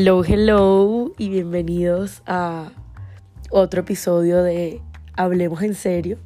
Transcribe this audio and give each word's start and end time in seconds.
Hello, 0.00 0.22
hello 0.24 1.10
y 1.18 1.28
bienvenidos 1.28 2.22
a 2.24 2.70
otro 3.50 3.80
episodio 3.80 4.44
de 4.44 4.80
Hablemos 5.16 5.60
en 5.62 5.74
serio. 5.74 6.18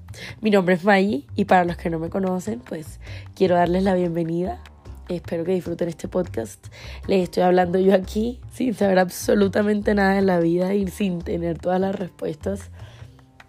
Mi 0.42 0.50
nombre 0.50 0.74
es 0.74 0.84
Maggie 0.84 1.24
y 1.36 1.46
para 1.46 1.64
los 1.64 1.78
que 1.78 1.88
no 1.88 1.98
me 1.98 2.10
conocen, 2.10 2.60
pues 2.60 3.00
quiero 3.34 3.54
darles 3.54 3.82
la 3.84 3.94
bienvenida. 3.94 4.62
Espero 5.08 5.44
que 5.44 5.52
disfruten 5.52 5.88
este 5.88 6.06
podcast. 6.06 6.66
Les 7.06 7.22
estoy 7.22 7.44
hablando 7.44 7.78
yo 7.78 7.94
aquí 7.94 8.42
sin 8.52 8.74
saber 8.74 8.98
absolutamente 8.98 9.94
nada 9.94 10.16
de 10.16 10.22
la 10.22 10.38
vida 10.38 10.74
y 10.74 10.86
sin 10.88 11.22
tener 11.22 11.58
todas 11.58 11.80
las 11.80 11.94
respuestas, 11.94 12.70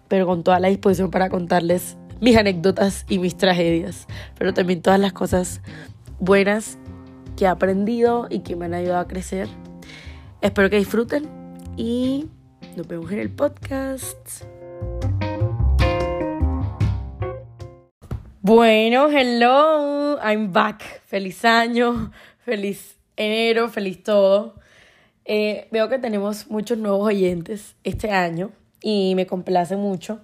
pero 0.08 0.24
con 0.24 0.42
toda 0.42 0.58
la 0.58 0.68
disposición 0.68 1.10
para 1.10 1.28
contarles 1.28 1.98
mis 2.22 2.34
anécdotas 2.38 3.04
y 3.10 3.18
mis 3.18 3.36
tragedias, 3.36 4.06
pero 4.38 4.54
también 4.54 4.80
todas 4.80 4.98
las 4.98 5.12
cosas 5.12 5.60
buenas 6.18 6.78
que 7.36 7.44
he 7.44 7.48
aprendido 7.48 8.26
y 8.30 8.38
que 8.38 8.56
me 8.56 8.64
han 8.64 8.72
ayudado 8.72 9.00
a 9.00 9.06
crecer. 9.06 9.48
Espero 10.44 10.68
que 10.68 10.76
disfruten 10.76 11.26
y 11.74 12.28
nos 12.76 12.86
vemos 12.86 13.10
en 13.10 13.18
el 13.18 13.30
podcast. 13.30 14.42
Bueno, 18.42 19.08
hello, 19.08 20.18
I'm 20.22 20.52
back. 20.52 21.00
Feliz 21.06 21.46
año, 21.46 22.12
feliz 22.44 22.98
enero, 23.16 23.70
feliz 23.70 24.02
todo. 24.02 24.56
Eh, 25.24 25.66
veo 25.72 25.88
que 25.88 25.98
tenemos 25.98 26.50
muchos 26.50 26.76
nuevos 26.76 27.06
oyentes 27.06 27.74
este 27.82 28.10
año 28.10 28.52
y 28.82 29.14
me 29.14 29.26
complace 29.26 29.76
mucho. 29.76 30.20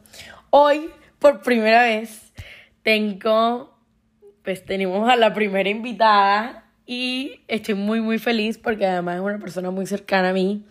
Hoy, 0.51 0.91
por 1.18 1.41
primera 1.41 1.84
vez, 1.84 2.34
tengo, 2.82 3.74
pues 4.43 4.66
tenemos 4.66 5.09
a 5.09 5.16
la 5.16 5.32
primera 5.32 5.71
invitada 5.71 6.59
y 6.91 7.41
estoy 7.47 7.75
muy, 7.75 8.01
muy 8.01 8.19
feliz 8.19 8.59
porque 8.59 8.85
además 8.85 9.15
es 9.15 9.21
una 9.21 9.38
persona 9.38 9.71
muy 9.71 9.87
cercana 9.87 10.30
a 10.30 10.33
mí. 10.33 10.65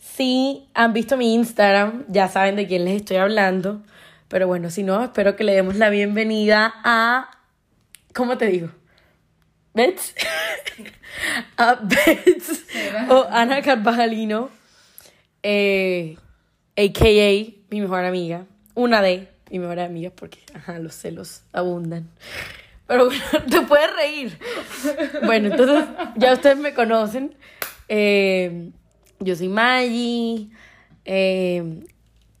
Si 0.00 0.66
han 0.74 0.92
visto 0.92 1.16
mi 1.16 1.34
Instagram, 1.34 2.04
ya 2.08 2.26
saben 2.26 2.56
de 2.56 2.66
quién 2.66 2.84
les 2.84 2.96
estoy 2.96 3.18
hablando. 3.18 3.80
Pero 4.26 4.48
bueno, 4.48 4.70
si 4.70 4.82
no, 4.82 5.04
espero 5.04 5.36
que 5.36 5.44
le 5.44 5.52
demos 5.52 5.76
la 5.76 5.88
bienvenida 5.88 6.74
a. 6.82 7.30
¿Cómo 8.12 8.36
te 8.38 8.46
digo? 8.46 8.70
¿Bets? 9.72 10.16
a 11.56 11.76
Bets 11.76 12.64
o 13.08 13.28
Ana 13.30 13.62
Carvajalino, 13.62 14.50
eh, 15.44 16.16
a.k.a. 16.76 17.54
mi 17.70 17.80
mejor 17.80 18.04
amiga. 18.04 18.46
Una 18.74 19.00
de 19.00 19.28
mis 19.48 19.60
mejores 19.60 19.86
amigas 19.86 20.12
porque, 20.16 20.40
ajá, 20.54 20.80
los 20.80 20.96
celos 20.96 21.44
abundan. 21.52 22.08
Pero 22.92 23.06
bueno, 23.06 23.24
te 23.50 23.60
puedes 23.62 23.96
reír. 23.96 24.38
Bueno, 25.24 25.48
entonces 25.48 25.84
ya 26.16 26.34
ustedes 26.34 26.58
me 26.58 26.74
conocen. 26.74 27.34
Eh, 27.88 28.70
yo 29.18 29.34
soy 29.34 29.48
Maggie. 29.48 30.50
Eh, 31.06 31.84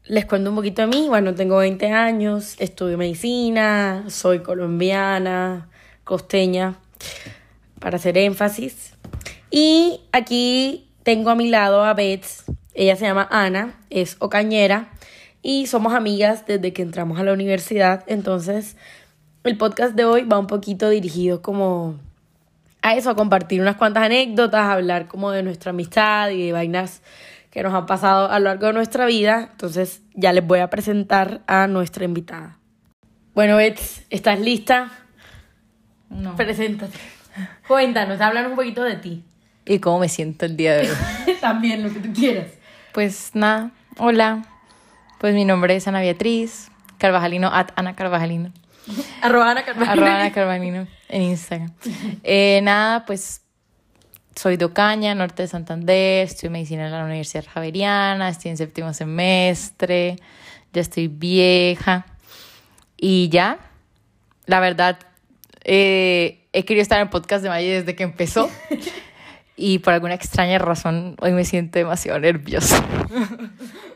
les 0.04 0.26
cuento 0.26 0.50
un 0.50 0.56
poquito 0.56 0.82
de 0.82 0.88
mí. 0.88 1.06
Bueno, 1.08 1.34
tengo 1.34 1.56
20 1.56 1.86
años, 1.90 2.56
estudio 2.58 2.98
medicina, 2.98 4.04
soy 4.08 4.40
colombiana, 4.40 5.70
costeña, 6.04 6.76
para 7.80 7.96
hacer 7.96 8.18
énfasis. 8.18 8.92
Y 9.50 10.00
aquí 10.12 10.90
tengo 11.02 11.30
a 11.30 11.34
mi 11.34 11.48
lado 11.48 11.82
a 11.82 11.94
Bets. 11.94 12.44
Ella 12.74 12.96
se 12.96 13.06
llama 13.06 13.26
Ana, 13.30 13.80
es 13.88 14.16
ocañera 14.18 14.90
y 15.42 15.66
somos 15.66 15.94
amigas 15.94 16.46
desde 16.46 16.74
que 16.74 16.82
entramos 16.82 17.18
a 17.18 17.24
la 17.24 17.32
universidad. 17.32 18.04
Entonces, 18.06 18.76
el 19.44 19.56
podcast 19.56 19.94
de 19.94 20.04
hoy 20.04 20.24
va 20.24 20.38
un 20.38 20.46
poquito 20.46 20.88
dirigido 20.88 21.42
como 21.42 21.98
a 22.80 22.94
eso, 22.94 23.10
a 23.10 23.16
compartir 23.16 23.60
unas 23.60 23.76
cuantas 23.76 24.04
anécdotas, 24.04 24.60
a 24.60 24.72
hablar 24.72 25.06
como 25.06 25.30
de 25.30 25.42
nuestra 25.42 25.70
amistad 25.70 26.30
y 26.30 26.46
de 26.46 26.52
vainas 26.52 27.02
que 27.50 27.62
nos 27.62 27.74
han 27.74 27.86
pasado 27.86 28.30
a 28.30 28.38
lo 28.38 28.46
largo 28.46 28.66
de 28.66 28.72
nuestra 28.72 29.06
vida. 29.06 29.48
Entonces 29.52 30.02
ya 30.14 30.32
les 30.32 30.46
voy 30.46 30.60
a 30.60 30.70
presentar 30.70 31.42
a 31.46 31.66
nuestra 31.66 32.04
invitada. 32.04 32.58
Bueno, 33.34 33.56
Bets, 33.56 34.04
¿estás 34.10 34.40
lista? 34.40 34.90
No. 36.08 36.36
Preséntate. 36.36 36.98
Cuéntanos, 37.66 38.20
háblanos 38.20 38.50
un 38.50 38.56
poquito 38.56 38.82
de 38.82 38.96
ti. 38.96 39.24
¿Y 39.64 39.78
cómo 39.78 40.00
me 40.00 40.08
siento 40.08 40.44
el 40.44 40.56
día 40.56 40.74
de 40.74 40.90
hoy? 40.90 40.96
También, 41.40 41.82
lo 41.82 41.92
que 41.92 42.00
tú 42.00 42.12
quieras. 42.12 42.48
Pues 42.92 43.30
nada, 43.34 43.70
hola. 43.96 44.44
Pues 45.18 45.34
mi 45.34 45.44
nombre 45.44 45.76
es 45.76 45.86
Ana 45.86 46.00
Beatriz 46.00 46.70
Carvajalino, 46.98 47.48
at 47.52 47.68
Ana 47.76 47.94
Carvajalino. 47.94 48.52
Arroba 49.22 49.50
Ana 49.50 49.64
Carvalho. 49.64 49.90
Arroba 49.90 50.20
Ana 50.20 50.32
Carvajalino 50.32 50.86
en 51.08 51.22
Instagram. 51.22 51.72
Eh, 52.22 52.60
nada, 52.62 53.04
pues 53.06 53.42
soy 54.34 54.56
de 54.56 54.64
Ocaña, 54.64 55.14
norte 55.14 55.42
de 55.42 55.48
Santander, 55.48 56.26
estudio 56.26 56.50
medicina 56.50 56.86
en 56.86 56.92
la 56.92 57.04
Universidad 57.04 57.44
Javeriana, 57.52 58.28
estoy 58.28 58.50
en 58.50 58.56
séptimo 58.56 58.92
semestre, 58.94 60.16
ya 60.72 60.80
estoy 60.80 61.08
vieja. 61.08 62.06
Y 62.96 63.28
ya, 63.28 63.58
la 64.46 64.60
verdad, 64.60 64.98
eh, 65.64 66.46
he 66.52 66.64
querido 66.64 66.82
estar 66.82 66.98
en 66.98 67.06
el 67.06 67.10
podcast 67.10 67.42
de 67.42 67.48
Maya 67.48 67.72
desde 67.72 67.94
que 67.94 68.04
empezó. 68.04 68.48
Y 69.54 69.78
por 69.80 69.92
alguna 69.92 70.14
extraña 70.14 70.58
razón, 70.58 71.14
hoy 71.20 71.32
me 71.32 71.44
siento 71.44 71.78
demasiado 71.78 72.18
nerviosa. 72.18 72.82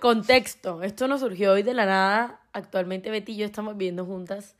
Contexto, 0.00 0.82
esto 0.82 1.08
nos 1.08 1.20
surgió 1.20 1.52
hoy 1.52 1.62
de 1.62 1.74
la 1.74 1.86
nada. 1.86 2.40
Actualmente 2.52 3.10
Betty 3.10 3.32
y 3.32 3.36
yo 3.38 3.46
estamos 3.46 3.76
viviendo 3.76 4.04
juntas. 4.04 4.54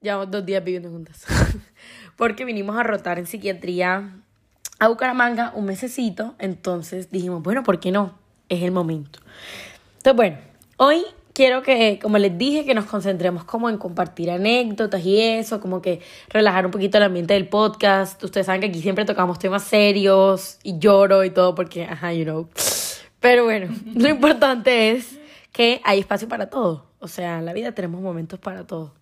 Llevamos 0.00 0.30
dos 0.30 0.46
días 0.46 0.62
viviendo 0.62 0.90
juntas. 0.90 1.26
Porque 2.16 2.44
vinimos 2.44 2.76
a 2.76 2.84
rotar 2.84 3.18
en 3.18 3.26
psiquiatría 3.26 4.14
a 4.78 4.88
Bucaramanga 4.88 5.52
un 5.56 5.64
mesecito. 5.64 6.36
Entonces 6.38 7.10
dijimos, 7.10 7.42
bueno, 7.42 7.64
¿por 7.64 7.80
qué 7.80 7.90
no? 7.90 8.16
Es 8.48 8.62
el 8.62 8.70
momento. 8.70 9.18
Entonces, 9.96 10.14
bueno, 10.14 10.38
hoy 10.76 11.02
quiero 11.32 11.62
que, 11.62 11.98
como 12.00 12.16
les 12.18 12.38
dije, 12.38 12.64
que 12.64 12.74
nos 12.74 12.84
concentremos 12.84 13.42
como 13.42 13.68
en 13.68 13.76
compartir 13.76 14.30
anécdotas 14.30 15.04
y 15.04 15.20
eso, 15.20 15.60
como 15.60 15.82
que 15.82 16.00
relajar 16.28 16.64
un 16.64 16.70
poquito 16.70 16.98
el 16.98 17.04
ambiente 17.04 17.34
del 17.34 17.48
podcast. 17.48 18.22
Ustedes 18.22 18.46
saben 18.46 18.60
que 18.60 18.68
aquí 18.68 18.80
siempre 18.80 19.04
tocamos 19.04 19.40
temas 19.40 19.64
serios 19.64 20.60
y 20.62 20.78
lloro 20.78 21.24
y 21.24 21.30
todo 21.30 21.56
porque, 21.56 21.84
ajá, 21.84 22.12
you 22.12 22.22
know. 22.22 22.48
Pero 23.18 23.44
bueno, 23.44 23.74
lo 23.94 24.08
importante 24.08 24.92
es 24.92 25.18
que 25.50 25.80
hay 25.82 25.98
espacio 25.98 26.28
para 26.28 26.50
todo. 26.50 26.86
O 27.00 27.08
sea, 27.08 27.40
en 27.40 27.46
la 27.46 27.52
vida 27.52 27.72
tenemos 27.72 28.00
momentos 28.00 28.38
para 28.38 28.64
todo. 28.64 28.94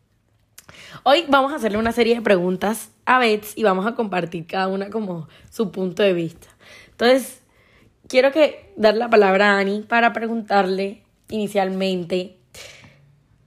Hoy 1.03 1.25
vamos 1.29 1.53
a 1.53 1.57
hacerle 1.57 1.79
una 1.79 1.93
serie 1.93 2.15
de 2.17 2.23
preguntas 2.23 2.91
a 3.05 3.19
Bets 3.19 3.57
y 3.57 3.63
vamos 3.63 3.87
a 3.87 3.95
compartir 3.95 4.47
cada 4.47 4.69
una 4.69 4.91
como 4.91 5.29
su 5.51 5.71
punto 5.71 6.03
de 6.03 6.13
vista. 6.13 6.49
Entonces, 6.91 7.43
quiero 8.09 8.33
que 8.33 8.73
dar 8.77 8.95
la 8.95 9.09
palabra 9.09 9.53
a 9.53 9.59
Ani 9.59 9.83
para 9.83 10.13
preguntarle 10.13 11.03
inicialmente 11.29 12.37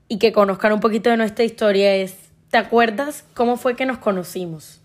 y 0.08 0.18
que 0.18 0.32
conozcan 0.32 0.72
un 0.72 0.80
poquito 0.80 1.10
de 1.10 1.16
nuestra 1.16 1.44
historia 1.44 1.94
es, 1.94 2.16
¿te 2.50 2.58
acuerdas 2.58 3.24
cómo 3.34 3.56
fue 3.56 3.76
que 3.76 3.86
nos 3.86 3.98
conocimos? 3.98 4.80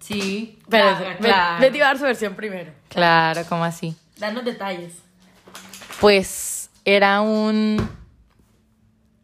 Sí, 0.00 0.58
Pero 0.68 0.96
claro, 0.96 1.18
claro. 1.18 1.60
Betty 1.60 1.78
va 1.80 1.86
a 1.86 1.88
dar 1.88 1.98
su 1.98 2.04
versión 2.04 2.36
primero. 2.36 2.72
Claro, 2.88 3.42
¿cómo 3.48 3.64
así? 3.64 3.96
Danos 4.16 4.44
detalles. 4.44 4.94
Pues 6.00 6.70
era 6.84 7.20
un. 7.22 7.76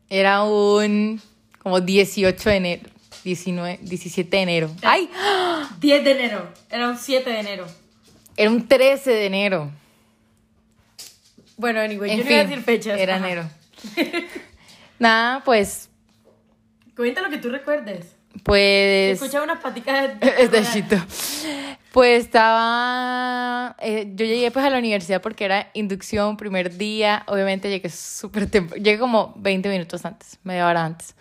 Era 0.09 0.43
un. 0.43 1.23
Como 1.63 1.81
18 1.81 2.51
de 2.51 2.57
enero. 2.57 2.91
19, 3.25 3.79
17 3.83 4.37
de 4.37 4.43
enero. 4.43 4.71
¡Ay! 4.83 5.09
10 5.79 6.05
de 6.05 6.11
enero. 6.11 6.49
Era 6.71 6.89
un 6.89 6.99
7 6.99 7.31
de 7.31 7.39
enero. 7.39 7.67
Era 8.37 8.51
un 8.51 8.67
13 8.67 9.11
de 9.11 9.27
enero. 9.27 9.71
Bueno, 11.57 11.81
anyway, 11.81 12.11
En 12.11 12.19
yo 12.19 12.25
no 12.25 12.31
iba 12.31 12.41
a 12.41 12.43
fin, 12.43 12.51
decir 12.51 12.65
fechas. 12.65 12.99
Era 12.99 13.17
Ajá. 13.17 13.27
enero. 13.27 13.49
Nada, 14.99 15.43
pues. 15.45 15.89
Cuenta 16.97 17.23
lo 17.23 17.31
que 17.31 17.39
tú 17.39 17.49
recuerdes. 17.51 18.07
Pues. 18.43 19.21
Escucha 19.21 19.43
unas 19.43 19.61
paticas 19.61 20.19
de... 20.19 20.35
Es 20.39 20.51
de 20.51 20.65
chito. 20.65 20.97
Pues 21.93 22.25
estaba. 22.25 23.77
eh, 23.81 24.11
yo 24.15 24.25
llegué 24.25 24.51
pues 24.51 24.65
a 24.65 24.71
la 24.71 24.79
universidad 24.79 25.21
porque 25.21 25.45
era 25.45 25.71
inducción, 25.75 26.37
primer 26.37 26.77
día. 26.77 27.23
Obviamente 27.27 27.69
llegué 27.71 27.91
súper 27.91 28.51
temprano. 28.51 28.83
Llegué 28.83 28.99
como 28.99 29.35
20 29.37 29.69
minutos 29.69 30.05
antes, 30.05 30.39
media 30.43 30.67
hora 30.67 30.85
antes. 30.85 31.15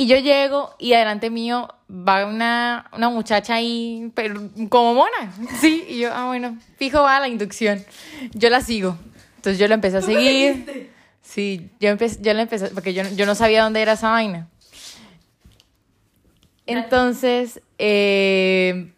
Y 0.00 0.06
yo 0.06 0.16
llego 0.16 0.74
y 0.78 0.92
adelante 0.92 1.28
mío 1.28 1.68
va 1.90 2.24
una, 2.24 2.88
una 2.92 3.10
muchacha 3.10 3.56
ahí, 3.56 4.12
pero 4.14 4.48
como 4.68 4.94
mona. 4.94 5.34
Sí, 5.60 5.84
y 5.88 5.98
yo, 5.98 6.10
ah, 6.14 6.26
bueno, 6.28 6.56
fijo 6.76 7.02
va 7.02 7.16
a 7.16 7.20
la 7.20 7.28
inducción. 7.28 7.84
Yo 8.32 8.48
la 8.48 8.60
sigo. 8.60 8.96
Entonces 9.36 9.58
yo 9.58 9.66
la 9.66 9.74
empecé 9.74 9.96
a 9.96 10.02
seguir. 10.02 10.90
Sí, 11.20 11.68
yo, 11.80 11.88
empecé, 11.90 12.22
yo 12.22 12.32
la 12.32 12.42
empecé, 12.42 12.68
porque 12.68 12.94
yo, 12.94 13.02
yo 13.16 13.26
no 13.26 13.34
sabía 13.34 13.64
dónde 13.64 13.82
era 13.82 13.94
esa 13.94 14.10
vaina. 14.10 14.48
Entonces, 16.64 17.60
eh, 17.78 18.92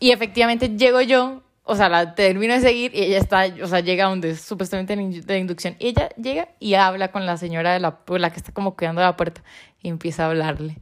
y 0.00 0.10
efectivamente 0.10 0.70
llego 0.76 1.00
yo, 1.02 1.41
o 1.64 1.76
sea, 1.76 1.88
la 1.88 2.14
termino 2.14 2.54
de 2.54 2.60
seguir 2.60 2.94
y 2.94 3.02
ella 3.02 3.18
está, 3.18 3.46
o 3.62 3.66
sea, 3.66 3.80
llega 3.80 4.06
donde 4.06 4.36
supuestamente 4.36 4.96
de 4.96 5.38
inducción. 5.38 5.76
Y 5.78 5.88
ella 5.88 6.08
llega 6.16 6.48
y 6.58 6.74
habla 6.74 7.12
con 7.12 7.24
la 7.24 7.36
señora 7.36 7.72
de 7.72 7.80
la, 7.80 7.98
pues, 7.98 8.20
la 8.20 8.30
que 8.30 8.38
está 8.38 8.52
como 8.52 8.76
cuidando 8.76 9.00
la 9.00 9.16
puerta 9.16 9.42
y 9.80 9.88
empieza 9.88 10.24
a 10.24 10.26
hablarle. 10.28 10.78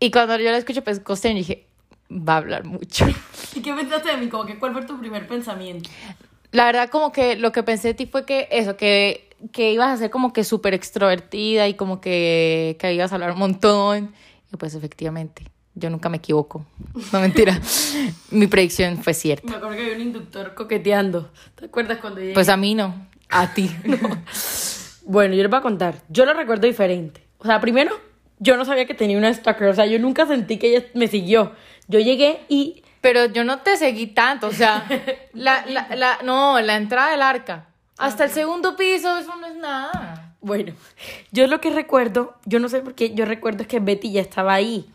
Y 0.00 0.10
cuando 0.10 0.36
yo 0.36 0.50
la 0.50 0.58
escucho, 0.58 0.84
pues 0.84 1.00
costeño, 1.00 1.36
dije, 1.36 1.66
va 2.10 2.34
a 2.34 2.36
hablar 2.36 2.64
mucho. 2.64 3.06
¿Y 3.54 3.60
qué 3.60 3.72
pensaste 3.74 4.10
de 4.10 4.16
mí? 4.18 4.28
Como 4.28 4.46
que, 4.46 4.58
¿Cuál 4.58 4.72
fue 4.72 4.84
tu 4.84 4.98
primer 4.98 5.26
pensamiento? 5.26 5.90
La 6.52 6.64
verdad, 6.66 6.88
como 6.88 7.10
que 7.10 7.36
lo 7.36 7.50
que 7.50 7.62
pensé 7.64 7.88
de 7.88 7.94
ti 7.94 8.06
fue 8.06 8.24
que 8.24 8.48
eso, 8.52 8.76
que, 8.76 9.28
que 9.52 9.72
ibas 9.72 9.88
a 9.88 9.96
ser 9.96 10.10
como 10.10 10.32
que 10.32 10.44
súper 10.44 10.74
extrovertida 10.74 11.66
y 11.66 11.74
como 11.74 12.00
que, 12.00 12.76
que 12.78 12.94
ibas 12.94 13.10
a 13.10 13.16
hablar 13.16 13.32
un 13.32 13.40
montón. 13.40 14.14
Y 14.52 14.56
pues 14.56 14.74
efectivamente, 14.74 15.44
yo 15.78 15.90
nunca 15.90 16.08
me 16.08 16.18
equivoco. 16.18 16.64
No 17.12 17.20
mentira. 17.20 17.60
Mi 18.30 18.46
predicción 18.46 18.98
fue 19.02 19.14
cierta. 19.14 19.48
Me 19.48 19.56
acuerdo 19.56 19.76
que 19.76 19.82
había 19.82 19.94
un 19.96 20.02
inductor 20.02 20.54
coqueteando. 20.54 21.30
¿Te 21.54 21.66
acuerdas 21.66 21.98
cuando 21.98 22.20
llegué? 22.20 22.34
Pues 22.34 22.48
a 22.48 22.56
mí 22.56 22.74
no, 22.74 23.06
a 23.28 23.52
ti. 23.54 23.70
Bueno, 25.10 25.34
yo 25.34 25.40
les 25.40 25.50
voy 25.50 25.58
a 25.58 25.62
contar. 25.62 25.94
Yo 26.10 26.26
lo 26.26 26.34
recuerdo 26.34 26.66
diferente. 26.66 27.22
O 27.38 27.46
sea, 27.46 27.62
primero, 27.62 27.98
yo 28.40 28.58
no 28.58 28.66
sabía 28.66 28.84
que 28.84 28.92
tenía 28.92 29.16
una 29.16 29.32
stalker. 29.32 29.68
O 29.68 29.74
sea, 29.74 29.86
yo 29.86 29.98
nunca 29.98 30.26
sentí 30.26 30.58
que 30.58 30.76
ella 30.76 30.86
me 30.92 31.08
siguió. 31.08 31.52
Yo 31.88 31.98
llegué 31.98 32.40
y 32.50 32.82
Pero 33.00 33.24
yo 33.24 33.42
no 33.42 33.60
te 33.60 33.78
seguí 33.78 34.08
tanto, 34.08 34.48
o 34.48 34.52
sea, 34.52 34.86
la, 35.32 35.64
la, 35.66 35.96
la, 35.96 36.18
no, 36.24 36.60
la 36.60 36.76
entrada 36.76 37.12
del 37.12 37.22
arca. 37.22 37.68
Hasta 37.96 38.24
el 38.24 38.30
segundo 38.30 38.76
piso, 38.76 39.16
eso 39.16 39.34
no 39.36 39.46
es 39.46 39.56
nada. 39.56 40.36
Bueno, 40.40 40.74
yo 41.32 41.46
lo 41.46 41.60
que 41.60 41.70
recuerdo, 41.70 42.34
yo 42.44 42.60
no 42.60 42.68
sé 42.68 42.80
por 42.80 42.94
qué, 42.94 43.14
yo 43.14 43.24
recuerdo 43.24 43.62
es 43.62 43.68
que 43.68 43.80
Betty 43.80 44.12
ya 44.12 44.20
estaba 44.20 44.52
ahí. 44.52 44.88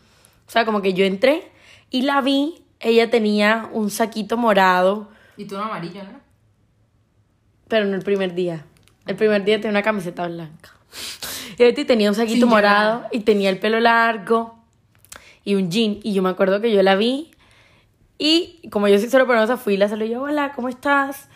O 0.46 0.50
sea, 0.50 0.64
como 0.64 0.82
que 0.82 0.94
yo 0.94 1.04
entré 1.04 1.50
y 1.90 2.02
la 2.02 2.20
vi, 2.20 2.64
ella 2.80 3.10
tenía 3.10 3.68
un 3.72 3.90
saquito 3.90 4.36
morado, 4.36 5.08
Y 5.36 5.44
tú 5.46 5.56
un 5.56 5.62
amarillo, 5.62 6.02
¿no? 6.04 6.24
pero 7.68 7.86
no 7.86 7.96
el 7.96 8.02
primer 8.02 8.34
día. 8.34 8.64
El 9.06 9.16
primer 9.16 9.44
día 9.44 9.56
tenía 9.56 9.70
una 9.70 9.82
camiseta 9.82 10.26
blanca. 10.26 10.70
Y 11.58 11.62
Betty 11.64 11.84
tenía 11.84 12.08
un 12.08 12.14
saquito 12.14 12.46
Sin 12.46 12.48
morado 12.48 13.04
y 13.10 13.20
tenía 13.20 13.50
el 13.50 13.58
pelo 13.58 13.80
largo 13.80 14.58
y 15.44 15.54
un 15.56 15.70
jean. 15.70 15.98
Y 16.02 16.12
yo 16.12 16.22
me 16.22 16.30
acuerdo 16.30 16.60
que 16.60 16.72
yo 16.72 16.82
la 16.82 16.94
vi 16.94 17.32
y 18.18 18.68
como 18.70 18.88
yo 18.88 18.98
soy 18.98 19.10
solo 19.10 19.26
penosa, 19.26 19.56
fui 19.56 19.74
y 19.74 19.76
la 19.76 19.88
saludé 19.88 20.10
yo, 20.10 20.22
hola, 20.22 20.52
¿cómo 20.54 20.68
estás? 20.68 21.28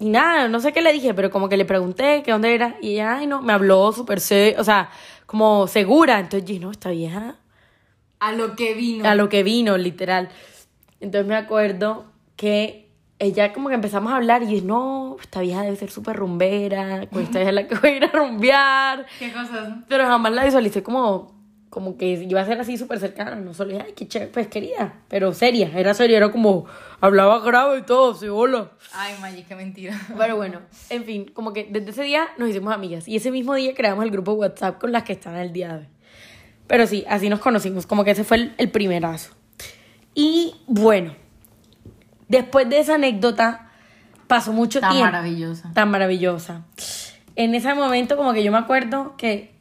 Y 0.00 0.08
nada, 0.08 0.48
no 0.48 0.60
sé 0.60 0.72
qué 0.72 0.82
le 0.82 0.92
dije, 0.92 1.14
pero 1.14 1.30
como 1.30 1.48
que 1.48 1.56
le 1.56 1.64
pregunté 1.64 2.22
que 2.24 2.32
dónde 2.32 2.54
era. 2.54 2.76
Y 2.82 2.94
ella, 2.94 3.16
ay, 3.18 3.26
no, 3.26 3.42
me 3.42 3.52
habló 3.52 3.92
súper, 3.92 4.18
o 4.58 4.64
sea, 4.64 4.90
como 5.26 5.66
segura. 5.68 6.18
Entonces 6.18 6.48
yo, 6.48 6.60
no, 6.60 6.70
esta 6.70 6.90
vieja 6.90 7.36
A 8.24 8.32
lo 8.32 8.56
que 8.56 8.74
vino. 8.74 9.08
a 9.08 9.14
lo 9.14 9.28
que 9.28 9.42
vino, 9.42 9.76
literal. 9.76 10.28
Entonces 11.00 11.26
me 11.28 11.36
acuerdo 11.36 12.06
que 12.36 12.88
ella 13.18 13.52
como 13.52 13.68
que 13.68 13.74
empezamos 13.74 14.12
a 14.12 14.16
hablar 14.16 14.42
y 14.42 14.46
dije, 14.46 14.62
no, 14.66 15.16
esta 15.20 15.40
vieja 15.40 15.62
debe 15.62 15.76
ser 15.76 15.90
súper 15.90 16.16
rumbera, 16.16 17.06
con 17.10 17.22
esta 17.22 17.38
vieja 17.38 17.50
es 17.50 17.54
la 17.54 17.68
que 17.68 17.74
voy 17.74 17.90
a 17.90 17.96
ir 17.96 18.04
a 18.04 18.08
rumbear. 18.08 19.06
¿Qué 19.18 19.32
cosas? 19.32 19.74
Pero 19.88 20.04
jamás 20.06 20.32
la 20.32 20.44
visualicé 20.44 20.82
como, 20.82 21.34
como 21.70 21.96
que 21.96 22.12
iba 22.12 22.40
a 22.40 22.46
ser 22.46 22.58
así 22.60 22.76
súper 22.76 22.98
cercana, 22.98 23.36
no 23.36 23.54
solo 23.54 23.70
dije, 23.72 23.84
ay, 23.86 23.92
qué 23.94 24.08
chévere, 24.08 24.30
pues 24.32 24.48
querida, 24.48 24.94
pero 25.08 25.32
seria, 25.32 25.70
era 25.74 25.94
seria, 25.94 26.16
era 26.16 26.32
como, 26.32 26.66
hablaba 27.00 27.40
grave 27.40 27.78
y 27.78 27.82
todo, 27.82 28.14
sí, 28.14 28.26
hola. 28.28 28.70
Ay, 28.94 29.14
Maggie, 29.20 29.44
qué 29.44 29.54
mentira. 29.54 30.00
Pero 30.18 30.36
bueno, 30.36 30.60
en 30.88 31.04
fin, 31.04 31.30
como 31.34 31.52
que 31.52 31.68
desde 31.70 31.90
ese 31.90 32.02
día 32.04 32.28
nos 32.38 32.48
hicimos 32.48 32.72
amigas 32.72 33.06
y 33.06 33.16
ese 33.16 33.30
mismo 33.30 33.54
día 33.54 33.74
creamos 33.74 34.04
el 34.04 34.10
grupo 34.10 34.32
WhatsApp 34.32 34.80
con 34.80 34.92
las 34.92 35.02
que 35.02 35.12
están 35.12 35.34
al 35.34 35.52
día 35.52 35.68
de 35.68 35.78
hoy. 35.80 35.93
Pero 36.66 36.86
sí, 36.86 37.04
así 37.08 37.28
nos 37.28 37.40
conocimos, 37.40 37.86
como 37.86 38.04
que 38.04 38.12
ese 38.12 38.24
fue 38.24 38.36
el, 38.38 38.54
el 38.58 38.70
primerazo. 38.70 39.32
Y 40.14 40.54
bueno, 40.66 41.14
después 42.28 42.68
de 42.68 42.78
esa 42.78 42.94
anécdota 42.94 43.70
pasó 44.26 44.52
mucho 44.52 44.80
Tan 44.80 44.90
tiempo. 44.92 45.06
maravillosa. 45.06 45.70
Tan 45.74 45.90
maravillosa. 45.90 46.62
En 47.36 47.54
ese 47.54 47.74
momento 47.74 48.16
como 48.16 48.32
que 48.32 48.42
yo 48.42 48.52
me 48.52 48.58
acuerdo 48.58 49.16
que 49.16 49.52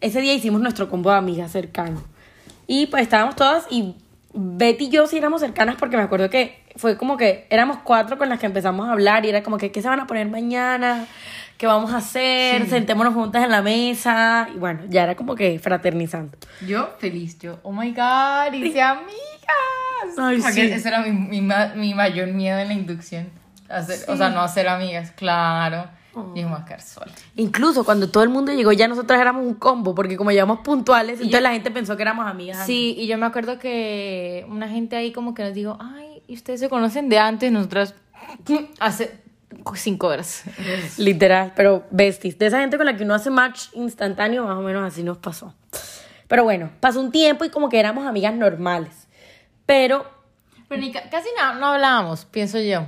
ese 0.00 0.20
día 0.20 0.34
hicimos 0.34 0.60
nuestro 0.60 0.88
combo 0.90 1.10
de 1.10 1.16
amigas 1.16 1.52
cercano. 1.52 2.02
Y 2.66 2.86
pues 2.86 3.02
estábamos 3.02 3.36
todas 3.36 3.66
y 3.70 3.96
Betty 4.32 4.84
y 4.86 4.88
yo 4.90 5.06
sí 5.06 5.16
éramos 5.18 5.40
cercanas 5.40 5.76
porque 5.76 5.96
me 5.96 6.02
acuerdo 6.02 6.30
que 6.30 6.62
fue 6.76 6.96
como 6.96 7.16
que 7.16 7.46
éramos 7.50 7.78
cuatro 7.82 8.16
con 8.18 8.28
las 8.28 8.38
que 8.38 8.46
empezamos 8.46 8.88
a 8.88 8.92
hablar 8.92 9.24
y 9.24 9.28
era 9.28 9.42
como 9.42 9.58
que 9.58 9.72
qué 9.72 9.82
se 9.82 9.88
van 9.88 10.00
a 10.00 10.06
poner 10.06 10.28
mañana, 10.28 11.06
qué 11.60 11.66
vamos 11.66 11.92
a 11.92 11.98
hacer, 11.98 12.66
sentémonos 12.70 13.12
juntas 13.12 13.44
en 13.44 13.50
la 13.50 13.60
mesa 13.60 14.48
y 14.54 14.56
bueno, 14.58 14.80
ya 14.88 15.02
era 15.02 15.14
como 15.14 15.34
que 15.34 15.58
fraternizando. 15.58 16.38
Yo 16.66 16.88
feliz, 16.98 17.38
yo, 17.38 17.58
oh 17.62 17.70
my 17.70 17.90
god, 17.92 18.50
hice 18.54 18.80
amigas. 18.80 20.16
Ay, 20.16 20.38
Porque 20.38 20.52
sí. 20.54 20.60
Ese 20.72 20.88
era 20.88 21.02
mi, 21.02 21.10
mi, 21.12 21.42
mi 21.76 21.92
mayor 21.94 22.28
miedo 22.28 22.58
en 22.58 22.68
la 22.68 22.72
inducción. 22.72 23.28
Hacer- 23.68 24.08
O 24.08 24.16
sea, 24.16 24.30
no 24.30 24.40
hacer 24.40 24.68
amigas, 24.68 25.10
claro. 25.10 25.84
Y 26.34 26.42
me 26.42 26.50
voy 26.50 26.60
a 26.62 26.64
quedar 26.64 26.80
sola. 26.80 27.12
Incluso 27.36 27.84
cuando 27.84 28.08
todo 28.10 28.22
el 28.22 28.30
mundo 28.30 28.52
llegó 28.54 28.72
ya 28.72 28.88
nosotras 28.88 29.20
éramos 29.20 29.44
un 29.46 29.52
combo 29.54 29.94
porque 29.94 30.16
como 30.16 30.30
llegamos 30.30 30.60
puntuales, 30.60 31.18
entonces 31.18 31.42
la 31.42 31.52
gente 31.52 31.70
pensó 31.70 31.94
que 31.96 32.02
éramos 32.02 32.26
amigas. 32.26 32.64
Sí, 32.64 32.94
y 32.98 33.06
yo 33.06 33.18
me 33.18 33.26
acuerdo 33.26 33.58
que 33.58 34.46
una 34.48 34.66
gente 34.66 34.96
ahí 34.96 35.12
como 35.12 35.34
que 35.34 35.44
nos 35.44 35.52
dijo, 35.52 35.76
ay, 35.78 36.22
¿y 36.26 36.34
ustedes 36.36 36.58
se 36.60 36.70
conocen 36.70 37.10
de 37.10 37.18
antes? 37.18 37.52
Nosotras 37.52 37.94
hace 38.80 39.19
cinco 39.76 40.06
horas. 40.08 40.42
Literal, 40.98 41.52
pero 41.56 41.84
besties. 41.90 42.38
De 42.38 42.46
esa 42.46 42.60
gente 42.60 42.76
con 42.76 42.86
la 42.86 42.96
que 42.96 43.04
uno 43.04 43.14
hace 43.14 43.30
match 43.30 43.66
instantáneo, 43.74 44.44
más 44.46 44.56
o 44.58 44.62
menos 44.62 44.84
así 44.86 45.02
nos 45.02 45.18
pasó. 45.18 45.54
Pero 46.28 46.44
bueno, 46.44 46.70
pasó 46.80 47.00
un 47.00 47.10
tiempo 47.10 47.44
y 47.44 47.50
como 47.50 47.68
que 47.68 47.78
éramos 47.80 48.06
amigas 48.06 48.34
normales. 48.34 49.08
Pero 49.66 50.06
Pero 50.68 50.80
ni 50.80 50.92
ca- 50.92 51.08
casi 51.10 51.28
no, 51.38 51.54
no 51.54 51.66
hablábamos, 51.66 52.24
pienso 52.24 52.58
yo. 52.60 52.86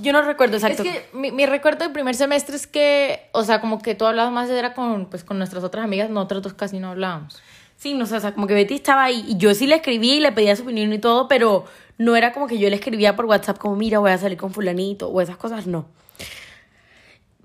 yo 0.00 0.12
no 0.12 0.22
recuerdo 0.22 0.56
exacto. 0.56 0.82
Es 0.82 0.88
que 0.88 1.08
mi, 1.16 1.30
mi 1.32 1.46
recuerdo 1.46 1.84
del 1.84 1.92
primer 1.92 2.14
semestre 2.14 2.56
es 2.56 2.66
que, 2.66 3.28
o 3.32 3.44
sea, 3.44 3.60
como 3.60 3.80
que 3.80 3.94
tú 3.94 4.06
hablabas 4.06 4.32
más 4.32 4.50
era 4.50 4.74
con, 4.74 5.06
pues, 5.06 5.24
con 5.24 5.38
nuestras 5.38 5.64
otras 5.64 5.84
amigas, 5.84 6.10
nosotros 6.10 6.42
dos 6.42 6.54
casi 6.54 6.78
no 6.78 6.88
hablábamos. 6.90 7.40
Sí, 7.76 7.94
no 7.94 8.06
sé, 8.06 8.16
o 8.16 8.20
sea, 8.20 8.32
como 8.34 8.46
que 8.46 8.54
Betty 8.54 8.74
estaba 8.76 9.02
ahí 9.04 9.24
y 9.26 9.36
yo 9.38 9.54
sí 9.54 9.66
le 9.66 9.76
escribí 9.76 10.12
y 10.12 10.20
le 10.20 10.30
pedía 10.32 10.54
su 10.54 10.62
opinión 10.62 10.92
y 10.92 10.98
todo, 10.98 11.26
pero 11.26 11.64
no 11.98 12.14
era 12.14 12.32
como 12.32 12.46
que 12.46 12.58
yo 12.58 12.68
le 12.70 12.76
escribía 12.76 13.16
por 13.16 13.24
WhatsApp 13.24 13.58
como, 13.58 13.74
mira, 13.74 13.98
voy 13.98 14.10
a 14.12 14.18
salir 14.18 14.38
con 14.38 14.52
fulanito 14.52 15.08
o 15.08 15.20
esas 15.20 15.36
cosas, 15.36 15.66
no. 15.66 15.86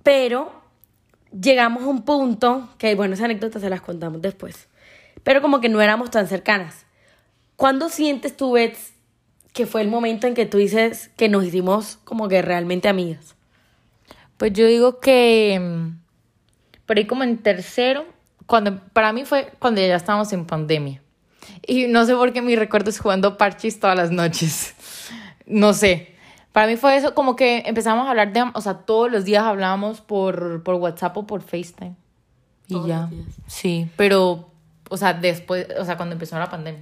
Pero 0.08 0.54
llegamos 1.38 1.84
a 1.84 1.88
un 1.88 2.04
punto, 2.04 2.70
que 2.78 2.96
bueno, 2.96 3.16
esa 3.16 3.26
anécdota 3.26 3.60
se 3.60 3.70
las 3.70 3.82
contamos 3.82 4.22
después, 4.22 4.70
pero 5.22 5.42
como 5.42 5.60
que 5.60 5.68
no 5.68 5.82
éramos 5.82 6.12
tan 6.12 6.30
cercanas. 6.30 6.86
¿Cuándo 7.58 7.90
sientes 7.90 8.38
tú, 8.38 8.54
Bets, 8.54 8.94
que 9.52 9.66
fue 9.66 9.82
el 9.82 9.90
momento 9.90 10.26
en 10.26 10.34
que 10.34 10.46
tú 10.46 10.60
dices 10.60 11.10
que 11.18 11.28
nos 11.28 11.44
hicimos 11.44 12.00
como 12.06 12.30
que 12.30 12.42
realmente 12.42 12.88
amigas? 12.88 13.36
Pues 14.38 14.54
yo 14.54 14.66
digo 14.66 15.02
que 15.02 15.60
mm, 15.60 16.00
por 16.86 16.96
ahí 16.96 17.06
como 17.06 17.26
en 17.26 17.40
tercero, 17.40 18.06
cuando 18.46 18.80
para 18.94 19.12
mí 19.12 19.26
fue 19.26 19.52
cuando 19.60 19.82
ya 19.82 19.94
estábamos 19.98 20.32
en 20.32 20.46
pandemia. 20.46 21.02
Y 21.68 21.88
no 21.88 22.06
sé 22.06 22.16
por 22.16 22.32
qué 22.32 22.42
mi 22.42 22.56
recuerdo 22.56 22.92
es 22.92 23.00
jugando 23.02 23.38
parches 23.38 23.78
todas 23.82 23.98
las 23.98 24.12
noches. 24.12 24.74
No 25.46 25.74
sé. 25.74 26.17
Para 26.58 26.66
mí 26.66 26.76
fue 26.76 26.98
eso, 26.98 27.14
como 27.14 27.36
que 27.36 27.62
empezamos 27.68 28.08
a 28.08 28.10
hablar 28.10 28.34
de, 28.34 28.44
o 28.52 28.62
sea, 28.62 28.80
todos 28.80 29.12
los 29.12 29.26
días 29.26 29.44
hablábamos 29.44 30.02
por, 30.02 30.64
por 30.64 30.74
WhatsApp 30.74 31.16
o 31.16 31.28
por 31.28 31.44
FaceTime. 31.44 31.96
Y 32.68 32.74
Todos 32.74 32.88
ya. 32.88 33.02
los 33.02 33.10
días. 33.12 33.28
Sí, 33.46 33.88
pero, 33.96 34.50
o 34.90 34.98
sea, 34.98 35.14
después, 35.14 35.68
o 35.80 35.86
sea, 35.86 35.98
cuando 35.98 36.14
empezó 36.14 36.40
la 36.40 36.50
pandemia. 36.50 36.80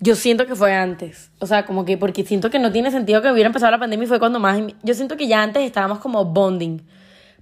Yo 0.00 0.16
siento 0.16 0.46
que 0.46 0.56
fue 0.56 0.72
antes. 0.72 1.30
O 1.40 1.46
sea, 1.46 1.66
como 1.66 1.84
que 1.84 1.98
porque 1.98 2.24
siento 2.24 2.48
que 2.48 2.58
no 2.58 2.72
tiene 2.72 2.90
sentido 2.90 3.20
que 3.20 3.30
hubiera 3.30 3.48
empezado 3.48 3.70
la 3.70 3.78
pandemia 3.78 4.06
y 4.06 4.08
fue 4.08 4.18
cuando 4.18 4.40
más... 4.40 4.62
Yo 4.82 4.94
siento 4.94 5.18
que 5.18 5.28
ya 5.28 5.42
antes 5.42 5.62
estábamos 5.62 5.98
como 5.98 6.24
bonding. 6.24 6.80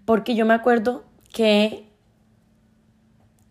Porque 0.04 0.34
yo 0.34 0.44
me 0.44 0.54
acuerdo 0.54 1.04
que... 1.32 1.88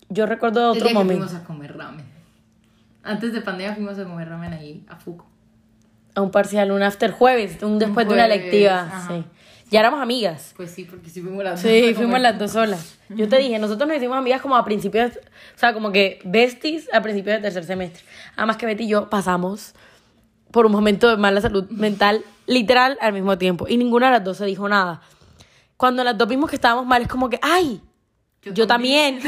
Yo 0.10 0.26
recuerdo 0.26 0.60
de 0.60 0.78
otro 0.82 0.90
momento. 0.94 1.34
a 1.34 1.44
comer 1.46 1.78
ramen. 1.78 2.06
Antes 3.02 3.32
de 3.32 3.40
pandemia 3.40 3.76
fuimos 3.76 3.98
a 3.98 4.04
comer 4.04 4.28
ramen 4.28 4.52
ahí, 4.52 4.86
a 4.90 4.98
Fuco. 4.98 5.26
A 6.16 6.22
un 6.22 6.32
parcial, 6.32 6.72
un 6.72 6.82
after 6.82 7.12
jueves, 7.12 7.62
un 7.62 7.78
después 7.78 8.08
de 8.08 8.14
una 8.14 8.28
lectiva. 8.28 8.82
ajá. 8.82 9.08
Sí. 9.10 9.24
Ya 9.72 9.80
éramos 9.80 10.00
amigas. 10.00 10.54
Pues 10.56 10.72
sí, 10.72 10.86
porque 10.86 11.10
sí 11.10 11.22
fuimos 11.22 11.44
las 11.44 11.60
Sí, 11.60 11.94
fuimos 11.96 12.20
las 12.22 12.38
dos 12.38 12.52
solas. 12.52 12.98
Yo 13.10 13.28
te 13.28 13.38
dije, 13.38 13.58
nosotros 13.60 13.88
nos 13.88 13.98
hicimos 13.98 14.16
amigas 14.18 14.42
como 14.42 14.56
a 14.56 14.64
principios, 14.64 15.12
o 15.18 15.60
sea, 15.60 15.74
como 15.74 15.92
que 15.92 16.20
besties 16.24 16.88
a 16.94 17.02
principios 17.02 17.34
del 17.34 17.42
tercer 17.42 17.66
semestre. 17.66 18.04
Además 18.36 18.58
que 18.58 18.68
Betty 18.68 18.84
y 18.84 18.88
yo 18.90 19.10
pasamos 19.10 19.74
por 20.52 20.68
un 20.68 20.72
momento 20.72 21.10
de 21.10 21.18
mala 21.18 21.42
salud 21.42 21.68
mental, 21.70 22.24
literal, 22.46 22.98
al 23.02 23.14
mismo 23.14 23.38
tiempo. 23.38 23.68
Y 23.68 23.78
ninguna 23.78 24.06
de 24.08 24.12
las 24.14 24.24
dos 24.24 24.38
se 24.38 24.46
dijo 24.46 24.70
nada. 24.70 25.02
Cuando 25.78 26.04
las 26.04 26.18
dos 26.18 26.28
vimos 26.30 26.50
que 26.50 26.56
estábamos 26.56 26.86
mal, 26.86 27.02
es 27.02 27.08
como 27.08 27.30
que, 27.30 27.40
¡ay! 27.42 27.82
Yo, 28.44 28.54
Yo 28.54 28.68
también. 28.68 29.20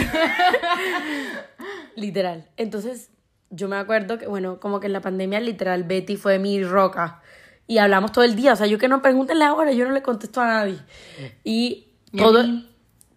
literal. 1.96 2.48
Entonces, 2.58 3.10
yo 3.50 3.68
me 3.68 3.78
acuerdo 3.78 4.18
que, 4.18 4.28
bueno, 4.28 4.60
como 4.60 4.80
que 4.80 4.88
en 4.88 4.94
la 4.94 5.02
pandemia, 5.02 5.40
literal, 5.40 5.84
Betty 5.84 6.18
fue 6.18 6.40
mi 6.40 6.64
roca. 6.64 7.22
Y 7.68 7.80
hablamos 7.80 8.12
todo 8.12 8.24
el 8.24 8.36
día. 8.36 8.54
O 8.54 8.56
sea, 8.56 8.68
yo 8.68 8.78
que 8.78 8.88
no 8.88 9.02
pregúntenle 9.02 9.46
ahora, 9.46 9.72
yo 9.72 9.86
no 9.86 9.92
le 9.92 10.02
contesto 10.02 10.42
a 10.42 10.48
nadie. 10.48 10.78
Y 11.44 11.88
¿Y 12.12 12.18
todo, 12.18 12.44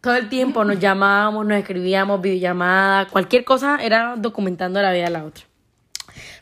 todo 0.00 0.14
el 0.16 0.28
tiempo 0.28 0.64
nos 0.64 0.78
llamábamos, 0.78 1.46
nos 1.46 1.58
escribíamos, 1.58 2.20
videollamada, 2.20 3.06
cualquier 3.06 3.44
cosa 3.44 3.78
era 3.82 4.14
documentando 4.16 4.80
la 4.82 4.92
vida 4.92 5.04
de 5.04 5.10
la 5.10 5.24
otra. 5.24 5.44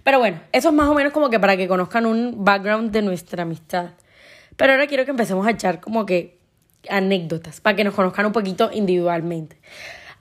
Pero 0.02 0.18
bueno, 0.18 0.40
eso 0.52 0.68
es 0.68 0.75
más 0.75 0.88
o 0.88 0.95
menos 0.95 1.12
como 1.12 1.28
que 1.28 1.38
para 1.38 1.57
que 1.57 1.68
conozcan 1.68 2.07
un 2.07 2.45
background 2.45 2.90
de 2.90 3.02
nuestra 3.02 3.42
amistad. 3.42 3.90
Pero 4.57 4.73
ahora 4.73 4.87
quiero 4.87 5.04
que 5.04 5.11
empecemos 5.11 5.47
a 5.47 5.50
echar 5.50 5.80
como 5.80 6.07
que 6.07 6.38
anécdotas, 6.88 7.61
para 7.61 7.76
que 7.76 7.85
nos 7.85 7.95
conozcan 7.95 8.26
un 8.26 8.33
poquito 8.33 8.71
individualmente. 8.73 9.61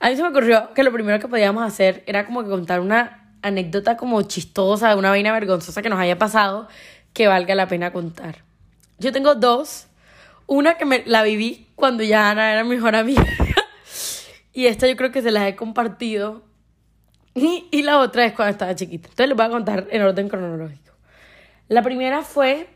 A 0.00 0.10
mí 0.10 0.16
se 0.16 0.22
me 0.22 0.28
ocurrió 0.28 0.74
que 0.74 0.82
lo 0.82 0.92
primero 0.92 1.18
que 1.18 1.28
podíamos 1.28 1.64
hacer 1.64 2.02
era 2.06 2.26
como 2.26 2.44
que 2.44 2.50
contar 2.50 2.80
una 2.80 3.27
anécdota 3.42 3.96
como 3.96 4.22
chistosa, 4.22 4.96
una 4.96 5.10
vaina 5.10 5.32
vergonzosa 5.32 5.82
que 5.82 5.88
nos 5.88 5.98
haya 5.98 6.18
pasado 6.18 6.68
que 7.12 7.26
valga 7.26 7.54
la 7.54 7.68
pena 7.68 7.92
contar. 7.92 8.44
Yo 8.98 9.12
tengo 9.12 9.34
dos. 9.34 9.86
Una 10.46 10.78
que 10.78 10.84
me 10.84 11.02
la 11.04 11.22
viví 11.22 11.66
cuando 11.74 12.02
ya 12.02 12.30
Ana 12.30 12.52
era 12.52 12.64
mi 12.64 12.70
mejor 12.70 12.96
amiga. 12.96 13.24
y 14.52 14.66
esta 14.66 14.88
yo 14.88 14.96
creo 14.96 15.12
que 15.12 15.22
se 15.22 15.30
las 15.30 15.46
he 15.46 15.56
compartido. 15.56 16.44
Y, 17.34 17.66
y 17.70 17.82
la 17.82 17.98
otra 17.98 18.24
es 18.24 18.32
cuando 18.32 18.52
estaba 18.52 18.74
chiquita. 18.74 19.08
Entonces 19.08 19.28
les 19.28 19.36
voy 19.36 19.46
a 19.46 19.50
contar 19.50 19.86
en 19.90 20.02
orden 20.02 20.28
cronológico. 20.28 20.94
La 21.68 21.82
primera 21.82 22.22
fue, 22.22 22.68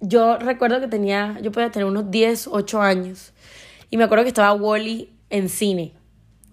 yo 0.00 0.38
recuerdo 0.38 0.80
que 0.80 0.86
tenía, 0.86 1.38
yo 1.42 1.50
podía 1.50 1.70
tener 1.70 1.86
unos 1.86 2.10
10, 2.10 2.48
8 2.48 2.80
años. 2.80 3.32
Y 3.90 3.96
me 3.96 4.04
acuerdo 4.04 4.24
que 4.24 4.28
estaba 4.28 4.52
Wally 4.52 5.12
en 5.28 5.48
cine. 5.48 5.92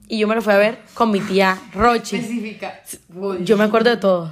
Y 0.08 0.20
yo 0.20 0.28
me 0.28 0.36
lo 0.36 0.42
fui 0.42 0.54
a 0.54 0.58
ver 0.58 0.80
con 0.94 1.12
mi 1.12 1.20
tía 1.20 1.58
Rochi. 1.74 2.18
Específica. 2.18 2.82
Yo 3.42 3.58
me 3.58 3.64
acuerdo 3.64 3.90
de 3.90 3.98
todo. 3.98 4.32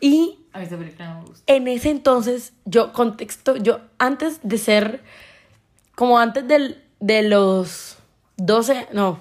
Y 0.00 0.38
A 0.52 0.58
mí 0.58 0.64
esta 0.64 0.76
película 0.76 1.08
no 1.14 1.20
me 1.22 1.26
gusta. 1.28 1.42
en 1.52 1.68
ese 1.68 1.90
entonces, 1.90 2.52
yo, 2.64 2.92
contexto, 2.92 3.56
yo 3.56 3.80
antes 3.98 4.40
de 4.42 4.58
ser, 4.58 5.02
como 5.94 6.18
antes 6.18 6.46
del, 6.46 6.84
de 7.00 7.22
los 7.22 7.96
12, 8.36 8.88
no, 8.92 9.18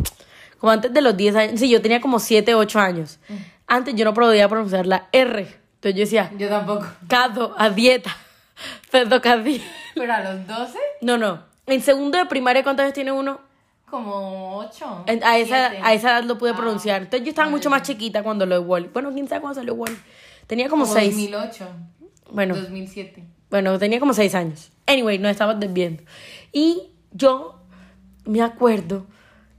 como 0.60 0.72
antes 0.72 0.94
de 0.94 1.02
los 1.02 1.16
10 1.16 1.36
años, 1.36 1.60
sí, 1.60 1.70
yo 1.70 1.82
tenía 1.82 2.02
como 2.02 2.20
7, 2.20 2.54
8 2.56 2.80
años. 2.80 3.20
Antes 3.66 3.96
yo 3.96 4.06
no 4.06 4.14
podía 4.14 4.48
pronunciar 4.50 4.86
la 4.86 5.08
R. 5.12 5.42
Entonces 5.76 5.94
yo 5.96 6.00
decía, 6.02 6.32
Yo 6.38 6.50
tampoco. 6.50 6.86
cado, 7.08 7.54
a 7.58 7.70
dieta. 7.70 8.16
Pero 8.92 10.14
a 10.14 10.20
los 10.34 10.48
12, 10.48 10.78
No, 11.02 11.18
no. 11.18 11.44
En 11.66 11.82
segundo 11.82 12.18
de 12.18 12.26
primaria, 12.26 12.64
¿cuántos 12.64 12.84
años 12.84 12.94
tiene 12.94 13.12
uno? 13.12 13.40
Como 13.90 14.58
8. 14.58 15.04
En- 15.08 15.24
A 15.24 15.38
esa, 15.38 15.68
a 15.84 15.94
esa 15.94 16.12
edad 16.12 16.24
lo 16.24 16.38
pude 16.38 16.54
pronunciar. 16.54 17.04
Entonces 17.04 17.24
yo 17.26 17.30
estaba 17.30 17.50
mucho 17.50 17.70
más 17.70 17.84
chiquita 17.84 18.22
cuando 18.24 18.46
lo 18.46 18.56
de 18.62 18.66
Wally. 18.68 18.90
Bueno, 18.94 19.12
quién 19.14 19.28
sabe 19.28 19.42
cuándo 19.42 19.60
salió 19.60 19.74
Wally. 19.76 19.98
Tenía 20.46 20.70
como 20.70 20.84
Como 20.84 20.94
6. 20.96 21.14
2008. 21.16 21.68
Bueno, 22.32 22.56
2007. 22.56 23.24
Bueno, 23.50 23.80
tenía 23.80 24.00
como 24.00 24.14
seis 24.14 24.36
años. 24.36 24.72
Anyway, 24.86 25.18
nos 25.20 25.32
estábamos 25.32 25.62
desviando. 25.62 26.04
Y 26.52 26.90
yo 27.12 27.62
me 28.26 28.42
acuerdo 28.42 29.08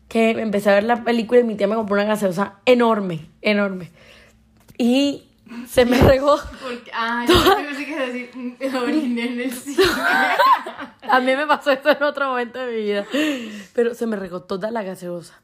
que 0.08 0.30
empecé 0.30 0.70
a 0.70 0.74
ver 0.74 0.84
la 0.84 1.04
película 1.04 1.40
y 1.40 1.44
mi 1.44 1.54
tía 1.54 1.66
me 1.66 1.74
compró 1.74 1.94
una 1.94 2.04
gaseosa 2.04 2.56
enorme, 2.66 3.26
enorme. 3.40 3.90
Y 4.76 5.27
se 5.68 5.84
me 5.84 5.98
regó. 5.98 6.38
Porque, 6.62 6.90
ah, 6.92 7.24
yo 7.28 7.34
pensé 7.56 7.86
que 7.86 7.96
decir, 7.98 8.30
mm, 8.34 8.76
oriné 8.76 9.32
en 9.32 9.40
el 9.40 9.52
cine. 9.52 9.82
A 11.10 11.20
mí 11.20 11.36
me 11.36 11.46
pasó 11.46 11.70
esto 11.70 11.90
en 11.90 12.02
otro 12.02 12.28
momento 12.28 12.58
de 12.58 12.66
mi 12.66 12.82
vida. 12.82 13.06
Pero 13.74 13.94
se 13.94 14.06
me 14.06 14.16
regó 14.16 14.42
toda 14.42 14.70
la 14.70 14.82
gaseosa. 14.82 15.40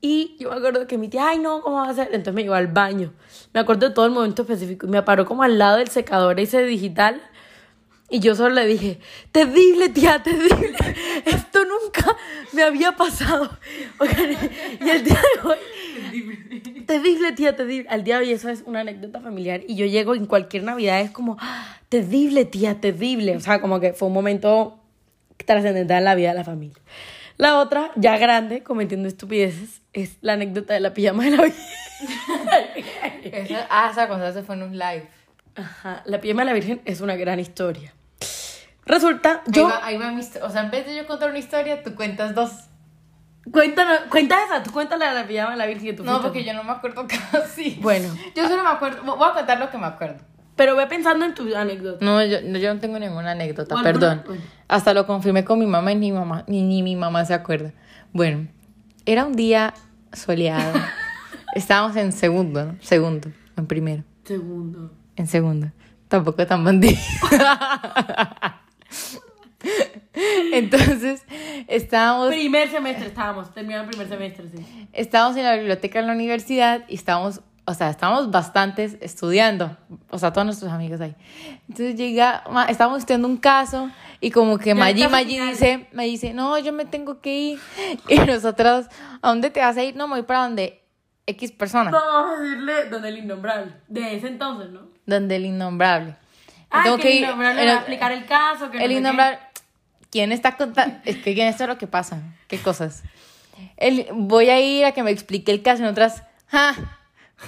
Y 0.00 0.36
yo 0.38 0.50
me 0.50 0.56
acuerdo 0.56 0.86
que 0.86 0.96
mi 0.96 1.08
tía, 1.08 1.28
ay 1.28 1.38
no, 1.38 1.60
¿cómo 1.60 1.76
va 1.76 1.86
a 1.86 1.90
hacer? 1.90 2.08
Entonces 2.08 2.32
me 2.34 2.42
llevó 2.42 2.54
al 2.54 2.68
baño. 2.68 3.12
Me 3.52 3.60
acuerdo 3.60 3.88
de 3.88 3.94
todo 3.94 4.06
el 4.06 4.12
momento 4.12 4.42
específico. 4.42 4.86
Y 4.86 4.90
me 4.90 5.02
paró 5.02 5.26
como 5.26 5.42
al 5.42 5.58
lado 5.58 5.76
del 5.76 5.88
secador 5.88 6.40
ese 6.40 6.62
digital. 6.62 7.20
Y 8.10 8.18
yo 8.18 8.34
solo 8.34 8.56
le 8.56 8.66
dije, 8.66 8.98
terrible, 9.30 9.88
tía, 9.88 10.20
terrible. 10.22 10.76
Esto 11.24 11.60
nunca 11.64 12.16
me 12.52 12.62
había 12.62 12.92
pasado. 12.92 13.50
Y 14.80 14.88
el 14.90 15.04
día 15.04 15.20
de 15.20 15.48
hoy, 15.48 16.84
terrible, 16.86 17.32
tía, 17.32 17.54
terrible. 17.54 17.88
Al 17.88 18.02
día 18.02 18.18
de 18.18 18.26
hoy 18.26 18.32
eso 18.32 18.48
es 18.48 18.62
una 18.66 18.80
anécdota 18.80 19.20
familiar. 19.20 19.60
Y 19.68 19.76
yo 19.76 19.86
llego 19.86 20.14
en 20.14 20.26
cualquier 20.26 20.64
Navidad, 20.64 21.00
es 21.00 21.10
como, 21.10 21.36
"Ah, 21.40 21.76
terrible, 21.88 22.44
tía, 22.44 22.80
terrible. 22.80 23.36
O 23.36 23.40
sea, 23.40 23.60
como 23.60 23.78
que 23.78 23.92
fue 23.92 24.08
un 24.08 24.14
momento 24.14 24.80
trascendental 25.46 25.98
en 25.98 26.04
la 26.04 26.14
vida 26.14 26.30
de 26.30 26.34
la 26.34 26.44
familia. 26.44 26.76
La 27.36 27.58
otra, 27.60 27.90
ya 27.96 28.18
grande, 28.18 28.62
cometiendo 28.62 29.08
estupideces, 29.08 29.80
es 29.92 30.18
la 30.20 30.34
anécdota 30.34 30.74
de 30.74 30.80
la 30.80 30.92
pijama 30.92 31.24
de 31.24 31.30
la 31.30 31.42
Virgen. 31.44 31.64
Esa, 33.24 33.66
ah, 33.70 33.88
esa 33.92 34.08
cosa 34.08 34.32
se 34.32 34.42
fue 34.42 34.54
en 34.56 34.62
un 34.62 34.72
live. 34.78 35.06
Ajá, 35.54 36.02
la 36.06 36.20
pijama 36.20 36.42
de 36.42 36.46
la 36.46 36.52
Virgen 36.54 36.80
es 36.84 37.00
una 37.00 37.16
gran 37.16 37.38
historia. 37.40 37.94
Resulta, 38.90 39.42
Yo, 39.46 39.66
ahí 39.66 39.72
va, 39.72 39.86
ahí 39.86 39.96
va 39.96 40.10
mi 40.10 40.20
O 40.42 40.50
sea, 40.50 40.62
en 40.62 40.70
vez 40.70 40.84
de 40.84 40.96
yo 40.96 41.06
contar 41.06 41.30
una 41.30 41.38
historia, 41.38 41.82
tú 41.82 41.94
cuentas 41.94 42.34
dos. 42.34 42.50
Cuéntanos, 43.52 44.00
cuenta 44.10 44.36
esa, 44.44 44.62
tú 44.62 44.72
cuéntala 44.72 45.10
de 45.10 45.14
la 45.14 45.26
pijama 45.26 45.52
de 45.52 45.56
la 45.56 45.66
Virgen 45.66 45.96
tú 45.96 46.04
No, 46.04 46.20
porque 46.20 46.44
yo 46.44 46.52
no 46.54 46.64
me 46.64 46.72
acuerdo 46.72 47.06
casi. 47.32 47.78
Bueno. 47.80 48.08
Yo 48.34 48.48
solo 48.48 48.62
me 48.64 48.68
acuerdo. 48.68 49.02
Voy 49.02 49.28
a 49.28 49.32
contar 49.32 49.58
lo 49.60 49.70
que 49.70 49.78
me 49.78 49.86
acuerdo. 49.86 50.18
Pero 50.56 50.76
ve 50.76 50.86
pensando 50.88 51.24
en 51.24 51.34
tu 51.34 51.54
anécdota. 51.56 52.04
No, 52.04 52.22
yo 52.24 52.42
no, 52.42 52.58
yo 52.58 52.74
no 52.74 52.80
tengo 52.80 52.98
ninguna 52.98 53.30
anécdota, 53.30 53.76
perdón. 53.82 54.22
Bueno. 54.26 54.42
Hasta 54.68 54.92
lo 54.92 55.06
confirmé 55.06 55.44
con 55.44 55.58
mi 55.58 55.66
mamá 55.66 55.92
y 55.92 55.96
ni, 55.96 56.12
mamá, 56.12 56.44
ni, 56.48 56.62
ni 56.62 56.82
mi 56.82 56.96
mamá 56.96 57.24
se 57.24 57.32
acuerda. 57.32 57.72
Bueno, 58.12 58.48
era 59.06 59.24
un 59.24 59.34
día 59.34 59.72
soleado. 60.12 60.72
Estábamos 61.54 61.96
en 61.96 62.12
segundo, 62.12 62.64
¿no? 62.64 62.76
Segundo, 62.80 63.30
en 63.56 63.66
primero. 63.66 64.04
Segundo. 64.24 64.92
En 65.16 65.26
segundo. 65.28 65.70
Tampoco 66.08 66.44
tan 66.44 66.64
bandido. 66.64 66.98
Entonces, 70.52 71.24
estábamos, 71.68 72.28
Primer 72.28 72.70
semestre 72.70 73.06
estábamos, 73.06 73.52
terminando 73.54 73.84
el 73.84 73.90
primer 73.90 74.08
semestre, 74.08 74.48
sí. 74.48 74.88
estábamos 74.92 75.36
en 75.36 75.44
la 75.44 75.56
biblioteca 75.56 76.00
de 76.00 76.06
la 76.06 76.12
universidad 76.12 76.82
y 76.88 76.94
estábamos, 76.96 77.40
o 77.64 77.74
sea, 77.74 77.90
estábamos 77.90 78.30
bastantes 78.30 78.96
estudiando. 79.00 79.76
O 80.10 80.18
sea, 80.18 80.32
todos 80.32 80.44
nuestros 80.44 80.72
amigos 80.72 81.00
ahí. 81.00 81.14
Entonces 81.68 81.94
llega, 81.96 82.42
estábamos 82.68 82.98
estudiando 83.00 83.28
un 83.28 83.36
caso 83.36 83.90
y 84.20 84.30
como 84.30 84.58
que 84.58 84.74
Maggi, 84.74 85.06
Maggi 85.08 85.38
dice, 85.38 85.86
me 85.92 86.04
dice, 86.06 86.32
no, 86.34 86.58
yo 86.58 86.72
me 86.72 86.84
tengo 86.84 87.20
que 87.20 87.34
ir. 87.38 87.60
Y 88.08 88.18
nosotros, 88.18 88.86
¿a 89.22 89.28
dónde 89.28 89.50
te 89.50 89.60
vas 89.60 89.76
a 89.76 89.82
ir? 89.84 89.94
No, 89.96 90.08
me 90.08 90.14
voy 90.14 90.22
para 90.24 90.40
donde 90.40 90.82
X 91.26 91.52
persona. 91.52 91.90
Vamos 91.90 92.38
a 92.38 92.42
decirle 92.42 92.88
donde 92.90 93.08
el 93.10 93.18
innombrable. 93.18 93.72
De 93.86 94.16
ese 94.16 94.26
entonces, 94.26 94.70
¿no? 94.70 94.88
Donde 95.06 95.36
el 95.36 95.46
innombrable. 95.46 96.16
Ah, 96.72 96.82
Tengo 96.84 96.98
que 96.98 97.08
el 97.18 97.18
ir- 97.22 97.26
innombrable 97.26 97.62
en 97.62 97.66
va 97.68 97.70
a 97.70 97.74
el- 97.74 97.78
explicar 97.78 98.12
el 98.12 98.26
caso. 98.26 98.70
Que 98.70 98.84
el 98.84 98.92
innombrable. 98.92 99.38
¿Quién 100.10 100.32
está 100.32 100.56
contando? 100.56 100.98
Es 101.04 101.16
que 101.16 101.34
¿quién 101.34 101.46
esto 101.48 101.64
es 101.64 101.68
lo 101.68 101.78
que 101.78 101.86
pasa. 101.86 102.22
¿Qué 102.48 102.58
cosas? 102.58 103.02
El, 103.76 104.06
voy 104.12 104.48
a 104.48 104.60
ir 104.60 104.84
a 104.84 104.92
que 104.92 105.02
me 105.02 105.10
explique 105.10 105.52
el 105.52 105.62
caso 105.62 105.82
en 105.82 105.88
otras. 105.88 106.24
¡Ja! 106.48 106.74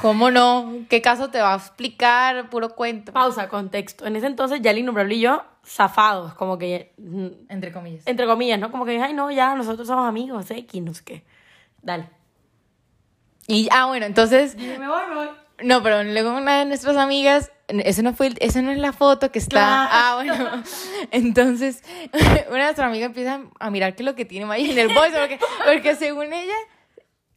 ¿Cómo 0.01 0.31
no? 0.31 0.87
¿Qué 0.89 1.03
caso 1.03 1.31
te 1.31 1.41
va 1.41 1.53
a 1.53 1.57
explicar? 1.57 2.49
Puro 2.49 2.75
cuento. 2.75 3.13
Pausa, 3.13 3.49
contexto. 3.49 4.07
En 4.07 4.17
ese 4.17 4.27
entonces 4.27 4.61
ya 4.63 4.71
el 4.71 4.79
innombrable 4.79 5.17
y 5.17 5.21
yo 5.21 5.45
zafados, 5.65 6.35
como 6.35 6.59
que, 6.59 6.93
mm, 6.99 7.27
Entre 7.49 7.73
comillas. 7.73 8.07
entre 8.07 8.27
comillas, 8.27 8.59
¿no? 8.59 8.71
Como 8.71 8.85
que, 8.85 9.01
ay, 9.01 9.15
no, 9.15 9.31
ya, 9.31 9.55
nosotros 9.55 9.87
somos 9.87 10.09
amigos, 10.09 10.51
X, 10.51 10.83
no 10.83 10.93
sé 10.95 11.05
qué. 11.05 11.25
Dale. 11.83 12.09
Y, 13.47 13.69
ah, 13.71 13.87
bueno, 13.87 14.07
entonces. 14.07 14.57
Me 14.57 14.89
voy, 14.89 15.03
me 15.09 15.15
voy. 15.15 15.29
No, 15.63 15.83
pero 15.83 16.03
luego 16.03 16.37
una 16.37 16.59
de 16.61 16.65
nuestras 16.65 16.97
amigas, 16.97 17.53
eso 17.81 18.03
no 18.03 18.13
fue, 18.15 18.29
el- 18.29 18.65
no 18.65 18.71
es 18.71 18.79
la 18.79 18.93
foto 18.93 19.31
que 19.33 19.39
está. 19.39 19.51
Claro. 19.51 19.91
Ah, 19.93 20.15
bueno. 20.17 20.63
Entonces, 21.11 21.83
una 22.49 22.59
de 22.59 22.63
nuestras 22.65 22.89
amigas 22.89 23.07
empieza 23.07 23.41
a 23.59 23.71
mirar 23.71 23.95
qué 23.95 24.03
es 24.03 24.07
lo 24.07 24.15
que 24.15 24.25
tiene 24.25 24.47
Maya 24.47 24.71
en 24.71 24.79
el 24.79 24.89
bolso, 24.89 25.17
porque, 25.19 25.39
porque 25.65 25.95
según 25.97 26.33
ella 26.33 26.55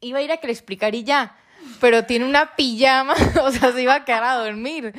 iba 0.01 0.19
a 0.19 0.21
ir 0.21 0.31
a 0.31 0.37
que 0.37 0.47
le 0.47 0.53
explicara 0.53 0.95
y 0.95 1.03
ya. 1.03 1.35
Pero 1.81 2.05
tiene 2.05 2.25
una 2.25 2.55
pijama, 2.55 3.15
o 3.41 3.51
sea, 3.51 3.71
se 3.71 3.81
iba 3.81 3.95
a 3.95 4.05
quedar 4.05 4.23
a 4.23 4.35
dormir. 4.35 4.93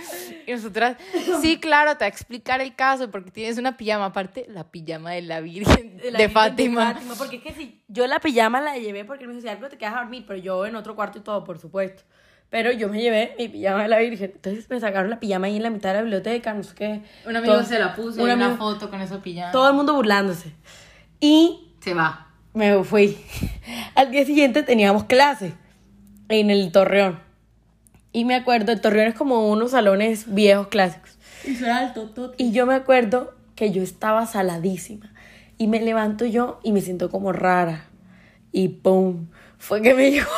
Y 0.46 0.52
nosotras, 0.52 0.96
sí, 1.40 1.58
claro, 1.60 1.92
te 1.96 2.00
va 2.00 2.06
a 2.06 2.08
explicar 2.08 2.60
el 2.60 2.74
caso 2.74 3.08
porque 3.10 3.30
tienes 3.30 3.56
una 3.58 3.76
pijama. 3.76 4.06
Aparte, 4.06 4.46
la 4.48 4.64
pijama 4.64 5.12
de 5.12 5.22
la 5.22 5.40
Virgen 5.40 5.96
de, 5.96 6.10
la 6.10 6.18
Virgen 6.18 6.32
Fátima. 6.34 6.88
de 6.88 6.94
Fátima, 6.94 7.14
Porque 7.14 7.36
es 7.36 7.42
que 7.42 7.52
si 7.52 7.82
yo 7.86 8.06
la 8.08 8.18
pijama 8.18 8.60
la 8.60 8.76
llevé 8.78 9.04
porque 9.04 9.24
él 9.24 9.30
me 9.32 9.40
si 9.40 9.48
algo 9.48 9.68
te 9.68 9.78
quedas 9.78 9.94
a 9.94 9.98
dormir, 9.98 10.24
pero 10.26 10.40
yo 10.40 10.66
en 10.66 10.74
otro 10.74 10.96
cuarto 10.96 11.18
y 11.18 11.20
todo, 11.22 11.44
por 11.44 11.58
supuesto. 11.58 12.02
Pero 12.50 12.70
yo 12.72 12.88
me 12.88 13.00
llevé 13.02 13.34
mi 13.38 13.48
pijama 13.48 13.82
de 13.82 13.88
la 13.88 13.98
Virgen. 13.98 14.30
Entonces 14.34 14.70
me 14.70 14.78
sacaron 14.80 15.10
la 15.10 15.18
pijama 15.20 15.46
ahí 15.48 15.56
en 15.56 15.62
la 15.62 15.70
mitad 15.70 15.90
de 15.90 15.96
la 15.96 16.02
biblioteca, 16.02 16.54
no 16.54 16.62
sé 16.62 16.74
qué. 16.74 17.02
Un 17.26 17.36
amigo 17.36 17.54
Todo- 17.54 17.64
se 17.64 17.78
la 17.78 17.94
puso, 17.94 18.22
una 18.22 18.34
amigo- 18.34 18.56
foto 18.56 18.88
con 18.90 19.00
esa 19.00 19.20
pijama. 19.22 19.50
Todo 19.52 19.68
el 19.68 19.74
mundo 19.74 19.94
burlándose. 19.94 20.52
Y 21.20 21.72
Se 21.80 21.92
va. 21.94 22.28
me 22.54 22.82
fui. 22.84 23.16
Al 23.94 24.10
día 24.10 24.24
siguiente 24.24 24.62
teníamos 24.62 25.04
clase 25.04 25.54
en 26.28 26.50
el 26.50 26.70
Torreón. 26.72 27.18
Y 28.12 28.24
me 28.24 28.34
acuerdo, 28.34 28.72
el 28.72 28.80
Torreón 28.80 29.08
es 29.08 29.14
como 29.14 29.50
unos 29.50 29.72
salones 29.72 30.32
viejos 30.32 30.68
clásicos. 30.68 31.18
Y 31.44 31.62
alto, 31.64 32.08
todo. 32.10 32.34
Y 32.38 32.52
yo 32.52 32.64
me 32.64 32.74
acuerdo 32.74 33.34
que 33.54 33.72
yo 33.72 33.82
estaba 33.82 34.24
saladísima. 34.26 35.12
Y 35.58 35.66
me 35.68 35.80
levanto 35.80 36.24
yo 36.26 36.60
y 36.62 36.72
me 36.72 36.80
siento 36.80 37.10
como 37.10 37.32
rara. 37.32 37.84
Y 38.52 38.68
¡pum! 38.68 39.26
Fue 39.58 39.82
que 39.82 39.94
me 39.94 40.10
llegó 40.10 40.30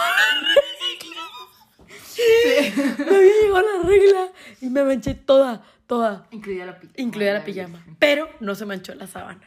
regla. 2.19 2.95
Me 3.11 3.23
llegó 3.23 3.61
la 3.61 3.89
regla 3.89 4.29
y 4.61 4.67
me 4.71 4.85
manché 4.85 5.15
toda, 5.15 5.63
toda, 5.87 6.27
Incluida 6.31 6.67
la 6.67 6.79
pijama. 6.79 6.95
incluida 6.97 7.33
la 7.35 7.45
pijama. 7.45 7.85
Pero 7.99 8.29
no 8.41 8.55
se 8.55 8.67
manchó 8.67 8.95
la 8.95 9.07
sábana. 9.07 9.41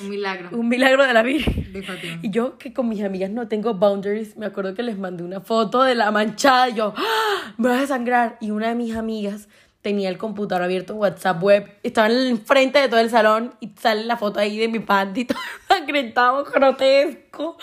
Un 0.00 0.08
milagro. 0.10 0.48
Un 0.52 0.68
milagro 0.68 1.06
de 1.06 1.12
la 1.12 1.22
Virgen. 1.22 1.72
De 1.72 1.82
Fátima. 1.82 2.18
Y 2.22 2.30
yo 2.30 2.58
que 2.58 2.72
con 2.72 2.88
mis 2.88 3.02
amigas 3.02 3.30
no 3.30 3.46
tengo 3.46 3.74
boundaries, 3.74 4.36
me 4.36 4.46
acuerdo 4.46 4.74
que 4.74 4.82
les 4.82 4.98
mandé 4.98 5.22
una 5.22 5.40
foto 5.40 5.82
de 5.84 5.94
la 5.94 6.10
manchada 6.10 6.68
y 6.70 6.74
yo, 6.74 6.92
¡Ah! 6.96 7.54
me 7.56 7.68
voy 7.68 7.78
a 7.78 7.86
sangrar. 7.86 8.36
Y 8.40 8.50
una 8.50 8.68
de 8.68 8.74
mis 8.74 8.96
amigas 8.96 9.48
tenía 9.82 10.08
el 10.08 10.18
computador 10.18 10.64
abierto 10.64 10.94
en 10.94 10.98
WhatsApp 10.98 11.40
web, 11.40 11.70
estaba 11.84 12.08
en 12.08 12.14
el 12.16 12.38
frente 12.38 12.80
de 12.80 12.88
todo 12.88 12.98
el 12.98 13.08
salón 13.10 13.54
y 13.60 13.68
sale 13.78 14.02
la 14.04 14.16
foto 14.16 14.40
ahí 14.40 14.58
de 14.58 14.66
mi 14.66 14.80
panty 14.80 15.24
todo 15.26 15.38
ensangrentado, 15.70 16.42
grotesco. 16.44 17.56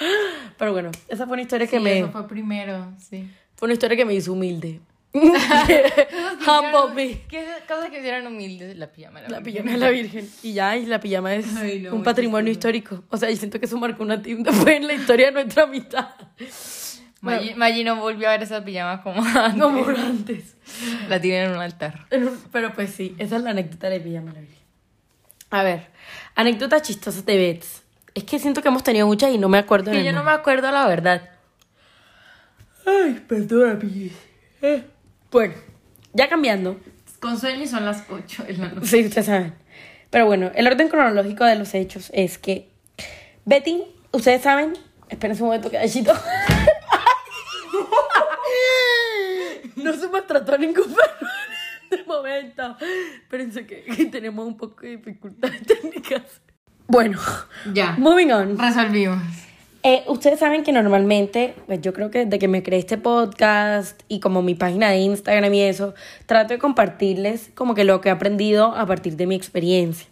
Pero 0.58 0.72
bueno, 0.72 0.91
esa 1.10 1.25
fue 1.25 1.34
una 1.34 1.41
historia 1.41 1.67
que 1.67 1.77
Sí, 1.79 1.84
me 1.84 2.00
eso 2.00 2.12
fue 2.12 2.25
primero, 2.27 2.93
sí. 2.98 3.29
Fue 3.55 3.67
una 3.67 3.74
historia 3.74 3.98
que 3.98 4.05
me 4.05 4.13
hizo 4.13 4.33
humilde. 4.33 4.81
Humble 5.13 6.93
me. 6.95 7.22
¿Qué 7.27 7.45
cosas 7.67 7.89
que 7.91 8.00
hicieron 8.00 8.27
humildes? 8.27 8.75
La 8.77 8.88
pijama 8.88 9.22
de 9.22 9.29
la, 9.29 9.38
La 9.38 9.43
pijama 9.43 9.72
de 9.72 9.77
la 9.77 9.89
Virgen. 9.89 10.29
Y 10.41 10.53
ya, 10.53 10.75
y 10.75 10.86
la 10.86 11.00
pijama 11.00 11.36
es 11.36 11.55
Ay, 11.55 11.81
no, 11.81 11.93
un 11.93 12.03
patrimonio 12.03 12.51
histórico. 12.51 13.03
O 13.10 13.17
sea, 13.17 13.29
yo 13.29 13.36
siento 13.36 13.60
que 13.60 13.67
eso 13.67 13.77
marcó 13.77 14.03
una 14.03 14.22
tienda 14.22 14.51
después 14.51 14.75
en 14.77 14.88
la 14.88 14.93
historia 14.93 15.27
de 15.27 15.31
nuestra 15.33 15.67
mitad. 15.67 16.10
Maggi, 17.22 17.53
Maggi 17.53 17.83
no 17.83 17.95
volvió 17.98 18.27
a 18.27 18.31
ver 18.31 18.43
esa 18.43 18.65
pijama 18.65 19.01
como 19.01 19.24
antes. 19.24 19.62
Como 19.62 19.88
antes. 19.88 20.55
La 21.07 21.22
tiene 21.22 21.45
en 21.45 21.51
un 21.51 21.57
altar. 21.57 22.07
Pero 22.51 22.74
pues 22.74 22.91
sí, 22.91 23.15
esa 23.17 23.38
es 23.38 23.43
la 23.43 23.51
anécdota 23.51 23.89
de 23.89 24.00
pijama 24.00 24.31
de 24.31 24.33
la 24.33 24.41
Virgen. 24.41 24.63
A 25.51 25.62
ver, 25.62 25.88
anécdotas 26.33 26.81
chistosas 26.81 27.25
de 27.25 27.38
Bets. 27.38 27.83
Es 28.15 28.24
que 28.24 28.39
siento 28.39 28.62
que 28.62 28.67
hemos 28.67 28.83
tenido 28.83 29.05
muchas 29.07 29.31
y 29.31 29.38
no 29.38 29.50
me 29.50 29.60
acuerdo 29.60 29.91
Que 29.91 30.03
yo 30.03 30.12
no 30.12 30.24
me 30.24 30.31
acuerdo 30.31 30.72
la 30.72 30.88
verdad. 30.88 31.29
Ay, 32.85 33.23
perdona, 33.27 33.79
Pi. 33.79 34.11
Eh, 34.61 34.83
Bueno, 35.31 35.53
ya 36.13 36.27
cambiando. 36.29 36.79
Con 37.19 37.39
sueño 37.39 37.65
son 37.67 37.85
las 37.85 38.03
8 38.09 38.43
de 38.43 38.53
la 38.57 38.67
noche. 38.69 38.87
Sí, 38.87 39.05
ustedes 39.05 39.25
saben. 39.27 39.53
Pero 40.09 40.25
bueno, 40.25 40.51
el 40.53 40.67
orden 40.67 40.89
cronológico 40.89 41.45
de 41.45 41.55
los 41.55 41.73
hechos 41.73 42.11
es 42.13 42.37
que 42.37 42.69
Betty, 43.45 43.83
ustedes 44.11 44.41
saben, 44.41 44.73
espérense 45.09 45.41
un 45.43 45.47
momento 45.49 45.71
que 45.71 45.79
no 49.75 49.93
se 49.93 50.07
maltrató 50.09 50.53
a 50.53 50.57
ningún 50.57 50.85
perro 50.93 51.27
en 51.91 51.99
este 51.99 52.03
momento. 52.05 52.77
Espérense 53.23 53.65
que, 53.65 53.83
que 53.83 54.05
tenemos 54.05 54.45
un 54.45 54.57
poco 54.57 54.81
de 54.81 54.97
dificultades 54.97 55.61
técnicas. 55.65 56.21
Bueno, 56.87 57.19
Ya. 57.73 57.95
moving 57.97 58.31
on. 58.31 58.57
Resolvimos. 58.57 59.21
Eh, 59.85 60.03
ustedes 60.07 60.39
saben 60.39 60.63
que 60.63 60.71
normalmente, 60.71 61.55
pues 61.65 61.81
yo 61.81 61.93
creo 61.93 62.09
que 62.09 62.23
desde 62.25 62.39
que 62.39 62.47
me 62.47 62.63
creé 62.63 62.79
este 62.79 62.97
podcast 62.97 64.01
y 64.07 64.21
como 64.21 64.41
mi 64.41 64.55
página 64.55 64.89
de 64.89 64.99
Instagram 64.99 65.53
y 65.53 65.61
eso, 65.61 65.93
trato 66.25 66.53
de 66.53 66.59
compartirles 66.59 67.49
como 67.53 67.75
que 67.75 67.83
lo 67.83 67.99
que 67.99 68.07
he 68.07 68.11
aprendido 68.11 68.73
a 68.75 68.85
partir 68.85 69.17
de 69.17 69.27
mi 69.27 69.35
experiencia. 69.35 70.07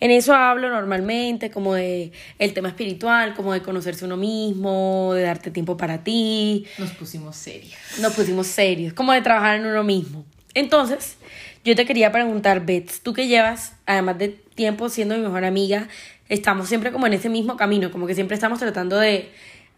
En 0.00 0.10
eso 0.10 0.34
hablo 0.34 0.68
normalmente 0.68 1.50
como 1.50 1.74
de 1.74 2.12
el 2.38 2.52
tema 2.52 2.68
espiritual, 2.68 3.34
como 3.34 3.54
de 3.54 3.62
conocerse 3.62 4.04
uno 4.04 4.18
mismo, 4.18 5.12
de 5.14 5.22
darte 5.22 5.50
tiempo 5.50 5.76
para 5.78 6.04
ti, 6.04 6.66
Nos 6.78 6.90
pusimos 6.90 7.36
serios. 7.36 7.72
nos 8.00 8.12
pusimos 8.12 8.46
serios, 8.46 8.92
como 8.92 9.12
de 9.12 9.22
trabajar 9.22 9.56
en 9.56 9.66
uno 9.66 9.82
mismo. 9.82 10.24
Entonces, 10.54 11.16
yo 11.64 11.74
te 11.74 11.84
quería 11.84 12.12
preguntar, 12.12 12.64
Bets, 12.64 13.00
tú 13.00 13.12
que 13.12 13.26
llevas, 13.26 13.72
además 13.86 14.18
de 14.18 14.28
tiempo 14.28 14.88
siendo 14.88 15.16
mi 15.16 15.22
mejor 15.22 15.44
amiga, 15.44 15.88
estamos 16.28 16.68
siempre 16.68 16.92
como 16.92 17.06
en 17.06 17.14
ese 17.14 17.28
mismo 17.28 17.56
camino, 17.56 17.90
como 17.90 18.06
que 18.06 18.14
siempre 18.14 18.34
estamos 18.34 18.58
tratando 18.58 18.98
de 18.98 19.30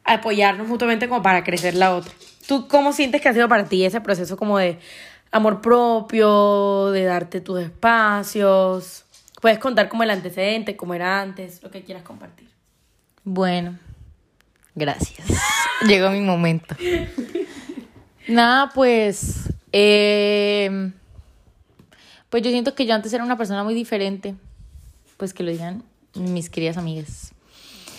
apoyarnos 0.04 0.66
mutuamente 0.66 1.08
como 1.08 1.22
para 1.22 1.44
crecer 1.44 1.74
la 1.74 1.94
otra. 1.94 2.12
¿Tú 2.46 2.66
cómo 2.68 2.92
sientes 2.92 3.20
que 3.20 3.28
ha 3.28 3.34
sido 3.34 3.48
para 3.48 3.64
ti 3.64 3.84
ese 3.84 4.00
proceso 4.00 4.36
como 4.36 4.58
de 4.58 4.78
amor 5.30 5.60
propio, 5.60 6.90
de 6.90 7.04
darte 7.04 7.40
tus 7.40 7.60
espacios? 7.60 9.04
Puedes 9.42 9.58
contar 9.58 9.88
como 9.88 10.02
el 10.02 10.10
antecedente, 10.10 10.76
cómo 10.76 10.94
era 10.94 11.20
antes, 11.20 11.62
lo 11.62 11.70
que 11.70 11.82
quieras 11.82 12.02
compartir. 12.02 12.48
Bueno, 13.24 13.78
gracias. 14.74 15.28
Llegó 15.86 16.10
mi 16.10 16.20
momento. 16.20 16.74
Nada, 18.26 18.70
pues. 18.74 19.52
eh, 19.72 20.90
pues 22.30 22.42
yo 22.42 22.50
siento 22.50 22.74
que 22.74 22.86
yo 22.86 22.94
antes 22.94 23.12
era 23.12 23.22
una 23.22 23.36
persona 23.36 23.62
muy 23.62 23.74
diferente. 23.74 24.34
Pues 25.18 25.34
que 25.34 25.42
lo 25.42 25.50
digan 25.50 25.82
mis 26.14 26.50
queridas 26.50 26.76
amigas. 26.76 27.32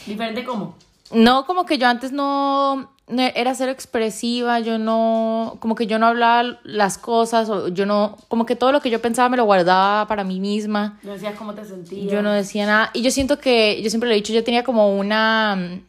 ¿Diferente 0.06 0.44
cómo? 0.44 0.75
No, 1.12 1.46
como 1.46 1.66
que 1.66 1.78
yo 1.78 1.88
antes 1.88 2.12
no, 2.12 2.92
no 3.08 3.22
era 3.22 3.56
cero 3.56 3.72
expresiva, 3.72 4.60
yo 4.60 4.78
no, 4.78 5.58
como 5.60 5.75
que 5.75 5.88
yo 5.88 5.98
no 5.98 6.06
hablaba 6.08 6.60
las 6.63 6.98
cosas, 6.98 7.50
o 7.50 7.70
yo 7.70 7.86
no, 7.86 8.18
como 8.28 8.46
que 8.46 8.56
todo 8.56 8.72
lo 8.72 8.82
que 8.82 8.92
yo 8.92 9.01
pensaba 9.01 9.30
me 9.30 9.38
lo 9.38 9.46
guardaba 9.46 10.08
para 10.08 10.24
mí 10.24 10.39
misma. 10.39 11.00
No 11.01 11.13
decías 11.13 11.36
cómo 11.36 11.56
te 11.56 11.66
sentías. 11.66 12.12
Yo 12.12 12.22
no 12.22 12.32
decía 12.32 12.67
nada. 12.67 12.91
Y 12.93 13.02
yo 13.02 13.10
siento 13.10 13.39
que, 13.39 13.82
yo 13.82 13.89
siempre 13.89 14.08
lo 14.08 14.13
he 14.13 14.17
dicho, 14.17 14.34
yo 14.34 14.43
tenía 14.43 14.63
como 14.63 14.95
una, 14.95 15.82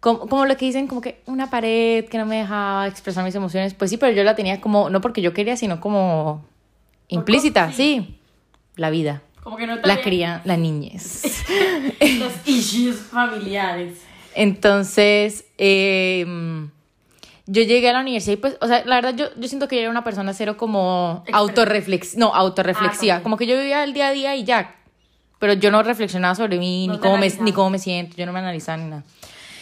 como, 0.00 0.20
como 0.20 0.46
lo 0.46 0.56
que 0.56 0.64
dicen, 0.64 0.88
como 0.88 1.00
que 1.00 1.22
una 1.26 1.48
pared 1.48 2.06
que 2.06 2.18
no 2.18 2.26
me 2.26 2.38
dejaba 2.38 2.88
expresar 2.88 3.24
mis 3.24 3.34
emociones. 3.36 3.74
Pues 3.74 3.90
sí, 3.90 3.96
pero 3.96 4.12
yo 4.12 4.24
la 4.24 4.34
tenía 4.34 4.60
como, 4.60 4.90
no 4.90 5.00
porque 5.00 5.22
yo 5.22 5.32
quería, 5.32 5.56
sino 5.56 5.80
como 5.80 6.44
implícita, 7.08 7.72
sí. 7.72 8.18
La 8.74 8.90
vida, 8.90 9.22
Como 9.46 9.58
que 9.58 9.68
no 9.68 9.78
te 9.78 9.86
la 9.86 10.00
cría, 10.00 10.40
la 10.44 10.56
niñez. 10.56 11.22
Los 12.18 12.32
issues 12.48 12.96
familiares. 12.96 13.96
Entonces, 14.34 15.44
eh, 15.56 16.26
yo 17.46 17.62
llegué 17.62 17.88
a 17.88 17.92
la 17.92 18.00
universidad 18.00 18.32
y 18.32 18.36
pues, 18.38 18.56
o 18.60 18.66
sea, 18.66 18.84
la 18.84 18.96
verdad 18.96 19.14
yo, 19.14 19.26
yo 19.40 19.46
siento 19.46 19.68
que 19.68 19.76
yo 19.76 19.82
era 19.82 19.90
una 19.90 20.02
persona 20.02 20.34
cero 20.34 20.56
como 20.56 21.22
autorreflexiva, 21.32 22.18
no, 22.26 22.34
autorreflexiva, 22.34 22.90
Ah, 22.92 23.18
también. 23.18 23.22
como 23.22 23.36
que 23.36 23.46
yo 23.46 23.56
vivía 23.56 23.84
el 23.84 23.92
día 23.92 24.08
a 24.08 24.12
día 24.12 24.34
y 24.34 24.42
ya, 24.42 24.74
pero 25.38 25.52
yo 25.52 25.70
no 25.70 25.80
reflexionaba 25.84 26.34
sobre 26.34 26.58
mí, 26.58 26.88
No 26.88 26.94
ni, 26.94 26.98
cómo 26.98 27.16
me, 27.16 27.30
ni 27.40 27.52
cómo 27.52 27.70
me 27.70 27.78
siento, 27.78 28.16
yo 28.16 28.26
no 28.26 28.32
me 28.32 28.40
analizaba 28.40 28.78
ni 28.78 28.90
nada. 28.90 29.04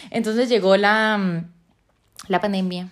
Entonces 0.09 0.49
llegó 0.49 0.77
la, 0.77 1.43
la 2.27 2.41
pandemia. 2.41 2.87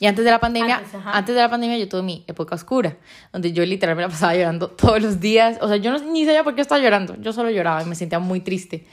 Y 0.00 0.06
antes 0.06 0.24
de 0.24 0.30
la 0.32 0.40
pandemia, 0.40 0.78
Antes, 0.78 0.94
antes 1.04 1.34
de 1.34 1.40
la 1.42 1.48
pandemia 1.50 1.76
yo 1.78 1.86
tuve 1.88 2.02
mi 2.02 2.24
época 2.26 2.54
oscura, 2.56 2.96
donde 3.32 3.52
yo 3.52 3.64
literal 3.66 3.94
me 3.94 4.02
la 4.02 4.08
pasaba 4.08 4.34
llorando 4.34 4.68
todos 4.68 5.00
los 5.00 5.20
días. 5.20 5.58
O 5.60 5.68
sea, 5.68 5.76
yo 5.76 5.92
no, 5.92 5.98
ni 6.10 6.24
sabía 6.24 6.42
por 6.42 6.54
qué 6.54 6.62
estaba 6.62 6.80
llorando, 6.80 7.16
yo 7.20 7.32
solo 7.32 7.50
lloraba 7.50 7.82
y 7.82 7.86
me 7.86 7.94
sentía 7.94 8.18
muy 8.18 8.40
triste. 8.40 8.86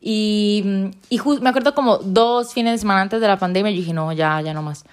Y, 0.00 0.62
y 1.08 1.18
ju- 1.18 1.40
me 1.40 1.48
acuerdo 1.48 1.74
como 1.74 1.96
dos 1.98 2.52
fines 2.52 2.72
de 2.74 2.78
semana 2.78 3.00
antes 3.02 3.20
de 3.20 3.26
la 3.26 3.38
pandemia, 3.38 3.70
yo 3.72 3.78
dije, 3.78 3.92
no, 3.92 4.12
ya, 4.12 4.40
ya 4.42 4.54
no 4.54 4.62
más. 4.62 4.84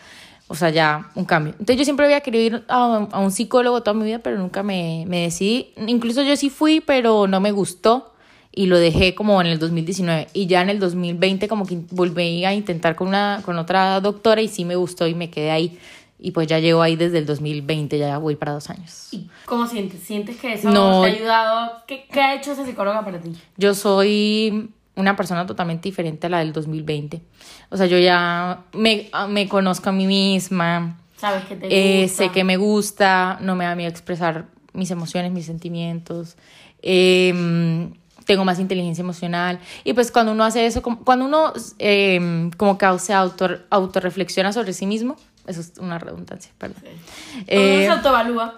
O 0.48 0.56
sea, 0.56 0.70
ya, 0.70 1.10
un 1.16 1.26
cambio. 1.26 1.52
Entonces 1.54 1.78
yo 1.78 1.84
siempre 1.86 2.06
había 2.06 2.22
querido 2.22 2.44
ir 2.44 2.66
a, 2.68 3.08
a 3.12 3.20
un 3.20 3.32
psicólogo 3.32 3.84
toda 3.84 3.94
mi 3.94 4.06
vida, 4.06 4.20
pero 4.20 4.38
nunca 4.38 4.64
me, 4.64 5.06
me 5.08 5.22
decidí. 5.22 5.74
Incluso 5.88 6.24
yo 6.24 6.36
sí 6.36 6.50
fui, 6.50 6.82
pero 6.82 7.28
no 7.28 7.40
me 7.40 7.52
gustó 7.52 8.11
y 8.54 8.66
lo 8.66 8.78
dejé 8.80 9.16
como 9.16 9.40
en 9.42 9.48
el 9.48 9.60
2019. 9.60 10.28
Y 10.34 10.48
ya 10.48 10.62
en 10.62 10.70
el 10.70 10.80
2020 10.80 11.48
como 11.48 11.66
que 11.66 11.80
volví 11.92 12.44
a 12.46 12.54
intentar 12.54 12.96
con, 12.96 13.08
una, 13.10 13.42
con 13.46 13.58
otra 13.58 14.00
doctora 14.02 14.42
y 14.42 14.48
sí 14.48 14.66
me 14.66 14.76
gustó 14.76 15.08
y 15.08 15.16
me 15.16 15.30
quedé 15.30 15.52
ahí. 15.52 15.78
Y 16.20 16.32
pues 16.32 16.48
ya 16.48 16.60
llevo 16.60 16.82
ahí 16.84 16.96
desde 16.96 17.18
el 17.18 17.26
2020, 17.26 17.98
ya 17.98 18.18
voy 18.20 18.36
para 18.36 18.52
dos 18.52 18.70
años. 18.70 19.08
¿Y 19.12 19.28
cómo 19.46 19.66
sientes? 19.68 20.02
¿Sientes 20.02 20.38
que 20.38 20.54
eso 20.54 20.70
No. 20.70 21.02
te 21.02 21.08
ha 21.10 21.14
ayudado? 21.14 21.72
¿Qué, 21.88 22.06
qué 22.12 22.20
ha 22.22 22.36
hecho 22.36 22.52
esa 22.52 22.64
psicóloga 22.66 23.04
para 23.04 23.20
ti? 23.20 23.32
Yo 23.58 23.74
soy 23.74 24.70
una 24.96 25.16
persona 25.16 25.48
totalmente 25.48 25.90
diferente 25.90 26.28
a 26.28 26.30
la 26.30 26.40
del 26.40 26.54
2020. 26.54 27.22
O 27.70 27.78
sea, 27.78 27.88
yo 27.88 27.98
ya 27.98 28.66
me, 28.74 29.10
me 29.30 29.48
conozco 29.48 29.90
a 29.90 29.94
mí 29.94 30.06
misma, 30.06 31.00
¿Sabes 31.18 31.46
que 31.46 31.56
te 31.56 31.68
eh, 32.00 32.04
gusta? 32.04 32.18
sé 32.26 32.30
que 32.32 32.44
me 32.44 32.58
gusta, 32.58 33.40
no 33.42 33.56
me 33.56 33.64
da 33.66 33.74
miedo 33.76 33.90
expresar 33.90 34.46
mis 34.74 34.92
emociones, 34.92 35.32
mis 35.32 35.46
sentimientos. 35.48 36.36
eh, 36.84 37.90
tengo 38.26 38.46
más 38.46 38.60
inteligencia 38.60 39.02
emocional. 39.02 39.60
Y 39.84 39.94
pues 39.94 40.12
cuando 40.12 40.32
uno 40.32 40.44
hace 40.44 40.66
eso, 40.66 40.82
cuando 40.82 41.26
uno 41.26 41.54
eh, 41.80 42.50
como 42.58 42.78
que 42.78 43.00
se 43.00 43.14
auto, 43.14 43.50
autorreflexiona 43.70 44.54
sobre 44.54 44.74
sí 44.74 44.86
mismo, 44.86 45.16
eso 45.48 45.62
es 45.62 45.74
una 45.80 45.98
redundancia, 46.00 46.52
perdón. 46.58 46.82
Cuando 46.84 47.46
Eh, 47.48 47.76
uno 47.78 47.84
se 47.84 47.90
autoevalúa. 47.90 48.58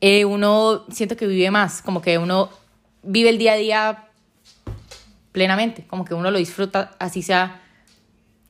eh, 0.00 0.24
uno 0.24 0.84
siento 0.90 1.16
que 1.16 1.26
vive 1.26 1.50
más, 1.50 1.82
como 1.82 2.00
que 2.00 2.18
uno 2.18 2.48
vive 3.02 3.28
el 3.30 3.38
día 3.38 3.52
a 3.52 3.56
día 3.56 4.04
plenamente, 5.32 5.86
como 5.86 6.04
que 6.04 6.14
uno 6.14 6.30
lo 6.30 6.38
disfruta, 6.38 6.92
así 6.98 7.22
sea 7.22 7.60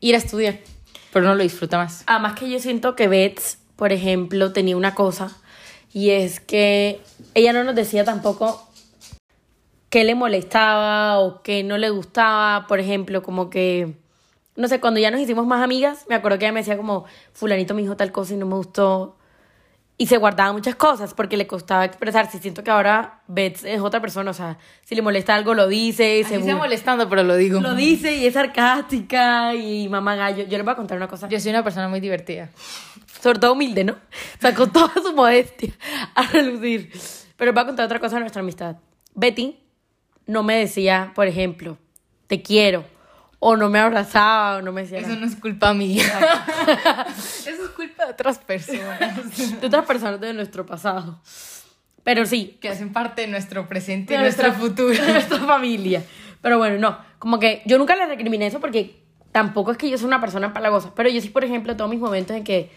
ir 0.01 0.15
a 0.15 0.19
estudiar, 0.19 0.59
pero 1.13 1.27
uno 1.27 1.35
lo 1.35 1.43
disfruta 1.43 1.77
más. 1.77 2.05
Además 2.07 2.39
que 2.39 2.49
yo 2.49 2.59
siento 2.59 2.97
que 2.97 3.09
Bets, 3.09 3.59
por 3.77 3.93
ejemplo, 3.93 4.53
tenía 4.53 4.77
una 4.77 4.95
cosa 4.95 5.37
y 5.93 6.11
es 6.11 6.41
que 6.41 7.01
ella 7.35 7.53
no 7.53 7.65
nos 7.65 7.75
decía 7.75 8.05
tampoco 8.05 8.70
qué 9.91 10.05
le 10.05 10.15
molestaba 10.15 11.19
o 11.19 11.43
qué 11.43 11.63
no 11.63 11.77
le 11.79 11.91
gustaba, 11.91 12.67
por 12.67 12.79
ejemplo, 12.81 13.23
como 13.23 13.51
que, 13.51 13.95
no 14.57 14.69
sé, 14.69 14.81
cuando 14.81 15.01
ya 15.01 15.11
nos 15.11 15.21
hicimos 15.21 15.47
más 15.47 15.63
amigas, 15.63 16.07
me 16.09 16.15
acuerdo 16.15 16.39
que 16.39 16.47
ella 16.47 16.53
me 16.53 16.61
decía 16.61 16.77
como, 16.77 17.05
fulanito 17.33 17.75
me 17.75 17.83
dijo 17.83 17.97
tal 17.97 18.13
cosa 18.13 18.35
y 18.35 18.37
no 18.37 18.47
me 18.47 18.55
gustó. 18.55 19.17
Y 19.99 20.07
se 20.07 20.17
guardaba 20.17 20.51
muchas 20.55 20.77
cosas 20.77 21.13
porque 21.13 21.37
le 21.37 21.47
costaba 21.47 21.85
expresarse. 21.85 22.39
Y 22.39 22.41
siento 22.41 22.65
que 22.65 22.71
ahora 22.71 23.21
Bets 23.27 23.65
es 23.65 23.81
otra 23.83 24.01
persona, 24.01 24.31
o 24.31 24.35
sea, 24.35 24.57
si 24.83 24.95
le 24.95 25.03
molesta 25.03 25.35
algo 25.35 25.53
lo 25.53 25.69
dice, 25.69 26.23
Así 26.25 26.37
se 26.43 26.55
bu- 26.55 26.57
molestando, 26.57 27.07
pero 27.11 27.23
lo 27.23 27.37
digo. 27.37 27.61
lo 27.61 27.75
dice 27.75 28.15
y 28.17 28.25
es 28.25 28.33
sarcástica 28.33 29.55
y 29.55 29.91
mamá 29.91 30.15
gallo. 30.17 30.45
Yo 30.45 30.57
les 30.57 30.65
voy 30.65 30.73
a 30.73 30.77
contar 30.77 30.97
una 30.97 31.07
cosa. 31.09 31.29
Yo 31.29 31.39
soy 31.39 31.51
una 31.51 31.63
persona 31.63 31.87
muy 31.89 32.01
divertida. 32.01 32.49
sobre 33.21 33.41
todo 33.41 33.53
humilde, 33.53 33.85
¿no? 33.85 33.97
Sacó 34.41 34.69
toda 34.69 34.95
su 35.03 35.13
modestia 35.15 35.75
a 36.15 36.23
relucir. 36.29 36.91
Pero 37.37 37.53
voy 37.53 37.63
a 37.63 37.67
contar 37.67 37.85
otra 37.85 37.99
cosa 38.01 38.15
de 38.17 38.21
nuestra 38.21 38.41
amistad. 38.41 38.77
Betty 39.15 39.60
no 40.31 40.43
me 40.43 40.57
decía, 40.57 41.13
por 41.15 41.27
ejemplo, 41.27 41.77
te 42.27 42.41
quiero, 42.43 42.85
o 43.39 43.57
no 43.57 43.69
me 43.69 43.79
abrazaba, 43.79 44.57
o 44.59 44.63
no 44.63 44.71
me 44.73 44.83
decía 44.83 44.99
Eso 44.99 45.17
no 45.17 45.27
es 45.27 45.35
culpa 45.37 45.75
mía. 45.75 46.05
Eso 47.19 47.51
es 47.51 47.71
culpa 47.75 48.07
de 48.07 48.13
otras 48.13 48.39
personas 48.39 48.99
de 49.61 49.67
otras 49.67 49.85
personas 49.87 50.21
de 50.21 50.33
nuestro 50.33 50.65
pasado. 50.67 51.21
Pero 52.03 52.25
sí, 52.27 52.59
que 52.61 52.69
hacen 52.69 52.93
parte 52.93 53.23
de 53.23 53.29
nuestro 53.29 53.69
presente 53.69 54.15
y 54.15 54.17
de 54.17 54.23
nuestro 54.23 54.49
nuestra- 54.49 54.69
futuro. 54.69 54.89
de 55.07 55.13
nuestra 55.13 55.39
familia. 55.39 56.05
Pero 56.41 56.59
bueno, 56.59 56.79
no, 56.79 56.99
como 57.19 57.39
que 57.39 57.63
yo 57.67 57.77
nunca 57.79 57.97
le 57.97 58.07
recriminé 58.07 58.47
eso 58.47 58.61
porque 58.61 59.03
tampoco 59.33 59.73
es 59.73 59.77
que 59.79 59.91
yo 59.91 59.99
sea 59.99 60.07
una 60.07 60.21
persona 60.21 60.53
palagosa, 60.53 60.93
pero 60.95 61.09
yo 61.11 61.21
sí, 61.21 61.29
por 61.29 61.45
ejemplo, 61.45 61.77
todos 61.77 61.91
mis 61.91 62.01
momentos 62.01 62.37
en 62.37 62.45
que 62.45 62.71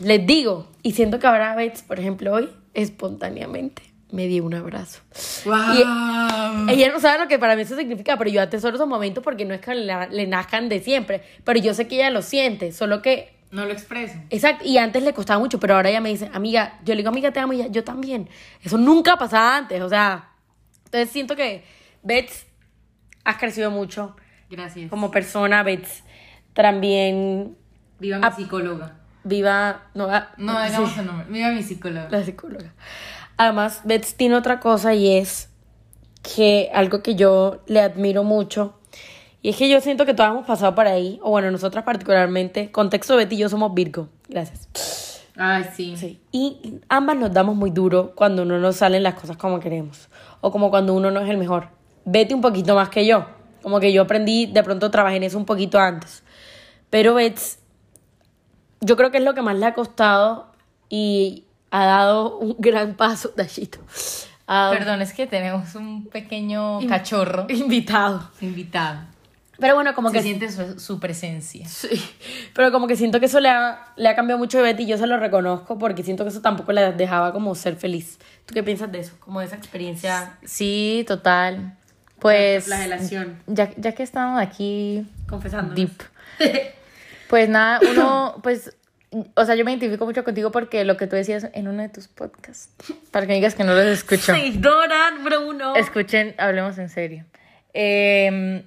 les 0.00 0.26
digo, 0.26 0.68
y 0.82 0.92
siento 0.92 1.18
que 1.18 1.26
ahora 1.26 1.54
Bets, 1.54 1.82
por 1.82 1.98
ejemplo, 1.98 2.32
hoy, 2.32 2.50
espontáneamente, 2.74 3.82
me 4.12 4.26
dio 4.26 4.44
un 4.44 4.54
abrazo. 4.54 5.00
¡Wow! 5.44 6.68
Ella 6.68 6.92
no 6.92 7.00
sabe 7.00 7.18
lo 7.24 7.28
que 7.28 7.38
para 7.38 7.56
mí 7.56 7.62
eso 7.62 7.76
significa, 7.76 8.16
pero 8.16 8.30
yo 8.30 8.40
atesoro 8.42 8.76
esos 8.76 8.88
momentos 8.88 9.24
porque 9.24 9.44
no 9.44 9.54
es 9.54 9.60
que 9.60 9.74
le, 9.74 10.08
le 10.10 10.26
nazcan 10.26 10.68
de 10.68 10.80
siempre, 10.80 11.22
pero 11.44 11.58
yo 11.58 11.74
sé 11.74 11.88
que 11.88 11.96
ella 11.96 12.10
lo 12.10 12.22
siente, 12.22 12.72
solo 12.72 13.02
que 13.02 13.34
No 13.50 13.64
lo 13.66 13.72
expreso. 13.72 14.14
Exacto, 14.30 14.64
y 14.64 14.78
antes 14.78 15.02
le 15.02 15.12
costaba 15.12 15.38
mucho, 15.40 15.58
pero 15.58 15.74
ahora 15.76 15.88
ella 15.90 16.00
me 16.00 16.10
dice, 16.10 16.30
amiga, 16.32 16.78
yo 16.84 16.94
le 16.94 16.98
digo, 16.98 17.08
amiga, 17.10 17.32
te 17.32 17.40
amo, 17.40 17.52
y 17.54 17.60
ella, 17.62 17.68
yo 17.70 17.84
también. 17.84 18.28
Eso 18.62 18.78
nunca 18.78 19.16
pasaba 19.16 19.56
antes, 19.56 19.80
o 19.82 19.88
sea. 19.88 20.28
Entonces 20.84 21.10
siento 21.10 21.34
que, 21.36 21.64
Bets, 22.02 22.46
has 23.24 23.36
crecido 23.38 23.70
mucho 23.70 24.14
Gracias. 24.50 24.90
como 24.90 25.10
persona, 25.10 25.62
Bets, 25.62 26.02
también 26.52 27.56
Viva 27.98 28.18
mi 28.18 28.30
psicóloga. 28.36 28.96
viva, 29.24 29.82
no, 29.94 30.04
ah, 30.10 30.32
No, 30.36 30.58
sí, 30.60 30.66
digamos 30.68 30.98
el 30.98 31.06
nombre. 31.06 31.26
Viva 31.30 31.48
mi 31.50 31.62
psicóloga. 31.62 32.08
la 32.10 32.24
psicóloga. 32.24 32.72
Además, 33.42 33.80
Bets 33.82 34.14
tiene 34.14 34.36
otra 34.36 34.60
cosa 34.60 34.94
y 34.94 35.16
es 35.16 35.50
que 36.22 36.70
algo 36.72 37.02
que 37.02 37.16
yo 37.16 37.58
le 37.66 37.80
admiro 37.80 38.22
mucho, 38.22 38.78
y 39.42 39.48
es 39.48 39.56
que 39.56 39.68
yo 39.68 39.80
siento 39.80 40.06
que 40.06 40.14
todos 40.14 40.30
hemos 40.30 40.46
pasado 40.46 40.76
por 40.76 40.86
ahí, 40.86 41.18
o 41.24 41.30
bueno, 41.30 41.50
nosotras 41.50 41.82
particularmente, 41.82 42.70
contexto 42.70 43.16
Betty 43.16 43.34
y 43.34 43.38
yo 43.38 43.48
somos 43.48 43.74
Virgo, 43.74 44.08
gracias. 44.28 45.24
Ay, 45.36 45.64
sí. 45.74 45.96
Sí. 45.96 46.20
Y 46.30 46.82
ambas 46.88 47.16
nos 47.16 47.32
damos 47.32 47.56
muy 47.56 47.72
duro 47.72 48.12
cuando 48.14 48.44
no 48.44 48.60
nos 48.60 48.76
salen 48.76 49.02
las 49.02 49.14
cosas 49.14 49.36
como 49.36 49.58
queremos. 49.58 50.08
O 50.40 50.52
como 50.52 50.70
cuando 50.70 50.94
uno 50.94 51.10
no 51.10 51.18
es 51.18 51.28
el 51.28 51.36
mejor. 51.36 51.70
Betty 52.04 52.34
un 52.34 52.42
poquito 52.42 52.76
más 52.76 52.90
que 52.90 53.04
yo. 53.06 53.26
Como 53.60 53.80
que 53.80 53.92
yo 53.92 54.02
aprendí, 54.02 54.46
de 54.46 54.62
pronto 54.62 54.92
trabajé 54.92 55.16
en 55.16 55.24
eso 55.24 55.36
un 55.36 55.46
poquito 55.46 55.80
antes. 55.80 56.22
Pero 56.90 57.14
Bets, 57.14 57.58
yo 58.80 58.96
creo 58.96 59.10
que 59.10 59.18
es 59.18 59.24
lo 59.24 59.34
que 59.34 59.42
más 59.42 59.56
le 59.56 59.66
ha 59.66 59.74
costado 59.74 60.52
y 60.88 61.46
ha 61.72 61.84
dado 61.86 62.38
un 62.38 62.54
gran 62.58 62.94
paso, 62.94 63.32
dado- 64.46 64.72
Perdón, 64.72 65.02
es 65.02 65.12
que 65.14 65.26
tenemos 65.26 65.74
un 65.74 66.06
pequeño 66.06 66.78
cachorro 66.88 67.46
Invitado. 67.48 68.30
invitado. 68.40 69.00
Pero 69.58 69.74
bueno, 69.74 69.94
como 69.94 70.08
Se 70.10 70.16
que 70.16 70.22
siente 70.22 70.50
su, 70.50 70.80
su 70.80 70.98
presencia. 71.00 71.66
Sí, 71.68 71.88
pero 72.54 72.72
como 72.72 72.86
que 72.88 72.96
siento 72.96 73.20
que 73.20 73.26
eso 73.26 73.38
le 73.40 73.48
ha, 73.48 73.86
le 73.96 74.08
ha 74.08 74.14
cambiado 74.16 74.38
mucho 74.38 74.58
de 74.58 74.64
Betty 74.64 74.82
y 74.82 74.86
yo 74.86 74.98
se 74.98 75.06
lo 75.06 75.16
reconozco 75.18 75.78
porque 75.78 76.02
siento 76.02 76.24
que 76.24 76.30
eso 76.30 76.40
tampoco 76.40 76.72
le 76.72 76.92
dejaba 76.92 77.32
como 77.32 77.54
ser 77.54 77.76
feliz. 77.76 78.18
¿Tú 78.44 78.54
qué 78.54 78.62
piensas 78.62 78.90
de 78.90 79.00
eso? 79.00 79.12
Como 79.20 79.40
de 79.40 79.46
esa 79.46 79.56
experiencia 79.56 80.36
Sí, 80.44 81.04
total. 81.06 81.76
Pues. 82.18 82.64
flagelación. 82.64 83.38
Ya, 83.46 83.70
ya 83.76 83.92
que 83.94 84.02
estamos 84.02 84.40
aquí 84.40 85.06
confesando. 85.28 85.74
deep. 85.74 85.92
Pues 87.28 87.48
nada, 87.48 87.80
uno, 87.92 88.36
pues, 88.42 88.76
o 89.34 89.44
sea, 89.44 89.54
yo 89.54 89.64
me 89.64 89.72
identifico 89.72 90.04
mucho 90.06 90.24
contigo 90.24 90.50
porque 90.50 90.84
lo 90.84 90.96
que 90.96 91.06
tú 91.06 91.16
decías 91.16 91.48
en 91.52 91.68
uno 91.68 91.82
de 91.82 91.88
tus 91.88 92.08
podcasts, 92.08 92.70
para 93.10 93.26
que 93.26 93.34
digas 93.34 93.54
que 93.54 93.64
no 93.64 93.74
los 93.74 93.84
escucho, 93.84 94.34
Sí, 94.34 94.54
Dora, 94.58 95.10
número 95.10 95.46
uno. 95.46 95.76
escuchen, 95.76 96.34
hablemos 96.38 96.78
en 96.78 96.88
serio. 96.88 97.24
Eh, 97.74 98.64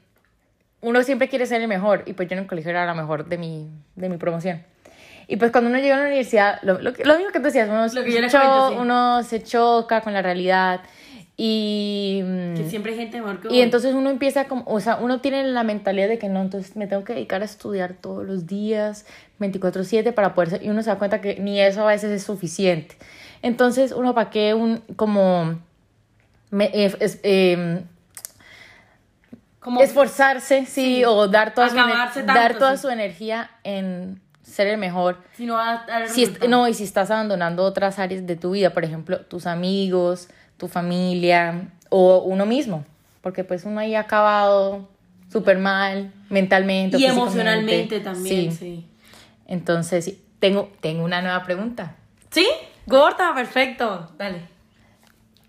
uno 0.81 1.03
siempre 1.03 1.29
quiere 1.29 1.45
ser 1.47 1.61
el 1.61 1.67
mejor 1.67 2.03
y 2.05 2.13
pues 2.13 2.27
yo 2.29 2.33
en 2.33 2.43
el 2.43 2.47
colegio 2.47 2.69
era 2.71 2.85
la 2.85 2.93
mejor 2.93 3.25
de 3.25 3.37
mi, 3.37 3.69
de 3.95 4.09
mi 4.09 4.17
promoción. 4.17 4.63
Y 5.27 5.37
pues 5.37 5.51
cuando 5.51 5.71
uno 5.71 5.79
llega 5.79 5.95
a 5.95 5.99
la 6.01 6.05
universidad, 6.05 6.59
lo, 6.61 6.73
lo, 6.79 6.91
lo 6.91 7.15
mismo 7.17 7.31
que 7.31 7.39
tú 7.39 7.45
decías, 7.45 7.67
uno, 7.67 7.87
cho- 7.89 8.03
cuento, 8.03 8.69
sí. 8.69 8.75
uno 8.79 9.23
se 9.23 9.41
choca 9.41 10.01
con 10.01 10.13
la 10.13 10.21
realidad 10.21 10.81
y... 11.37 12.21
mm, 12.23 12.53
Que 12.55 12.69
siempre 12.69 12.93
hay 12.93 12.97
gente 12.97 13.19
mejor 13.19 13.41
que 13.41 13.53
y 13.53 13.61
entonces 13.61 13.93
uno 13.93 14.09
empieza 14.09 14.45
como, 14.47 14.63
o 14.67 14.79
sea, 14.79 14.97
uno 14.97 15.19
tiene 15.21 15.43
la 15.43 15.63
mentalidad 15.63 16.07
de 16.07 16.17
que 16.17 16.29
no, 16.29 16.41
entonces 16.41 16.75
me 16.75 16.87
tengo 16.87 17.03
que 17.03 17.13
dedicar 17.13 17.41
a 17.41 17.45
estudiar 17.45 17.93
todos 17.93 18.25
los 18.25 18.47
días, 18.47 19.05
24/7 19.39 20.13
para 20.13 20.33
poder 20.33 20.49
ser, 20.51 20.63
y 20.63 20.69
uno 20.69 20.81
se 20.83 20.89
da 20.89 20.97
cuenta 20.97 21.19
que 21.21 21.39
ni 21.39 21.59
eso 21.59 21.81
a 21.83 21.87
veces 21.87 22.11
es 22.11 22.23
suficiente. 22.23 22.95
Entonces 23.41 23.91
uno 23.91 24.13
para 24.15 24.29
qué 24.29 24.53
un, 24.53 24.81
como, 24.95 25.59
me- 26.51 26.71
eh, 26.73 26.95
es- 26.99 27.19
eh, 27.23 27.83
como 29.59 29.81
esforzarse, 29.81 30.65
sí, 30.67 31.03
o 31.05 31.27
dar 31.27 31.53
toda, 31.53 31.69
su, 31.69 31.75
tanto, 31.75 32.23
dar 32.33 32.57
toda 32.57 32.77
sí. 32.77 32.81
su 32.83 32.89
energía 32.89 33.49
en 33.63 34.21
ser 34.45 34.67
el 34.67 34.77
mejor. 34.77 35.17
si 35.35 35.45
no 35.45 35.57
a 35.57 35.85
Si 36.07 36.31
no, 36.47 36.67
y 36.67 36.73
si 36.73 36.83
estás 36.83 37.11
abandonando 37.11 37.63
otras 37.63 37.99
áreas 37.99 38.25
de 38.25 38.35
tu 38.35 38.51
vida, 38.51 38.69
por 38.71 38.85
ejemplo, 38.85 39.21
tus 39.21 39.47
amigos, 39.47 40.29
tu 40.57 40.67
familia 40.67 41.69
o 41.89 42.19
uno 42.19 42.45
mismo, 42.45 42.85
porque 43.21 43.43
pues 43.43 43.65
uno 43.65 43.79
ahí 43.79 43.95
ha 43.95 44.01
acabado 44.01 44.87
súper 45.31 45.57
mal 45.57 46.13
mentalmente. 46.29 46.97
y 46.97 47.05
emocionalmente 47.05 47.99
también, 47.99 48.51
sí. 48.51 48.85
Entonces, 49.47 50.05
sí, 50.05 50.23
tengo, 50.39 50.71
tengo 50.79 51.03
una 51.03 51.21
nueva 51.21 51.43
pregunta. 51.43 51.95
¿Sí? 52.29 52.47
Gorda, 52.85 53.33
perfecto. 53.33 54.11
Dale. 54.17 54.47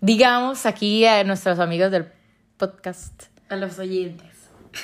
Digamos 0.01 0.65
aquí 0.65 1.05
a 1.05 1.23
nuestros 1.23 1.59
amigos 1.59 1.91
del 1.91 2.07
podcast, 2.57 3.23
A 3.49 3.55
los 3.55 3.79
oyentes. 3.79 4.27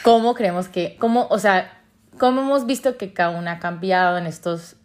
¿cómo 0.02 0.34
creemos 0.34 0.68
que, 0.68 0.96
cómo, 0.98 1.28
o 1.30 1.38
sea, 1.38 1.83
cómo 2.20 2.42
hemos 2.42 2.66
visto 2.66 2.98
que 2.98 3.14
cada 3.14 3.38
una 3.38 3.54
ha 3.54 3.60
cambiado 3.60 4.18
en 4.18 4.26
estos 4.26 4.76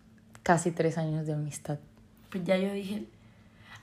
casi 0.42 0.70
tres 0.70 0.98
años 0.98 1.26
de 1.26 1.34
amistad? 1.34 1.78
Pues 2.30 2.44
ya 2.44 2.56
yo 2.56 2.72
dije. 2.72 3.04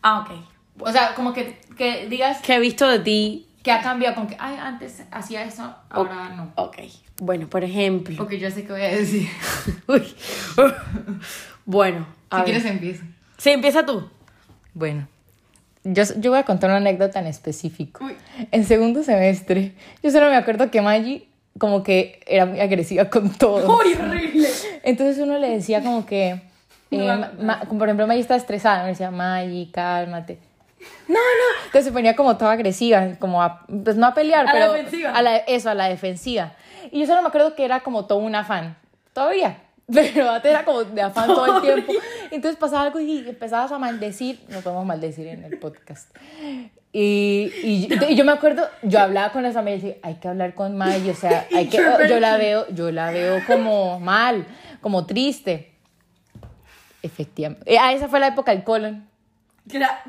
Ah, 0.01 0.19
ok. 0.19 0.31
O 0.79 0.91
sea, 0.91 1.15
como 1.15 1.33
que, 1.33 1.59
que 1.77 2.07
digas 2.07 2.39
¿Qué 2.41 2.55
he 2.55 2.59
visto 2.59 2.87
de 2.87 2.99
ti? 2.99 3.47
que 3.63 3.71
ha 3.71 3.81
cambiado 3.81 4.13
con 4.13 4.27
que, 4.27 4.37
ay, 4.37 4.57
antes 4.61 5.01
hacía 5.09 5.43
eso, 5.43 5.75
ahora 5.89 6.29
no. 6.35 6.51
Ok. 6.53 6.77
Bueno, 7.19 7.49
por 7.49 7.63
ejemplo. 7.63 8.15
Porque 8.15 8.37
yo 8.37 8.51
sé 8.51 8.63
qué 8.63 8.71
voy 8.71 8.81
a 8.83 8.89
decir. 8.89 9.27
Uy. 9.87 10.05
bueno, 11.65 12.05
a 12.29 12.35
si 12.35 12.41
ver. 12.41 12.45
quieres 12.45 12.65
empiezo. 12.65 13.03
Sí, 13.39 13.49
empieza 13.49 13.83
tú. 13.83 14.07
Bueno, 14.75 15.07
yo, 15.83 16.03
yo 16.17 16.29
voy 16.29 16.39
a 16.39 16.43
contar 16.43 16.69
una 16.69 16.77
anécdota 16.77 17.19
en 17.19 17.25
específico. 17.25 18.05
Uy. 18.05 18.15
En 18.51 18.65
segundo 18.65 19.01
semestre, 19.01 19.73
yo 20.03 20.11
solo 20.11 20.29
me 20.29 20.35
acuerdo 20.35 20.69
que 20.69 20.81
Maggie 20.81 21.27
como 21.59 21.83
que 21.83 22.21
era 22.27 22.45
muy 22.45 22.59
agresiva 22.59 23.05
con 23.09 23.29
todo. 23.31 23.67
Horrible. 23.71 24.49
Entonces 24.83 25.17
uno 25.23 25.37
le 25.37 25.49
decía 25.49 25.81
como 25.81 26.05
que, 26.05 26.41
eh, 26.91 27.25
No, 27.37 27.59
como 27.67 27.79
por 27.79 27.87
ejemplo, 27.87 28.07
Maggie 28.07 28.21
está 28.21 28.35
estresada, 28.35 28.83
me 28.83 28.89
decía, 28.89 29.11
Maggie, 29.11 29.71
cálmate. 29.71 30.39
No, 31.07 31.15
no. 31.15 31.65
Entonces 31.65 31.85
se 31.85 31.91
ponía 31.91 32.15
como 32.15 32.37
toda 32.37 32.51
agresiva, 32.51 33.15
como 33.19 33.41
a, 33.41 33.65
pues 33.83 33.95
no 33.95 34.05
a 34.05 34.13
pelear, 34.13 34.41
A 34.41 34.45
la 34.45 34.51
pero 34.53 34.73
defensiva. 34.73 35.11
a 35.11 35.21
la, 35.21 35.37
eso, 35.37 35.69
a 35.69 35.73
la 35.73 35.89
defensiva. 35.89 36.53
Y 36.91 36.99
yo 36.99 37.07
solo 37.07 37.21
me 37.23 37.29
acuerdo 37.29 37.55
que 37.55 37.65
era 37.65 37.79
como 37.79 38.05
todo 38.05 38.19
un 38.19 38.35
afán, 38.35 38.77
todavía. 39.13 39.57
Pero 39.93 40.29
antes 40.29 40.49
era 40.49 40.65
como 40.65 40.83
de 40.83 41.01
afán 41.01 41.27
todo 41.27 41.57
el 41.57 41.61
tiempo. 41.61 41.93
Entonces 42.31 42.59
pasaba 42.59 42.83
algo 42.83 42.99
y 42.99 43.19
empezabas 43.29 43.71
a 43.71 43.77
maldecir. 43.77 44.39
No 44.49 44.61
podemos 44.61 44.83
maldecir 44.83 45.27
en 45.27 45.43
el 45.43 45.59
podcast. 45.59 46.09
Y, 46.97 47.51
y, 47.61 47.87
yo- 47.87 48.07
y 48.07 48.15
yo 48.15 48.23
me 48.23 48.31
acuerdo, 48.31 48.65
yo 48.81 49.01
hablaba 49.01 49.33
con 49.33 49.43
las 49.43 49.57
amigas 49.57 49.79
y 49.83 49.87
decía, 49.87 49.99
hay 50.01 50.15
que 50.15 50.29
hablar 50.29 50.53
con 50.53 50.77
Maggie, 50.77 51.11
o 51.11 51.15
sea, 51.15 51.45
hay 51.53 51.67
que, 51.67 51.75
yo 52.07 52.21
la 52.21 52.37
veo, 52.37 52.67
yo 52.69 52.89
la 52.89 53.11
veo 53.11 53.41
como 53.45 53.99
mal, 53.99 54.45
como 54.79 55.05
triste. 55.05 55.73
Efectivamente. 57.03 57.71
Eh, 57.73 57.77
Ah, 57.79 57.91
esa 57.93 58.07
fue 58.07 58.19
la 58.21 58.27
época 58.27 58.51
del 58.51 58.63
colon. 58.63 59.07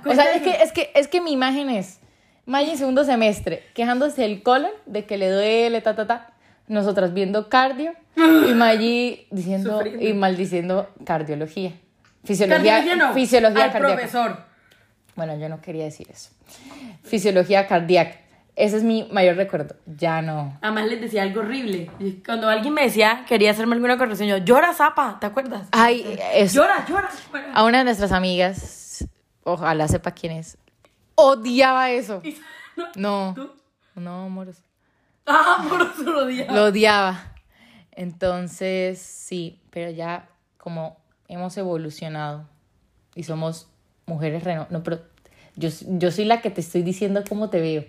O 0.05 0.15
sea, 0.15 0.33
es 0.35 0.43
que, 0.43 0.51
es 0.63 0.71
que, 0.73 0.91
es 0.95 1.09
que 1.09 1.21
mi 1.21 1.33
imagen 1.33 1.71
es 1.71 1.99
Maggie 2.45 2.73
en 2.73 2.79
segundo 2.79 3.03
semestre, 3.05 3.65
quejándose 3.75 4.23
del 4.23 4.43
colon, 4.45 4.71
de 4.87 5.05
que 5.07 5.17
le 5.19 5.29
duele, 5.31 5.81
ta, 5.81 5.97
ta, 5.97 6.07
ta. 6.07 6.31
Nosotras 6.69 7.13
viendo 7.15 7.49
cardio 7.49 7.95
y 8.17 8.21
Maggie 8.55 9.27
diciendo 9.33 9.79
Sufriendo. 9.79 10.05
y 10.05 10.13
maldiciendo 10.15 10.89
cardiología. 11.05 11.73
Fisiología, 12.25 12.77
Cardiología 12.77 13.09
no. 13.09 13.15
fisiología 13.15 13.65
Al 13.65 13.73
cardíaca. 13.73 13.95
profesor. 13.97 14.47
Bueno, 15.17 15.37
yo 15.39 15.49
no 15.49 15.61
quería 15.61 15.85
decir 15.85 16.07
eso. 16.11 16.31
Fisiología 17.03 17.67
cardíaca. 17.67 18.19
Ese 18.55 18.79
es 18.79 18.83
mi 18.85 19.05
mayor 19.13 19.37
recuerdo. 19.37 19.77
Ya 19.87 20.23
no. 20.23 20.57
Además 20.63 20.87
les 20.87 21.01
decía 21.01 21.23
algo 21.23 21.41
horrible. 21.41 21.91
Cuando 22.25 22.49
alguien 22.49 22.73
me 22.73 22.83
decía, 22.85 23.25
quería 23.29 23.51
hacerme 23.51 23.75
alguna 23.75 23.99
corrección, 23.99 24.29
yo, 24.29 24.39
llora, 24.39 24.73
zapa, 24.73 25.19
¿te 25.21 25.27
acuerdas? 25.27 25.69
Ay, 25.73 26.19
es, 26.33 26.55
Llora, 26.55 26.87
llora. 26.87 27.11
a 27.55 27.65
una 27.65 27.79
de 27.79 27.85
nuestras 27.85 28.13
amigas, 28.13 29.07
ojalá 29.45 29.89
sepa 29.89 30.13
quién 30.13 30.33
es, 30.33 30.57
odiaba 31.17 31.91
eso. 31.91 32.23
No, 32.95 33.33
¿Tú? 33.35 33.51
no, 33.95 34.29
moros. 34.29 34.59
Ah, 35.27 35.65
por 35.67 35.81
eso 35.81 36.03
lo 36.03 36.27
día. 36.27 36.47
Lo 36.53 36.65
odiaba. 36.65 37.33
Entonces, 37.93 38.99
sí, 39.01 39.61
pero 39.71 39.91
ya 39.91 40.29
como 40.59 40.99
hemos 41.29 41.57
evolucionado 41.57 42.47
y 43.15 43.23
somos 43.23 43.69
mujeres 44.07 44.45
reno... 44.45 44.67
No, 44.71 44.83
pero 44.83 45.01
yo, 45.57 45.69
yo 45.83 46.11
soy 46.11 46.25
la 46.25 46.41
que 46.41 46.51
te 46.51 46.61
estoy 46.61 46.83
diciendo 46.83 47.23
cómo 47.29 47.51
te 47.51 47.61
veo. 47.61 47.85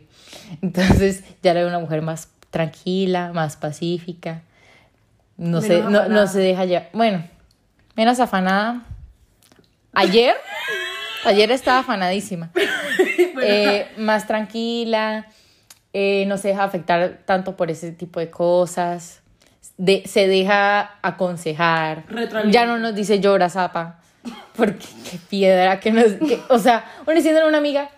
Entonces, 0.62 1.24
ya 1.42 1.52
era 1.52 1.68
una 1.68 1.80
mujer 1.80 2.02
más 2.02 2.30
tranquila, 2.50 3.32
más 3.34 3.56
pacífica. 3.56 4.42
No, 5.38 5.62
se, 5.62 5.82
no, 5.82 6.10
no 6.10 6.28
se 6.28 6.40
deja 6.40 6.66
ya... 6.66 6.90
Bueno, 6.94 7.24
menos 7.96 8.20
afanada. 8.20 8.84
Ayer, 9.94 10.36
ayer 11.26 11.52
estaba 11.52 11.80
afanadísima. 11.80 12.52
Eh, 13.40 13.88
más 13.98 14.26
tranquila, 14.26 15.28
eh, 15.94 16.26
no 16.28 16.38
se 16.38 16.50
deja 16.50 16.64
afectar 16.64 17.20
tanto 17.26 17.56
por 17.56 17.70
ese 17.70 17.92
tipo 17.92 18.20
de 18.20 18.32
cosas, 18.32 19.22
de, 19.78 20.04
se 20.08 20.28
deja 20.28 20.98
aconsejar, 21.04 22.04
ya 22.50 22.66
no 22.66 22.80
nos 22.80 22.96
dice 22.96 23.20
llora, 23.20 23.50
zapa, 23.50 24.00
Porque 24.56 24.86
qué 25.10 25.18
piedra, 25.30 25.80
que 25.80 25.92
no 25.92 26.02
es. 26.02 26.14
que- 26.16 26.40
o 26.50 26.60
sea, 26.60 26.86
uno 27.06 27.16
diciendo 27.16 27.42
a 27.42 27.48
una 27.48 27.58
amiga, 27.58 27.90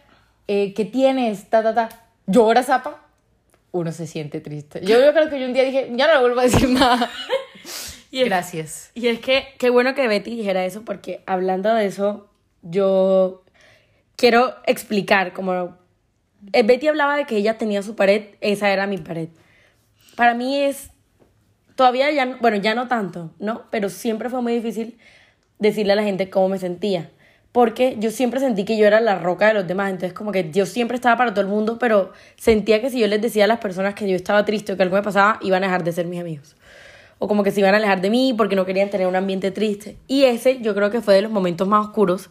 eh, 0.47 0.73
¿qué 0.73 0.85
tienes? 0.85 1.49
Ta, 1.49 1.63
ta, 1.63 1.73
ta. 1.73 1.89
Llora, 2.27 2.63
zapa. 2.63 3.05
Uno 3.71 3.91
se 3.91 4.07
siente 4.07 4.41
triste. 4.41 4.81
Yo, 4.83 4.99
yo 4.99 5.13
creo 5.13 5.29
que 5.29 5.39
yo 5.39 5.45
un 5.45 5.53
día 5.53 5.63
dije, 5.63 5.89
ya 5.95 6.07
no 6.07 6.13
le 6.13 6.19
vuelvo 6.21 6.39
a 6.39 6.43
decir 6.43 6.69
nada. 6.69 7.09
Y 8.11 8.21
es- 8.21 8.25
Gracias. 8.25 8.91
Y 8.95 9.07
es 9.07 9.19
que 9.19 9.49
qué 9.59 9.69
bueno 9.69 9.93
que 9.93 10.07
Betty 10.07 10.35
dijera 10.35 10.65
eso, 10.65 10.83
porque 10.83 11.21
hablando 11.27 11.71
de 11.75 11.85
eso, 11.85 12.27
yo 12.63 13.43
quiero 14.15 14.55
explicar 14.65 15.31
como... 15.31 15.77
eh, 16.53 16.63
Betty 16.63 16.87
hablaba 16.87 17.15
de 17.15 17.25
que 17.25 17.37
ella 17.37 17.59
tenía 17.59 17.83
su 17.83 17.95
pared, 17.95 18.23
esa 18.41 18.71
era 18.71 18.87
mi 18.87 18.97
pared. 18.97 19.29
Para 20.15 20.33
mí 20.33 20.57
es... 20.59 20.89
Todavía 21.75 22.09
ya, 22.11 22.25
no- 22.25 22.37
bueno, 22.39 22.57
ya 22.57 22.73
no 22.73 22.87
tanto, 22.87 23.31
¿no? 23.37 23.65
Pero 23.69 23.89
siempre 23.89 24.29
fue 24.31 24.41
muy 24.41 24.53
difícil 24.55 24.97
decirle 25.59 25.93
a 25.93 25.95
la 25.95 26.03
gente 26.03 26.29
cómo 26.29 26.49
me 26.49 26.57
sentía. 26.57 27.11
Porque 27.51 27.95
yo 27.99 28.11
siempre 28.11 28.39
sentí 28.39 28.63
que 28.63 28.77
yo 28.77 28.85
era 28.85 28.99
la 28.99 29.15
roca 29.15 29.47
de 29.47 29.53
los 29.53 29.67
demás. 29.67 29.89
Entonces, 29.91 30.13
como 30.13 30.31
que 30.31 30.51
yo 30.51 30.65
siempre 30.65 30.95
estaba 30.95 31.17
para 31.17 31.31
todo 31.31 31.41
el 31.41 31.47
mundo, 31.47 31.77
pero 31.79 32.13
sentía 32.35 32.81
que 32.81 32.89
si 32.89 32.99
yo 32.99 33.07
les 33.07 33.21
decía 33.21 33.45
a 33.45 33.47
las 33.47 33.59
personas 33.59 33.95
que 33.95 34.07
yo 34.07 34.15
estaba 34.15 34.45
triste 34.45 34.73
o 34.73 34.77
que 34.77 34.83
algo 34.83 34.95
me 34.95 35.03
pasaba, 35.03 35.39
iban 35.41 35.63
a 35.63 35.67
dejar 35.67 35.83
de 35.83 35.91
ser 35.91 36.05
mis 36.05 36.19
amigos 36.19 36.55
o 37.19 37.27
como 37.27 37.43
que 37.43 37.51
se 37.51 37.59
iban 37.59 37.73
a 37.73 37.77
alejar 37.77 38.01
de 38.01 38.09
mí 38.09 38.33
porque 38.35 38.55
no 38.55 38.65
querían 38.65 38.89
tener 38.89 39.05
un 39.05 39.15
ambiente 39.15 39.51
triste. 39.51 39.97
Y 40.07 40.23
ese 40.23 40.61
yo 40.61 40.73
creo 40.73 40.89
que 40.89 41.01
fue 41.01 41.13
de 41.13 41.21
los 41.21 41.31
momentos 41.31 41.67
más 41.67 41.85
oscuros 41.85 42.29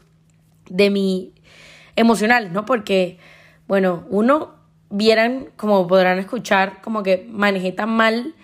de 0.69 0.91
mi 0.91 1.33
emocional, 1.95 2.53
¿no? 2.53 2.65
Porque, 2.65 3.19
bueno, 3.69 4.05
uno, 4.09 4.55
vieran, 4.91 5.49
como 5.57 5.87
podrán 5.87 6.19
escuchar, 6.19 6.81
como 6.81 7.03
que 7.03 7.27
manejé 7.31 7.73
tan 7.73 7.91
mal 7.91 8.35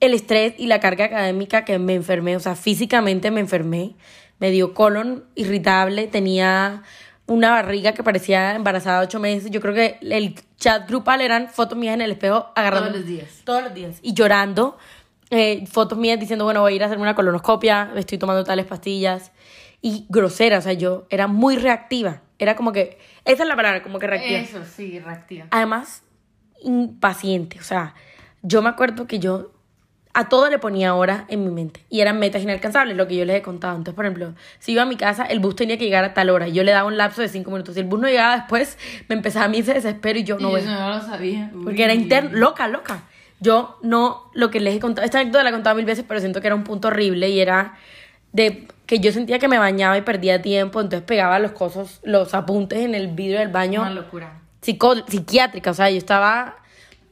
el 0.00 0.12
estrés 0.12 0.54
y 0.58 0.66
la 0.66 0.80
carga 0.80 1.06
académica 1.06 1.64
que 1.64 1.78
me 1.78 1.94
enfermé, 1.94 2.36
o 2.36 2.40
sea, 2.40 2.54
físicamente 2.54 3.30
me 3.30 3.40
enfermé, 3.40 3.94
me 4.38 4.50
dio 4.50 4.74
colon 4.74 5.24
irritable, 5.34 6.06
tenía 6.08 6.82
una 7.26 7.50
barriga 7.50 7.92
que 7.92 8.02
parecía 8.04 8.54
embarazada 8.54 9.00
de 9.00 9.06
ocho 9.06 9.18
meses. 9.18 9.50
Yo 9.50 9.60
creo 9.60 9.74
que 9.74 9.98
el 10.02 10.34
chat 10.56 10.88
grupal 10.88 11.20
eran 11.20 11.48
fotos 11.48 11.76
mías 11.76 11.94
en 11.94 12.02
el 12.02 12.12
espejo 12.12 12.52
agarrando 12.54 12.88
Todos 12.88 13.00
los 13.00 13.06
días. 13.08 13.40
todos 13.44 13.62
los 13.64 13.74
días 13.74 13.98
y 14.02 14.14
llorando 14.14 14.78
eh, 15.30 15.66
fotos 15.66 15.98
mías 15.98 16.20
diciendo 16.20 16.44
bueno 16.44 16.60
voy 16.60 16.72
a 16.74 16.76
ir 16.76 16.82
a 16.82 16.86
hacerme 16.86 17.02
una 17.02 17.14
colonoscopia 17.16 17.90
estoy 17.96 18.16
tomando 18.16 18.44
tales 18.44 18.64
pastillas 18.64 19.32
y 19.82 20.06
grosera 20.08 20.58
o 20.58 20.60
sea 20.62 20.72
yo 20.74 21.06
era 21.10 21.26
muy 21.26 21.56
reactiva 21.56 22.22
era 22.38 22.54
como 22.54 22.70
que 22.72 22.98
esa 23.24 23.42
es 23.42 23.48
la 23.48 23.56
palabra 23.56 23.82
como 23.82 23.98
que 23.98 24.06
reactiva 24.06 24.38
Eso 24.38 24.62
sí, 24.64 25.00
reactiva. 25.00 25.46
además 25.50 26.04
impaciente 26.62 27.58
o 27.58 27.62
sea 27.64 27.94
yo 28.42 28.62
me 28.62 28.68
acuerdo 28.68 29.06
que 29.06 29.18
yo 29.18 29.50
a 30.18 30.28
todo 30.28 30.48
le 30.48 30.58
ponía 30.58 30.94
hora 30.94 31.26
en 31.28 31.44
mi 31.44 31.50
mente 31.50 31.84
y 31.90 32.00
eran 32.00 32.18
metas 32.18 32.42
inalcanzables 32.42 32.96
lo 32.96 33.06
que 33.06 33.16
yo 33.16 33.24
les 33.24 33.36
he 33.36 33.42
contado 33.42 33.76
entonces 33.76 33.94
por 33.94 34.06
ejemplo 34.06 34.32
si 34.58 34.72
iba 34.72 34.82
a 34.82 34.86
mi 34.86 34.96
casa 34.96 35.24
el 35.24 35.40
bus 35.40 35.56
tenía 35.56 35.76
que 35.76 35.84
llegar 35.84 36.04
a 36.04 36.14
tal 36.14 36.30
hora 36.30 36.48
y 36.48 36.52
yo 36.52 36.64
le 36.64 36.72
daba 36.72 36.86
un 36.88 36.96
lapso 36.96 37.20
de 37.22 37.28
cinco 37.28 37.50
minutos 37.50 37.74
si 37.74 37.80
el 37.80 37.86
bus 37.86 38.00
no 38.00 38.08
llegaba 38.08 38.36
después 38.36 38.78
me 39.08 39.14
empezaba 39.16 39.44
a 39.44 39.48
mí 39.48 39.58
ese 39.58 39.74
desespero 39.74 40.18
y 40.18 40.24
yo 40.24 40.38
no 40.38 40.58
y 40.58 40.62
no 40.62 40.88
lo 40.90 41.00
sabía. 41.02 41.50
porque 41.62 41.84
era 41.84 41.92
interno, 41.94 42.30
loca, 42.38 42.66
loca. 42.68 43.02
Yo 43.38 43.78
no, 43.82 44.30
lo 44.32 44.50
que 44.50 44.60
les 44.60 44.74
he 44.74 44.80
contado, 44.80 45.04
esta 45.04 45.18
anécdota 45.20 45.42
la 45.44 45.50
he 45.50 45.52
contado 45.52 45.76
mil 45.76 45.84
veces, 45.84 46.06
pero 46.08 46.20
siento 46.20 46.40
que 46.40 46.46
era 46.46 46.54
un 46.56 46.64
punto 46.64 46.88
horrible 46.88 47.28
y 47.28 47.38
era 47.38 47.74
de 48.32 48.66
que 48.86 48.98
yo 48.98 49.12
sentía 49.12 49.38
que 49.38 49.46
me 49.48 49.58
bañaba 49.58 49.98
y 49.98 50.00
perdía 50.00 50.40
tiempo, 50.40 50.80
entonces 50.80 51.06
pegaba 51.06 51.38
los 51.38 51.52
cosos, 51.52 52.00
los 52.02 52.32
apuntes 52.32 52.78
en 52.78 52.94
el 52.94 53.08
vidrio 53.08 53.38
del 53.40 53.48
baño 53.48 53.82
Una 53.82 53.90
locura. 53.90 54.40
psico- 54.62 55.04
psiquiátrica, 55.06 55.70
o 55.70 55.74
sea, 55.74 55.90
yo 55.90 55.98
estaba 55.98 56.56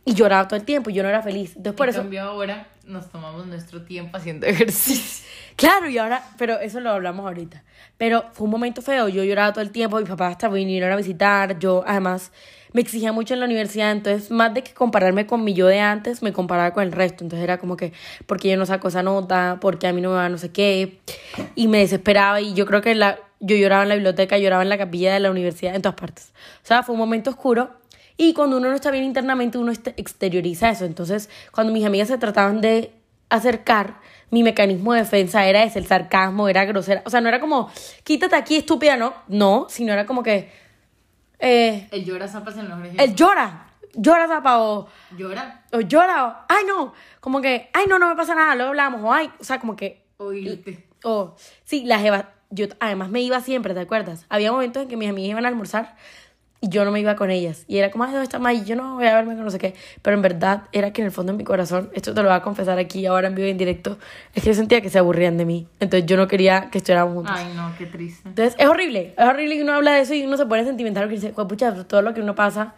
y 0.07 0.14
lloraba 0.14 0.49
todo 0.49 0.59
el 0.59 0.64
tiempo 0.64 0.88
y 0.88 0.95
yo 0.95 1.03
no 1.03 1.11
era 1.11 1.21
feliz. 1.23 1.57
Entonces 1.57 1.77
por 1.77 1.90
eso, 1.90 2.01
cambio 2.01 2.23
ahora 2.23 2.69
nos 2.87 3.11
tomamos 3.11 3.47
nuestro 3.47 3.83
tiempo 3.83 4.16
haciendo 4.16 4.47
ejercicio. 4.49 5.27
claro, 5.57 5.88
y 5.88 5.99
ahora, 5.99 6.23
pero 6.38 6.59
eso 6.61 6.81
lo 6.81 6.90
hablamos 6.90 7.27
ahorita. 7.27 7.62
Pero 7.97 8.25
fue 8.33 8.44
un 8.47 8.51
momento 8.51 8.83
feo, 8.83 9.09
yo 9.09 9.23
lloraba 9.25 9.53
todo 9.53 9.62
el 9.62 9.70
tiempo, 9.70 9.99
mis 9.99 10.09
papás 10.09 10.33
hasta 10.33 10.49
vinieron 10.49 10.92
a 10.92 10.97
visitar, 10.97 11.59
yo 11.59 11.85
además 11.87 12.33
me 12.73 12.81
exigía 12.81 13.12
mucho 13.12 13.35
en 13.35 13.40
la 13.40 13.47
universidad, 13.47 13.92
entonces 13.92 14.33
más 14.33 14.53
de 14.53 14.62
que 14.62 14.75
compararme 14.75 15.27
con 15.27 15.44
mi 15.44 15.55
yo 15.55 15.68
de 15.68 15.79
antes, 15.79 16.23
me 16.23 16.33
comparaba 16.33 16.73
con 16.73 16.83
el 16.83 16.90
resto, 16.90 17.23
entonces 17.23 17.44
era 17.44 17.59
como 17.59 17.77
que, 17.77 17.92
porque 18.27 18.49
yo 18.51 18.57
no 18.57 18.66
saco 18.66 18.88
esa 18.88 19.05
nota, 19.05 19.59
porque 19.61 19.87
a 19.87 19.92
mí 19.92 20.01
no 20.01 20.11
me 20.11 20.16
va 20.16 20.29
no 20.29 20.38
sé 20.38 20.51
qué, 20.51 20.99
y 21.55 21.68
me 21.68 21.79
desesperaba 21.79 22.40
y 22.40 22.53
yo 22.55 22.66
creo 22.66 22.83
que 22.83 22.97
la, 22.97 23.20
yo 23.38 23.57
lloraba 23.57 23.85
en 23.85 23.90
la 23.90 23.94
biblioteca, 23.94 24.38
lloraba 24.38 24.64
en 24.64 24.70
la 24.70 24.79
capilla 24.79 25.14
de 25.14 25.20
la 25.20 25.31
universidad, 25.31 25.77
en 25.77 25.83
todas 25.83 25.97
partes. 25.97 26.33
O 26.64 26.66
sea, 26.66 26.83
fue 26.83 26.94
un 26.94 26.99
momento 26.99 27.31
oscuro 27.31 27.70
y 28.16 28.33
cuando 28.35 28.57
uno 28.59 28.68
no 28.68 28.74
está 28.74 28.90
bien 28.90 29.05
internamente, 29.05 29.59
uno 29.59 29.72
este- 29.72 29.94
exterioriza 29.96 30.70
eso, 30.70 30.85
entonces 30.85 31.29
cuando 31.53 31.72
mis 31.72 31.85
amigas 31.85 32.09
se 32.09 32.18
trataban 32.18 32.61
de 32.61 32.92
acercar, 33.29 34.00
mi 34.31 34.42
mecanismo 34.42 34.92
de 34.92 35.00
defensa 35.00 35.46
era 35.46 35.62
ese, 35.64 35.79
el 35.79 35.87
sarcasmo, 35.87 36.48
era 36.48 36.64
grosera. 36.64 37.03
O 37.07 37.11
sea, 37.11 37.20
no 37.20 37.29
era 37.29 37.40
como, 37.40 37.70
quítate 38.05 38.37
aquí, 38.37 38.57
estúpida, 38.57 38.96
no. 38.96 39.14
No, 39.29 39.66
sino 39.68 39.92
era 39.92 40.07
como 40.07 40.22
que, 40.22 40.50
eh, 41.38 41.88
El 41.90 42.05
llora 42.05 42.29
zapas 42.29 42.57
en 42.57 42.68
los 42.68 42.79
orejas. 42.79 42.98
el 42.98 43.14
llora, 43.14 43.66
llora, 43.94 44.27
zapa, 44.29 44.59
o, 44.61 44.88
Llora. 45.16 45.62
o 45.72 45.81
llora, 45.81 46.27
o, 46.27 46.35
ay, 46.48 46.64
no, 46.66 46.92
como 47.20 47.40
que, 47.40 47.70
ay, 47.72 47.87
no, 47.88 47.98
no 47.98 48.09
me 48.09 48.16
pasa 48.16 48.35
nada, 48.35 48.55
luego 48.55 48.70
hablamos, 48.70 49.03
o 49.03 49.12
ay, 49.12 49.31
o 49.38 49.44
sea, 49.44 49.59
como 49.61 49.77
que, 49.77 50.05
Oírte. 50.18 50.87
o, 51.05 51.35
sí, 51.64 51.85
las 51.85 52.03
yo 52.50 52.66
además 52.79 53.11
me 53.11 53.20
iba 53.20 53.40
siempre, 53.40 53.74
¿te 53.74 53.81
acuerdas? 53.81 54.27
Había 54.29 54.53
momentos 54.53 54.83
en 54.83 54.88
que 54.88 54.96
mis 54.96 55.09
amigas 55.09 55.31
iban 55.31 55.44
a 55.44 55.48
almorzar 55.48 55.96
y 56.64 56.68
yo 56.70 56.85
no 56.85 56.90
me 56.90 57.00
iba 57.00 57.14
con 57.14 57.31
ellas. 57.31 57.64
Y 57.68 57.77
era 57.79 57.90
como, 57.90 58.05
ay, 58.05 58.11
¿dónde 58.12 58.24
está 58.24 58.38
May? 58.38 58.64
Yo 58.64 58.74
no 58.74 58.94
voy 58.94 59.07
a 59.07 59.14
verme 59.14 59.35
con 59.35 59.44
no 59.44 59.50
sé 59.50 59.59
qué. 59.59 59.74
Pero 60.00 60.16
en 60.16 60.22
verdad 60.22 60.62
era 60.72 60.92
que 60.92 61.03
en 61.03 61.07
el 61.07 61.12
fondo 61.12 61.33
de 61.33 61.37
mi 61.38 61.44
corazón, 61.44 61.90
esto 61.92 62.14
te 62.14 62.22
lo 62.22 62.29
voy 62.29 62.37
a 62.37 62.40
confesar 62.42 62.79
aquí 62.79 63.05
ahora 63.07 63.29
en 63.29 63.35
vivo 63.35 63.46
y 63.48 63.50
en 63.50 63.59
directo, 63.59 63.98
es 64.35 64.42
que 64.42 64.48
yo 64.50 64.55
sentía 64.55 64.81
que 64.81 64.88
se 64.88 64.98
aburrían 64.98 65.37
de 65.37 65.44
mí. 65.44 65.66
Entonces 65.81 66.07
yo 66.07 66.16
no 66.16 66.27
quería 66.27 66.70
que 66.70 66.79
estuviéramos 66.79 67.14
juntos. 67.14 67.35
Ay, 67.37 67.53
no, 67.55 67.72
qué 67.77 67.87
triste. 67.87 68.29
Entonces 68.29 68.55
es 68.59 68.66
horrible, 68.66 69.14
es 69.16 69.24
horrible 69.27 69.57
que 69.57 69.62
uno 69.62 69.74
habla 69.74 69.92
de 69.92 70.00
eso 70.00 70.14
y 70.14 70.22
uno 70.24 70.37
se 70.37 70.46
pone 70.46 70.64
sentimental 70.64 71.05
porque 71.05 71.16
dice, 71.16 71.33
"Jue 71.33 71.46
pucha, 71.46 71.74
todo 71.85 72.00
lo 72.03 72.14
que 72.14 72.20
uno 72.22 72.35
pasa. 72.35 72.74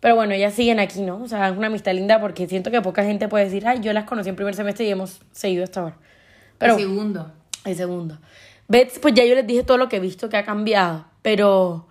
Pero 0.00 0.14
bueno, 0.14 0.32
ellas 0.34 0.54
siguen 0.54 0.78
aquí, 0.78 1.00
¿no? 1.02 1.20
O 1.22 1.26
sea, 1.26 1.48
es 1.48 1.56
una 1.56 1.66
amistad 1.66 1.92
linda 1.92 2.20
porque 2.20 2.46
siento 2.46 2.70
que 2.70 2.80
poca 2.80 3.02
gente 3.02 3.26
puede 3.26 3.46
decir, 3.46 3.66
ay, 3.66 3.80
yo 3.80 3.92
las 3.92 4.04
conocí 4.04 4.28
en 4.28 4.36
primer 4.36 4.54
semestre 4.54 4.84
y 4.86 4.90
hemos 4.90 5.20
seguido 5.32 5.64
hasta 5.64 5.80
ahora. 5.80 5.96
Pero 6.58 6.74
El 6.74 6.78
segundo. 6.80 7.32
el 7.64 7.74
segundo. 7.76 8.18
Bets, 8.68 8.98
pues 9.00 9.14
ya 9.14 9.24
yo 9.24 9.34
les 9.34 9.44
dije 9.46 9.64
todo 9.64 9.76
lo 9.78 9.88
que 9.88 9.96
he 9.96 10.00
visto 10.00 10.28
que 10.28 10.36
ha 10.36 10.44
cambiado, 10.44 11.06
pero 11.22 11.88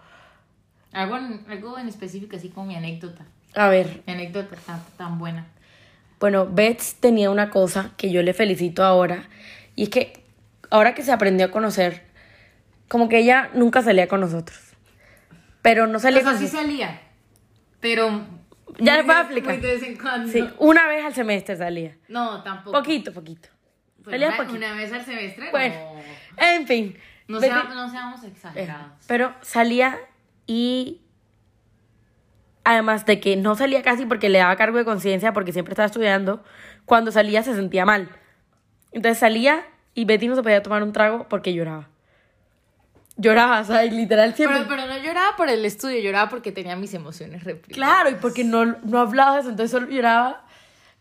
Algo 0.98 1.18
en, 1.18 1.46
algo 1.50 1.78
en 1.78 1.88
específico, 1.88 2.36
así 2.36 2.50
como 2.50 2.68
mi 2.68 2.76
anécdota. 2.76 3.26
a 3.56 3.70
ver, 3.70 4.04
Mi 4.08 4.14
anécdota 4.14 4.56
tan, 4.66 4.84
tan 4.98 5.20
buena. 5.20 5.46
bueno, 6.20 6.48
Bets 6.48 6.96
tenía 6.96 7.30
una 7.30 7.50
cosa 7.50 7.92
que 7.98 8.12
yo 8.12 8.22
le 8.24 8.34
felicito 8.34 8.84
ahora 8.84 9.30
y 9.76 9.84
es 9.84 9.90
que 9.90 10.24
ahora 10.70 10.94
que 10.96 11.04
se 11.04 11.12
aprendió 11.12 11.46
a 11.48 11.52
conocer, 11.52 12.04
como 12.88 13.10
que 13.10 13.20
ella 13.20 13.50
nunca 13.54 13.82
salía 13.82 14.08
con 14.08 14.22
nosotros. 14.22 14.60
Pero 15.62 15.86
no 15.88 16.00
salía 16.00 16.20
O 16.20 16.24
sea, 16.24 16.32
con 16.32 16.40
sí 16.42 16.48
salía. 16.48 17.02
Pero. 17.80 18.26
Ya 18.80 18.96
les 18.98 19.06
voy 19.06 19.16
a 19.16 19.22
explicar. 19.22 19.54
Muy 19.54 19.62
de 19.62 19.74
vez 19.76 19.84
en 19.84 19.98
cuando. 19.98 20.32
Sí, 20.32 20.48
una 20.60 20.88
vez 20.88 21.04
al 21.06 21.14
semestre 21.14 21.58
salía. 21.58 21.96
No, 22.08 22.42
tampoco. 22.44 22.78
Poquito, 22.78 23.12
poquito. 23.14 23.50
Pues 24.04 24.14
Salía 24.14 24.28
una, 24.30 24.38
poquito. 24.38 24.56
una 24.58 24.74
vez 24.74 24.92
al 24.94 25.04
semestre. 25.06 25.52
Bueno, 25.52 25.76
no. 25.76 26.44
en 26.44 26.68
fin. 26.68 26.98
No, 27.28 27.40
sea- 27.40 27.64
no 27.64 27.90
seamos 27.90 28.24
exagerados. 28.24 28.92
Pero 29.08 29.34
salía 29.42 29.98
y 30.48 31.02
además 32.64 33.06
de 33.06 33.20
que 33.20 33.36
no 33.36 33.56
salía 33.56 33.82
casi 33.84 34.06
porque 34.06 34.30
le 34.30 34.40
daba 34.40 34.56
cargo 34.56 34.78
de 34.78 34.86
conciencia 34.86 35.32
porque 35.34 35.54
siempre 35.54 35.74
estaba 35.74 35.86
estudiando, 35.86 36.44
cuando 36.86 37.12
salía 37.12 37.44
se 37.44 37.54
sentía 37.56 37.86
mal. 37.86 38.10
Entonces 38.92 39.20
salía 39.20 39.66
y 39.94 40.06
Betty 40.06 40.28
no 40.28 40.36
se 40.36 40.44
podía 40.44 40.64
tomar 40.64 40.84
un 40.84 40.92
trago 40.94 41.28
porque 41.30 41.54
lloraba. 41.54 41.90
Lloraba, 43.20 43.62
o 43.62 43.64
sea, 43.64 43.84
literal 43.84 44.36
siempre. 44.36 44.60
Pero, 44.60 44.70
pero 44.70 44.86
no 44.86 44.98
lloraba 44.98 45.36
por 45.38 45.50
el 45.50 45.66
estudio, 45.66 46.00
lloraba 46.00 46.30
porque 46.30 46.52
tenía 46.52 46.76
mis 46.76 46.94
emociones 46.94 47.44
reprimidas. 47.44 47.76
Claro, 47.76 48.10
y 48.12 48.16
porque 48.16 48.44
no, 48.44 48.66
no 48.66 49.00
hablaba 49.00 49.36
de 49.36 49.42
eso, 49.42 49.50
entonces 49.50 49.72
solo 49.72 49.88
lloraba. 49.90 50.46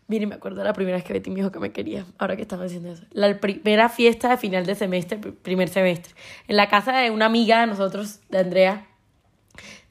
Miren, 0.07 0.29
me 0.29 0.35
acuerdo 0.35 0.63
la 0.63 0.73
primera 0.73 0.95
vez 0.97 1.03
que 1.05 1.13
Betty 1.13 1.29
me 1.29 1.35
dijo 1.37 1.51
que 1.51 1.59
me 1.59 1.71
quería, 1.71 2.05
ahora 2.17 2.35
que 2.37 2.41
estaba 2.41 2.63
diciendo 2.63 2.89
eso. 2.91 3.03
La 3.11 3.37
primera 3.39 3.89
fiesta 3.89 4.29
de 4.29 4.37
final 4.37 4.65
de 4.65 4.73
semestre, 4.73 5.19
pr- 5.19 5.35
primer 5.35 5.67
semestre, 5.69 6.15
en 6.47 6.55
la 6.55 6.69
casa 6.69 6.97
de 6.97 7.11
una 7.11 7.25
amiga 7.25 7.59
de 7.59 7.67
nosotros, 7.67 8.21
de 8.29 8.39
Andrea. 8.39 8.87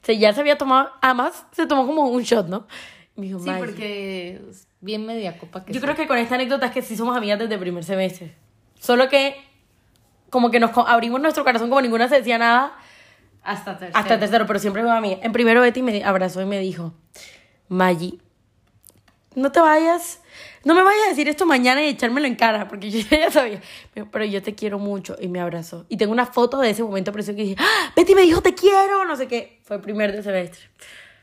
Se, 0.07 0.17
ya 0.17 0.31
se 0.31 0.39
había 0.39 0.57
tomado, 0.57 0.89
además 1.01 1.45
se 1.51 1.67
tomó 1.67 1.85
como 1.85 2.07
un 2.07 2.23
shot, 2.23 2.47
¿no? 2.47 2.65
Me 3.17 3.25
dijo, 3.25 3.39
Sí, 3.39 3.45
"May, 3.49 3.59
porque 3.59 4.41
es 4.49 4.65
bien 4.79 5.05
media 5.05 5.37
copa 5.37 5.65
que 5.65 5.73
Yo 5.73 5.81
soy. 5.81 5.85
creo 5.85 5.95
que 5.97 6.07
con 6.07 6.17
esta 6.17 6.35
anécdota 6.35 6.67
es 6.67 6.71
que 6.71 6.81
sí 6.81 6.95
somos 6.95 7.17
amigas 7.17 7.37
desde 7.39 7.57
primer 7.57 7.83
semestre. 7.83 8.33
Solo 8.79 9.09
que 9.09 9.35
como 10.29 10.49
que 10.49 10.61
nos 10.61 10.71
abrimos 10.77 11.19
nuestro 11.19 11.43
corazón 11.43 11.67
como 11.67 11.81
ninguna 11.81 12.07
se 12.07 12.15
decía 12.15 12.37
nada 12.37 12.77
Hasta 13.43 13.77
tercero. 13.77 13.99
hasta 13.99 14.17
tercero, 14.17 14.45
pero 14.47 14.59
siempre 14.59 14.81
fue 14.81 14.91
amiga. 14.95 15.17
En 15.23 15.33
primero 15.33 15.59
Betty 15.59 15.81
me 15.81 16.01
abrazó 16.05 16.41
y 16.41 16.45
me 16.45 16.59
dijo, 16.59 16.93
Maggie, 17.67 18.17
no 19.35 19.51
te 19.51 19.59
vayas, 19.59 20.21
no 20.67 20.75
me 20.75 20.83
vayas 20.83 21.05
a 21.05 21.09
decir 21.09 21.27
esto 21.29 21.45
mañana 21.45 21.81
y 21.81 21.87
echármelo 21.87 22.27
en 22.27 22.35
cara, 22.35 22.67
porque 22.67 22.91
yo 22.91 22.99
ya 23.09 23.31
sabía. 23.31 23.61
Pero 23.93 24.25
yo 24.25 24.41
te 24.43 24.53
quiero 24.53 24.79
mucho 24.79 25.15
y 25.19 25.27
me 25.29 25.39
abrazó. 25.39 25.85
Y 25.89 25.95
tengo 25.97 26.11
una 26.11 26.25
foto 26.25 26.59
de 26.59 26.69
ese 26.71 26.83
momento 26.83 27.11
precioso 27.13 27.37
que 27.37 27.43
dije, 27.43 27.55
¡Ah! 27.57 27.91
Betty 27.95 28.13
me 28.15 28.21
dijo 28.23 28.41
te 28.41 28.53
quiero, 28.53 29.05
no 29.05 29.15
sé 29.15 29.27
qué. 29.27 29.59
Fue 29.63 29.77
el 29.77 29.81
primer 29.81 30.11
del 30.11 30.23
semestre. 30.23 30.59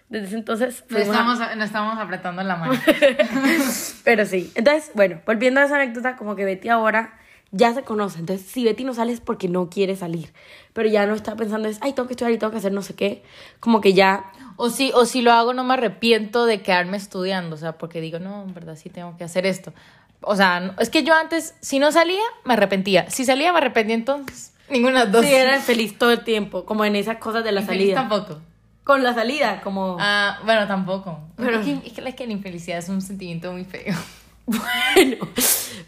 Desde 0.09 0.26
ese 0.28 0.37
entonces... 0.37 0.85
No 0.88 0.96
fuimos 0.98 1.09
a- 1.40 1.44
estamos, 1.44 1.57
no 1.59 1.64
estamos 1.64 1.98
apretando 1.98 2.42
la 2.42 2.57
mano. 2.57 2.74
Pero 4.04 4.26
sí. 4.26 4.50
Entonces, 4.54 4.90
bueno, 4.94 5.20
volviendo 5.26 5.61
a 5.61 5.64
esa 5.64 5.76
anécdota, 5.76 6.16
como 6.16 6.37
que 6.37 6.44
Betty 6.44 6.68
ahora 6.68 7.18
ya 7.50 7.72
se 7.72 7.83
conocen. 7.83 8.20
Entonces, 8.20 8.46
si 8.46 8.64
Betty 8.64 8.85
no 8.85 8.94
sale 8.94 9.12
es 9.12 9.20
porque 9.20 9.48
no 9.48 9.68
quiere 9.70 9.96
salir. 9.96 10.33
Pero 10.72 10.88
ya 10.88 11.07
no 11.07 11.14
está 11.14 11.37
pensando, 11.37 11.68
es, 11.68 11.78
ay, 11.83 11.92
tengo 11.92 12.07
que 12.09 12.14
estudiar 12.14 12.33
y 12.33 12.38
tengo 12.38 12.50
que 12.50 12.59
hacer 12.59 12.72
no 12.72 12.83
sé 12.83 12.94
qué. 12.94 13.22
Como 13.61 13.80
que 13.80 13.92
ya 13.94 14.24
O 14.57 14.71
si, 14.71 14.93
o 14.95 15.05
si 15.05 15.21
lo 15.23 15.33
hago, 15.33 15.53
no 15.55 15.64
me 15.64 15.75
arrepiento 15.75 16.47
de 16.47 16.62
quedarme 16.62 16.97
estudiando, 16.97 17.57
o 17.57 17.59
sea, 17.59 17.73
porque 17.79 18.01
digo, 18.01 18.19
no, 18.19 18.43
en 18.45 18.55
verdad 18.55 18.77
sí 18.77 18.88
tengo 18.90 19.17
que 19.17 19.25
hacer 19.25 19.47
esto. 19.47 19.73
O 20.21 20.37
sea, 20.37 20.61
no- 20.61 20.75
es 20.79 20.90
que 20.90 21.03
yo 21.03 21.14
antes, 21.14 21.55
si 21.61 21.79
no 21.79 21.90
salía, 21.93 22.23
me 22.45 22.55
arrepentía. 22.55 23.11
Si 23.11 23.25
salía, 23.25 23.53
me 23.53 23.59
arrepentía 23.59 23.95
entonces. 23.97 24.53
Ninguna 24.71 25.01
de 25.01 25.05
las 25.07 25.12
dos. 25.12 25.25
Sí, 25.27 25.33
era 25.35 25.61
feliz 25.61 25.99
todo 25.99 26.12
el 26.12 26.25
tiempo, 26.25 26.64
como 26.64 26.85
en 26.85 26.97
esas 26.97 27.19
cosas 27.19 27.45
de 27.45 27.53
la 27.53 27.61
Infeliz 27.61 27.83
salida. 27.95 27.95
tampoco. 28.09 28.40
Con 28.85 29.03
la 29.03 29.12
salida, 29.14 29.61
como... 29.62 29.97
Ah, 29.99 30.38
bueno, 30.45 30.67
tampoco. 30.67 31.19
Pero- 31.37 31.61
es, 31.61 31.67
que, 31.67 31.87
es 31.88 31.93
que 31.93 32.01
la, 32.03 32.12
que 32.12 32.27
la 32.27 32.33
infelicidad 32.35 32.79
es 32.79 32.88
un 32.88 33.01
sentimiento 33.03 33.53
muy 33.53 33.64
feo. 33.64 33.95
Bueno, 34.47 35.27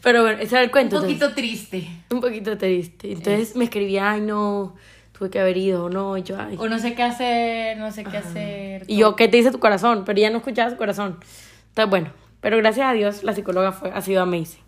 pero 0.02 0.22
bueno, 0.22 0.40
ese 0.40 0.54
era 0.54 0.62
el 0.62 0.68
Un 0.68 0.72
cuento. 0.72 0.96
entonces, 0.96 1.18
poquito 1.18 1.34
triste. 1.34 1.88
un 2.10 2.20
poquito 2.22 2.56
triste. 2.56 3.12
Entonces 3.12 3.54
me 3.54 3.64
escribía, 3.64 4.12
ay, 4.12 4.22
no, 4.22 4.74
tuve 5.16 5.30
que 5.30 5.40
haber 5.40 5.56
ido, 5.56 5.88
no, 5.88 6.16
y 6.16 6.22
yo, 6.22 6.38
ay. 6.38 6.56
O 6.58 6.68
no 6.68 6.78
sé 6.78 6.94
qué 6.94 7.02
hacer, 7.02 7.78
no 7.78 7.90
sé 7.90 8.04
qué 8.04 8.18
hacer. 8.18 8.84
Y 8.86 8.96
yo, 8.98 9.16
¿qué 9.16 9.28
te 9.28 9.36
dice 9.38 9.50
tu 9.50 9.58
corazón? 9.60 10.04
Pero 10.04 10.18
ya 10.20 10.30
no 10.30 10.38
escuchaba 10.38 10.70
su 10.70 10.76
corazón. 10.76 11.18
Entonces, 11.68 11.88
bueno, 11.90 12.10
pero 12.40 12.56
gracias 12.58 12.86
a 12.86 12.92
Dios 12.92 13.22
la 13.24 13.32
psicóloga 13.32 13.72
fue, 13.72 13.90
ha 13.92 14.02
sido 14.02 14.22
amazing. 14.22 14.60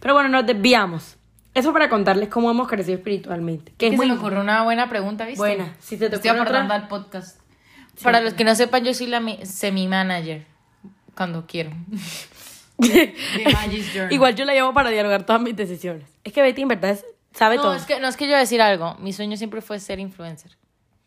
Pero 0.00 0.14
bueno, 0.14 0.28
nos 0.28 0.44
desviamos. 0.46 1.16
Eso 1.54 1.72
para 1.72 1.88
contarles 1.88 2.28
cómo 2.30 2.50
hemos 2.50 2.66
crecido 2.66 2.96
espiritualmente. 2.96 3.72
Que 3.72 3.76
Que 3.76 3.86
es 3.88 3.96
muy 3.96 4.06
se 4.06 4.12
me 4.14 4.18
ocurrió 4.18 4.40
una 4.40 4.62
buena 4.64 4.88
pregunta, 4.88 5.24
¿viste? 5.26 5.38
Buena. 5.38 5.74
Si 5.78 5.96
se 5.98 6.08
te 6.08 6.16
Estoy 6.16 6.30
aportando 6.30 6.72
al 6.74 6.88
podcast. 6.88 7.38
Para 8.02 8.20
los 8.22 8.32
que 8.34 8.42
no 8.44 8.54
sepan, 8.54 8.84
yo 8.84 8.94
soy 8.94 9.06
la 9.06 9.20
mi- 9.20 9.38
semi-manager. 9.44 10.46
Cuando 11.14 11.46
quiero. 11.46 11.70
Igual 14.10 14.34
yo 14.34 14.44
la 14.44 14.54
llamo 14.54 14.72
para 14.74 14.90
dialogar 14.90 15.24
todas 15.24 15.42
mis 15.42 15.54
decisiones. 15.54 16.08
Es 16.24 16.32
que 16.32 16.42
Betty 16.42 16.62
en 16.62 16.68
verdad 16.68 16.90
es- 16.92 17.04
sabe 17.34 17.56
No, 17.56 17.62
todo. 17.62 17.74
es 17.74 17.84
que, 17.84 18.00
no 18.00 18.08
es 18.08 18.16
que 18.16 18.28
yo 18.28 18.36
decir 18.36 18.60
algo. 18.62 18.94
Mi 18.96 19.12
sueño 19.12 19.36
siempre 19.36 19.60
fue 19.60 19.78
ser 19.80 19.98
influencer. 19.98 20.56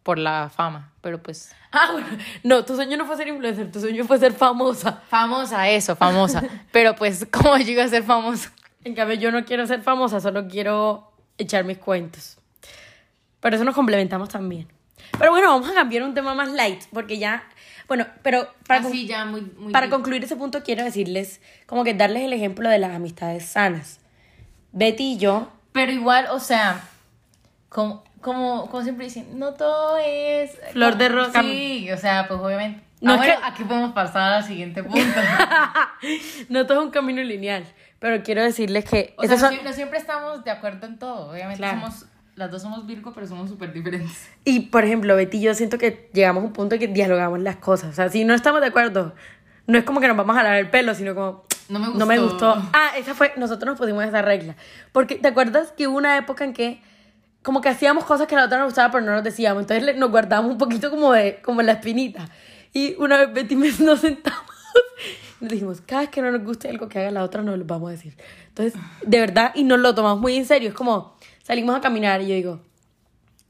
Por 0.03 0.19
la 0.19 0.49
fama. 0.55 0.91
Pero 1.01 1.21
pues. 1.23 1.51
Ah, 1.71 1.89
bueno. 1.91 2.07
No, 2.43 2.63
tu 2.63 2.75
sueño 2.75 2.95
no 2.97 3.05
fue 3.05 3.17
ser 3.17 3.27
influencer, 3.27 3.71
tu 3.71 3.79
sueño 3.79 4.05
fue 4.05 4.19
ser 4.19 4.33
famosa. 4.33 5.01
Famosa, 5.09 5.67
eso, 5.69 5.95
famosa. 5.95 6.43
pero 6.71 6.95
pues, 6.95 7.27
¿cómo 7.31 7.57
iba 7.57 7.83
a 7.83 7.87
ser 7.87 8.03
famosa? 8.03 8.51
En 8.83 8.93
cambio, 8.93 9.15
yo 9.17 9.31
no 9.31 9.43
quiero 9.45 9.65
ser 9.65 9.81
famosa, 9.81 10.19
solo 10.19 10.47
quiero 10.47 11.11
echar 11.39 11.63
mis 11.63 11.79
cuentos. 11.79 12.37
Pero 13.39 13.55
eso 13.55 13.65
nos 13.65 13.73
complementamos 13.75 14.29
también. 14.29 14.67
Pero 15.17 15.31
bueno, 15.31 15.47
vamos 15.49 15.69
a 15.69 15.73
cambiar 15.73 16.03
un 16.03 16.13
tema 16.13 16.33
más 16.35 16.49
light, 16.51 16.83
porque 16.93 17.17
ya, 17.17 17.43
bueno, 17.87 18.05
pero 18.21 18.47
para, 18.67 18.81
con- 18.81 18.91
Así 18.91 19.07
ya, 19.07 19.25
muy. 19.25 19.41
muy 19.57 19.71
para 19.73 19.89
concluir 19.89 20.23
ese 20.23 20.35
punto 20.35 20.61
quiero 20.63 20.83
decirles, 20.83 21.41
como 21.65 21.83
que 21.83 21.93
darles 21.93 22.23
el 22.23 22.33
ejemplo 22.33 22.69
de 22.69 22.77
las 22.79 22.91
amistades 22.91 23.45
sanas. 23.45 23.99
Betty 24.71 25.13
y 25.13 25.17
yo, 25.17 25.51
Pero 25.75 25.91
igual, 25.91 26.27
o 26.31 26.39
sea, 26.39 26.81
como, 27.69 28.03
como, 28.21 28.67
como 28.71 28.81
siempre 28.81 29.05
dicen, 29.05 29.37
no 29.37 29.53
todo 29.53 29.97
es... 30.03 30.57
Flor 30.71 30.97
de 30.97 31.09
rosa. 31.09 31.41
Sí, 31.43 31.91
o 31.91 31.97
sea, 31.97 32.27
pues 32.27 32.39
obviamente. 32.39 32.81
No 33.01 33.17
No, 33.17 33.21
es 33.23 33.27
que- 33.29 33.43
aquí 33.43 33.63
podemos 33.65 33.91
pasar 33.91 34.31
al 34.33 34.43
siguiente 34.45 34.81
punto. 34.83 35.19
no 36.49 36.65
todo 36.65 36.79
es 36.79 36.85
un 36.85 36.91
camino 36.91 37.21
lineal, 37.21 37.65
pero 37.99 38.23
quiero 38.23 38.41
decirles 38.41 38.85
que 38.85 39.13
O 39.17 39.23
sea, 39.27 39.37
son- 39.37 39.63
no 39.63 39.73
siempre 39.73 39.99
estamos 39.99 40.43
de 40.43 40.51
acuerdo 40.51 40.87
en 40.87 40.97
todo. 40.97 41.31
Obviamente 41.31 41.57
Claro. 41.57 41.81
somos, 41.81 42.05
las 42.35 42.49
dos 42.51 42.61
somos 42.61 42.85
Virgo, 42.87 43.11
pero 43.13 43.27
somos 43.27 43.49
súper 43.49 43.73
diferentes. 43.73 44.29
Y 44.45 44.61
por 44.61 44.85
ejemplo, 44.85 45.15
Betty 45.15 45.37
y 45.37 45.41
yo 45.41 45.53
siento 45.53 45.77
que 45.77 46.09
llegamos 46.13 46.43
a 46.43 46.47
un 46.47 46.53
punto 46.53 46.75
en 46.75 46.81
que 46.81 46.87
dialogamos 46.87 47.39
las 47.41 47.57
cosas. 47.57 47.89
O 47.91 47.93
sea, 47.93 48.09
si 48.09 48.23
no 48.23 48.33
estamos 48.33 48.61
de 48.61 48.67
acuerdo, 48.67 49.13
no 49.67 49.77
es 49.77 49.83
como 49.83 49.99
que 49.99 50.07
nos 50.07 50.15
vamos 50.17 50.35
a 50.35 50.39
jalar 50.39 50.55
el 50.55 50.69
pelo, 50.69 50.95
sino 50.95 51.13
como. 51.15 51.43
No 51.69 51.79
me 51.79 51.87
No 51.97 52.05
me 52.05 52.19
gustó. 52.19 52.55
gustó. 52.55 52.69
Ah, 52.73 52.91
esa 52.97 53.13
fue. 53.15 53.33
Nosotros 53.37 53.71
nos 53.71 53.77
pusimos 53.77 54.03
esa 54.05 54.21
regla. 54.21 54.55
Porque, 54.91 55.15
¿te 55.15 55.27
acuerdas 55.27 55.71
que 55.71 55.87
hubo 55.87 55.97
una 55.97 56.17
época 56.17 56.43
en 56.43 56.53
que. 56.53 56.81
Como 57.41 57.61
que 57.61 57.69
hacíamos 57.69 58.05
cosas 58.05 58.27
que 58.27 58.35
a 58.35 58.39
la 58.39 58.45
otra 58.45 58.57
nos 58.57 58.67
gustaba, 58.67 58.91
pero 58.91 59.05
no 59.05 59.11
nos 59.13 59.23
decíamos. 59.23 59.61
Entonces 59.61 59.95
nos 59.97 60.09
guardábamos 60.09 60.51
un 60.53 60.57
poquito 60.57 60.89
como 60.89 61.11
de. 61.13 61.41
Como 61.43 61.61
la 61.61 61.73
espinita. 61.73 62.27
Y 62.73 62.95
una 62.95 63.17
vez 63.17 63.33
Betty 63.33 63.55
me 63.55 63.71
nos 63.79 63.99
sentamos. 64.01 64.41
Y 65.41 65.45
nos 65.45 65.51
dijimos, 65.51 65.81
cada 65.81 66.01
vez 66.01 66.09
que 66.09 66.21
no 66.21 66.31
nos 66.31 66.43
guste 66.43 66.69
algo 66.69 66.87
que 66.89 66.99
haga 66.99 67.11
la 67.11 67.23
otra, 67.23 67.41
nos 67.41 67.57
lo 67.57 67.65
vamos 67.65 67.89
a 67.89 67.91
decir. 67.91 68.15
Entonces, 68.47 68.79
de 69.05 69.19
verdad, 69.19 69.51
y 69.55 69.63
nos 69.63 69.79
lo 69.79 69.93
tomamos 69.93 70.19
muy 70.19 70.35
en 70.37 70.45
serio. 70.45 70.69
Es 70.69 70.75
como, 70.75 71.15
salimos 71.43 71.75
a 71.75 71.81
caminar 71.81 72.21
y 72.21 72.27
yo 72.27 72.35
digo, 72.35 72.59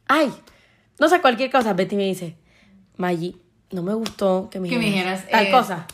ay, 0.08 0.32
no 1.00 1.08
sé, 1.10 1.22
cualquier 1.22 1.52
cosa. 1.52 1.74
Betty 1.74 1.96
me 1.96 2.04
dice, 2.04 2.36
Maggie, 2.98 3.36
no 3.72 3.82
me 3.84 3.94
gustó 3.94 4.50
que 4.52 4.60
me 4.60 4.70
Que 4.70 4.78
me 4.78 4.86
dijeras, 4.86 5.28
tal 5.30 5.46
eh, 5.48 5.52
cosa. 5.52 5.88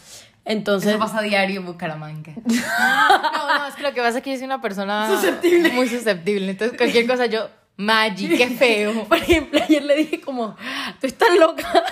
Entonces, 0.45 0.89
Eso 0.91 0.99
pasa 0.99 1.19
a 1.19 1.21
diario 1.21 1.59
en 1.59 1.65
Bucaramanga. 1.65 2.33
No, 2.45 3.57
no, 3.59 3.67
es 3.67 3.75
que 3.75 3.83
lo 3.83 3.93
que 3.93 4.01
pasa 4.01 4.17
es 4.19 4.23
que 4.23 4.31
yo 4.31 4.37
soy 4.37 4.45
una 4.45 4.61
persona 4.61 5.07
susceptible. 5.07 5.71
muy 5.71 5.87
susceptible. 5.87 6.51
Entonces, 6.51 6.77
cualquier 6.77 7.07
cosa 7.07 7.25
yo, 7.25 7.49
Maggie, 7.77 8.37
qué 8.37 8.47
feo. 8.49 9.05
por 9.07 9.17
ejemplo, 9.17 9.59
ayer 9.61 9.83
le 9.83 9.95
dije 9.95 10.21
como, 10.21 10.55
tú 10.99 11.07
estás 11.07 11.35
loca. 11.37 11.83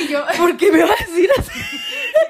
Y 0.00 0.08
yo, 0.08 0.24
¿Por 0.38 0.56
qué 0.56 0.72
me 0.72 0.82
vas 0.82 1.00
a 1.00 1.04
decir 1.04 1.30
así? 1.36 1.60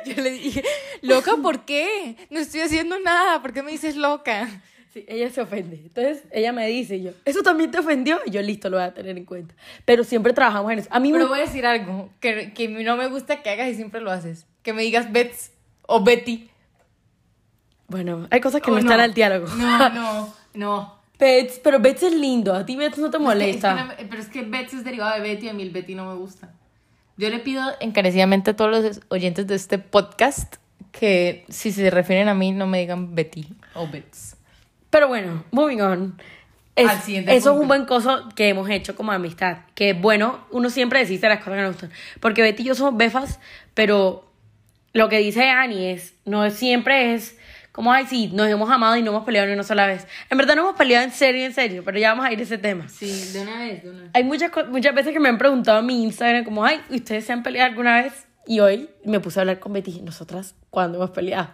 yo 0.06 0.22
le 0.22 0.30
dije, 0.30 0.64
loca, 1.02 1.36
¿por 1.36 1.64
qué? 1.64 2.16
No 2.30 2.40
estoy 2.40 2.60
haciendo 2.60 2.98
nada, 3.00 3.42
¿por 3.42 3.52
qué 3.52 3.62
me 3.62 3.70
dices 3.70 3.96
loca? 3.96 4.48
Sí, 4.92 5.04
ella 5.06 5.28
se 5.30 5.42
ofende. 5.42 5.76
Entonces, 5.76 6.24
ella 6.30 6.52
me 6.52 6.66
dice, 6.66 6.96
y 6.96 7.02
yo, 7.02 7.10
¿eso 7.26 7.42
también 7.42 7.70
te 7.70 7.78
ofendió? 7.78 8.20
Y 8.24 8.30
yo, 8.30 8.40
listo, 8.40 8.70
lo 8.70 8.78
voy 8.78 8.86
a 8.86 8.94
tener 8.94 9.18
en 9.18 9.26
cuenta. 9.26 9.54
Pero 9.84 10.02
siempre 10.02 10.32
trabajamos 10.32 10.72
en 10.72 10.78
eso. 10.80 10.88
A 10.90 10.98
mí 10.98 11.12
me... 11.12 11.18
Pero 11.18 11.28
voy 11.28 11.40
a 11.40 11.42
decir 11.42 11.66
algo 11.66 12.10
que, 12.20 12.54
que 12.54 12.68
no 12.68 12.96
me 12.96 13.08
gusta 13.08 13.42
que 13.42 13.50
hagas 13.50 13.68
y 13.68 13.74
siempre 13.74 14.00
lo 14.00 14.10
haces. 14.10 14.46
Que 14.62 14.72
me 14.72 14.82
digas 14.82 15.10
Bets 15.12 15.52
o 15.86 16.02
Betty. 16.02 16.50
Bueno, 17.88 18.26
hay 18.30 18.40
cosas 18.40 18.60
que 18.60 18.70
O 18.70 18.74
no, 18.74 18.80
están 18.80 19.00
al 19.00 19.14
diálogo. 19.14 19.46
No, 19.54 19.88
no, 19.94 20.34
no. 20.54 20.98
Bets, 21.18 21.60
pero 21.64 21.80
Bets 21.80 22.04
es 22.04 22.12
lindo. 22.14 22.54
A 22.54 22.64
ti 22.64 22.76
Bets 22.76 22.98
no 22.98 23.10
te 23.10 23.16
Es 23.16 23.20
que- 23.20 23.24
molesta. 23.24 23.70
es 23.70 23.74
que 23.76 23.80
no 23.80 23.86
me- 23.88 24.08
pero 24.08 24.22
es 24.22 24.28
que 24.28 24.42
Bets 24.42 24.74
es 24.74 24.84
derivado 24.84 25.14
de 25.14 25.20
Betty 25.20 25.46
y 25.46 25.48
a 25.48 25.52
mí 25.54 25.62
el 25.62 25.70
Betty 25.70 25.94
no 25.94 26.06
me 26.06 26.14
gusta. 26.14 26.52
Yo 27.16 27.28
le 27.30 27.38
pido 27.40 27.62
encarecidamente 27.80 28.52
a 28.52 28.56
todos 28.56 28.70
los 28.70 29.00
oyentes 29.08 29.46
de 29.46 29.56
este 29.56 29.78
podcast 29.78 30.56
que 30.92 31.44
si 31.48 31.72
se 31.72 31.90
refieren 31.90 32.28
a 32.28 32.34
mí 32.34 32.52
no 32.52 32.66
me 32.66 32.78
digan 32.80 33.14
Betty 33.14 33.48
o 33.74 33.88
Bets. 33.88 34.36
Pero 34.90 35.08
bueno, 35.08 35.44
moving 35.50 35.80
on. 35.80 36.20
Es- 36.76 36.88
Al 36.88 37.00
siguiente 37.02 37.34
eso 37.34 37.52
es 37.54 37.60
un 37.60 37.66
buen 37.66 37.86
coso 37.86 38.28
que 38.36 38.50
hemos 38.50 38.70
hecho 38.70 38.94
como 38.94 39.10
amistad. 39.10 39.58
Que 39.74 39.94
bueno, 39.94 40.44
uno 40.52 40.70
siempre 40.70 41.00
decide 41.00 41.28
las 41.28 41.38
cosas 41.38 41.54
que 41.54 41.62
nos 41.62 41.72
gustan. 41.72 41.90
Porque 42.20 42.42
Betty 42.42 42.62
y 42.62 42.66
yo 42.66 42.74
somos 42.76 42.96
befas, 42.96 43.40
pero 43.74 44.27
lo 44.92 45.08
que 45.08 45.18
dice 45.18 45.48
Annie 45.48 45.92
es, 45.92 46.14
no 46.24 46.50
siempre 46.50 47.14
es 47.14 47.36
como, 47.78 47.92
ay, 47.92 48.06
sí, 48.06 48.28
nos 48.32 48.48
hemos 48.48 48.68
amado 48.70 48.96
y 48.96 49.02
no 49.02 49.12
hemos 49.12 49.24
peleado 49.24 49.46
ni 49.46 49.52
una 49.52 49.62
sola 49.62 49.86
vez. 49.86 50.04
En 50.30 50.36
verdad 50.36 50.56
no 50.56 50.62
hemos 50.62 50.74
peleado 50.74 51.04
en 51.04 51.12
serio, 51.12 51.46
en 51.46 51.54
serio, 51.54 51.84
pero 51.84 51.96
ya 51.96 52.10
vamos 52.10 52.26
a 52.26 52.32
ir 52.32 52.40
a 52.40 52.42
ese 52.42 52.58
tema. 52.58 52.88
Sí, 52.88 53.30
de 53.32 53.40
una 53.40 53.58
vez, 53.60 53.84
de 53.84 53.90
una 53.90 54.02
vez. 54.02 54.10
Hay 54.14 54.24
muchas, 54.24 54.50
muchas 54.68 54.92
veces 54.96 55.12
que 55.12 55.20
me 55.20 55.28
han 55.28 55.38
preguntado 55.38 55.78
en 55.78 55.86
mi 55.86 56.02
Instagram 56.02 56.44
como, 56.44 56.64
ay, 56.64 56.80
¿ustedes 56.90 57.24
se 57.24 57.32
han 57.32 57.44
peleado 57.44 57.70
alguna 57.70 58.02
vez? 58.02 58.26
Y 58.48 58.58
hoy 58.58 58.90
me 59.04 59.20
puse 59.20 59.38
a 59.38 59.42
hablar 59.42 59.60
con 59.60 59.72
Betty, 59.74 60.00
nosotras, 60.02 60.56
¿cuándo 60.70 60.98
hemos 60.98 61.10
peleado? 61.10 61.50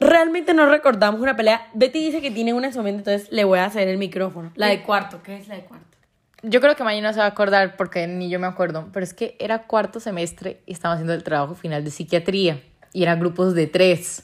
Realmente 0.00 0.54
no 0.54 0.66
recordamos 0.66 1.20
una 1.20 1.36
pelea. 1.36 1.68
Betty 1.72 2.00
dice 2.00 2.20
que 2.20 2.32
tiene 2.32 2.52
una 2.52 2.66
en 2.66 2.72
su 2.72 2.82
mente, 2.82 2.98
entonces 2.98 3.30
le 3.30 3.44
voy 3.44 3.60
a 3.60 3.66
hacer 3.66 3.86
el 3.86 3.98
micrófono. 3.98 4.50
La 4.56 4.66
de 4.66 4.82
cuarto, 4.82 5.22
¿qué 5.22 5.36
es 5.36 5.46
la 5.46 5.54
de 5.54 5.62
cuarto? 5.62 5.95
Yo 6.42 6.60
creo 6.60 6.76
que 6.76 6.84
mañana 6.84 7.12
se 7.12 7.18
va 7.18 7.24
a 7.24 7.28
acordar 7.28 7.76
porque 7.76 8.06
ni 8.06 8.28
yo 8.28 8.38
me 8.38 8.46
acuerdo, 8.46 8.88
pero 8.92 9.04
es 9.04 9.14
que 9.14 9.36
era 9.40 9.66
cuarto 9.66 10.00
semestre 10.00 10.60
y 10.66 10.72
estaba 10.72 10.94
haciendo 10.94 11.14
el 11.14 11.22
trabajo 11.24 11.54
final 11.54 11.82
de 11.82 11.90
psiquiatría 11.90 12.62
y 12.92 13.02
eran 13.02 13.20
grupos 13.20 13.54
de 13.54 13.66
tres 13.66 14.22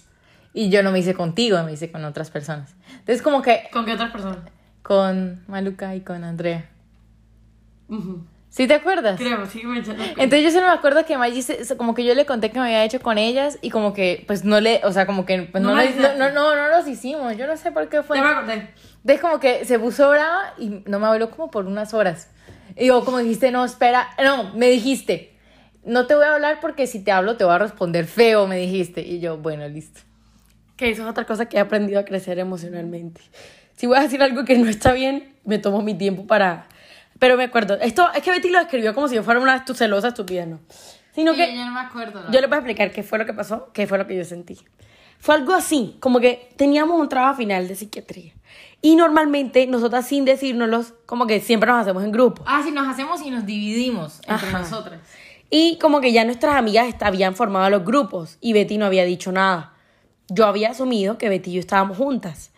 y 0.54 0.68
yo 0.68 0.82
no 0.82 0.92
me 0.92 0.98
hice 0.98 1.14
contigo, 1.14 1.62
me 1.64 1.72
hice 1.72 1.90
con 1.90 2.04
otras 2.04 2.30
personas. 2.30 2.74
Entonces 2.90 3.22
como 3.22 3.40
que 3.42 3.68
¿Con 3.72 3.84
qué 3.84 3.92
otras 3.94 4.10
personas? 4.10 4.38
con 4.82 5.42
Maluca 5.48 5.94
y 5.94 6.02
con 6.02 6.22
Andrea. 6.24 6.68
¿Sí 8.54 8.66
te 8.66 8.74
acuerdas? 8.74 9.18
Creo, 9.18 9.46
sí, 9.46 9.62
me. 9.64 9.78
Entonces 9.78 10.42
yo 10.44 10.50
solo 10.50 10.66
me 10.66 10.74
acuerdo 10.74 11.06
que 11.06 11.16
Maggie, 11.16 11.40
se- 11.40 11.64
se- 11.64 11.76
como 11.78 11.94
que 11.94 12.04
yo 12.04 12.14
le 12.14 12.26
conté 12.26 12.50
que 12.50 12.58
me 12.58 12.66
había 12.66 12.84
hecho 12.84 13.00
con 13.00 13.16
ellas 13.16 13.58
y 13.62 13.70
como 13.70 13.94
que 13.94 14.24
pues 14.26 14.44
no 14.44 14.60
le, 14.60 14.82
o 14.84 14.92
sea, 14.92 15.06
como 15.06 15.24
que 15.24 15.48
pues, 15.50 15.64
No 15.64 15.74
no, 15.74 15.82
hiciste. 15.82 16.02
no, 16.02 16.28
no, 16.28 16.30
no, 16.30 16.54
no 16.54 16.68
los 16.68 16.86
hicimos, 16.86 17.34
yo 17.38 17.46
no 17.46 17.56
sé 17.56 17.72
por 17.72 17.88
qué 17.88 18.02
fue. 18.02 18.18
Ya 18.18 18.22
me 18.24 18.28
acordé. 18.28 18.68
Entonces 18.96 19.20
como 19.22 19.40
que 19.40 19.64
se 19.64 19.78
puso 19.78 20.10
brava 20.10 20.52
y 20.58 20.82
no 20.86 20.98
me 21.00 21.06
habló 21.06 21.30
como 21.30 21.50
por 21.50 21.64
unas 21.64 21.94
horas. 21.94 22.28
Y 22.76 22.88
yo 22.88 23.02
como 23.06 23.18
dijiste, 23.18 23.50
no, 23.52 23.64
espera, 23.64 24.08
no, 24.22 24.52
me 24.52 24.68
dijiste, 24.68 25.34
no 25.82 26.06
te 26.06 26.14
voy 26.14 26.26
a 26.26 26.34
hablar 26.34 26.58
porque 26.60 26.86
si 26.86 27.02
te 27.02 27.10
hablo 27.10 27.38
te 27.38 27.44
voy 27.44 27.54
a 27.54 27.58
responder 27.58 28.04
feo, 28.04 28.46
me 28.46 28.58
dijiste. 28.58 29.00
Y 29.00 29.18
yo, 29.20 29.38
bueno, 29.38 29.66
listo. 29.66 30.02
Que 30.76 30.90
eso 30.90 31.04
es 31.04 31.08
otra 31.08 31.24
cosa 31.24 31.46
que 31.46 31.56
he 31.56 31.60
aprendido 31.60 31.98
a 32.00 32.04
crecer 32.04 32.38
emocionalmente. 32.38 33.22
Si 33.76 33.86
voy 33.86 33.96
a 33.96 34.02
decir 34.02 34.22
algo 34.22 34.44
que 34.44 34.58
no 34.58 34.68
está 34.68 34.92
bien, 34.92 35.36
me 35.46 35.56
tomo 35.58 35.80
mi 35.80 35.94
tiempo 35.94 36.26
para... 36.26 36.66
Pero 37.22 37.36
me 37.36 37.44
acuerdo, 37.44 37.78
esto 37.80 38.10
es 38.16 38.20
que 38.20 38.32
Betty 38.32 38.50
lo 38.50 38.58
escribió 38.58 38.96
como 38.96 39.06
si 39.06 39.14
yo 39.14 39.22
fuera 39.22 39.38
una 39.38 39.64
celosa 39.64 40.08
estúpida, 40.08 40.44
¿no? 40.44 40.58
Sino 41.14 41.34
que... 41.34 41.54
no 41.54 41.70
me 41.70 41.78
acuerdo. 41.78 42.20
Yo 42.32 42.40
les 42.40 42.50
voy 42.50 42.56
a 42.56 42.58
explicar 42.58 42.90
qué 42.90 43.04
fue 43.04 43.16
lo 43.16 43.24
que 43.24 43.32
pasó, 43.32 43.70
qué 43.72 43.86
fue 43.86 43.96
lo 43.96 44.08
que 44.08 44.16
yo 44.16 44.24
sentí. 44.24 44.58
Fue 45.20 45.36
algo 45.36 45.54
así, 45.54 45.96
como 46.00 46.18
que 46.18 46.50
teníamos 46.56 47.00
un 47.00 47.08
trabajo 47.08 47.36
final 47.36 47.68
de 47.68 47.76
psiquiatría. 47.76 48.32
Y 48.80 48.96
normalmente 48.96 49.68
nosotras 49.68 50.04
sin 50.04 50.24
decírnoslos, 50.24 50.94
como 51.06 51.28
que 51.28 51.38
siempre 51.38 51.70
nos 51.70 51.82
hacemos 51.82 52.02
en 52.02 52.10
grupo. 52.10 52.42
Ah, 52.44 52.60
si 52.64 52.72
nos 52.72 52.88
hacemos 52.88 53.22
y 53.24 53.30
nos 53.30 53.46
dividimos 53.46 54.18
entre 54.26 54.48
Ajá. 54.48 54.58
nosotras. 54.58 54.98
Y 55.48 55.78
como 55.78 56.00
que 56.00 56.10
ya 56.10 56.24
nuestras 56.24 56.56
amigas 56.56 56.92
habían 57.02 57.36
formado 57.36 57.70
los 57.70 57.84
grupos 57.84 58.36
y 58.40 58.52
Betty 58.52 58.78
no 58.78 58.86
había 58.86 59.04
dicho 59.04 59.30
nada. 59.30 59.74
Yo 60.26 60.44
había 60.44 60.70
asumido 60.70 61.18
que 61.18 61.28
Betty 61.28 61.50
y 61.50 61.54
yo 61.54 61.60
estábamos 61.60 61.98
juntas. 61.98 62.50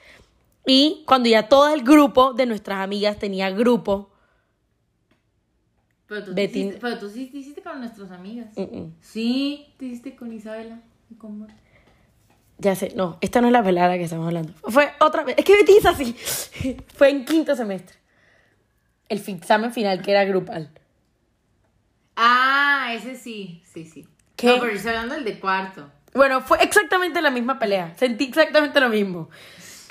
Y 0.65 1.05
cuando 1.07 1.29
ya 1.29 1.51
todo 1.51 1.69
el 1.69 1.83
grupo 1.83 2.33
de 2.33 2.47
nuestras 2.47 2.79
amigas 2.79 3.19
tenía 3.19 3.51
grupo, 3.51 4.14
Pero 6.15 6.27
tú, 6.27 6.35
Betty- 6.35 6.53
te 6.53 6.59
hiciste, 6.61 6.79
pero 6.81 6.99
tú 6.99 7.09
sí 7.11 7.27
te 7.27 7.39
hiciste 7.39 7.61
con 7.63 7.81
nuestras 7.81 8.11
amigas. 8.13 8.47
Sí, 9.01 9.67
te 9.79 9.87
hiciste 9.87 10.15
con 10.15 10.33
Isabela 10.33 10.79
y 11.11 11.15
con 11.17 11.49
ya 12.57 12.77
sé, 12.77 12.93
no, 12.95 13.19
esta 13.21 13.41
no 13.41 13.49
es 13.49 13.53
la 13.53 13.65
pelada 13.65 13.97
que 13.99 14.05
estamos 14.05 14.29
hablando. 14.29 14.53
Fue 14.69 14.93
otra 15.01 15.25
vez, 15.25 15.35
es 15.37 15.45
que 15.45 15.57
Betty 15.57 15.77
es 15.79 15.87
así. 15.87 16.15
Fue 16.95 17.11
en 17.11 17.25
quinto 17.25 17.57
semestre. 17.57 17.97
El 19.09 19.19
examen 19.27 19.73
final 19.73 20.01
que 20.03 20.13
era 20.13 20.25
grupal. 20.25 20.71
Ah, 22.15 22.93
ese 22.95 23.17
sí, 23.17 23.61
sí, 23.67 23.85
sí. 23.85 24.07
¿Qué? 24.37 24.47
No, 24.47 24.55
pero 24.61 24.71
yo 24.71 24.77
estoy 24.77 24.91
hablando 24.93 25.15
del 25.17 25.25
de 25.25 25.41
cuarto. 25.41 25.91
Bueno, 26.15 26.41
fue 26.43 26.63
exactamente 26.63 27.21
la 27.21 27.33
misma 27.33 27.59
pelea. 27.59 27.93
Sentí 27.97 28.25
exactamente 28.27 28.79
lo 28.79 28.89
mismo. 28.89 29.31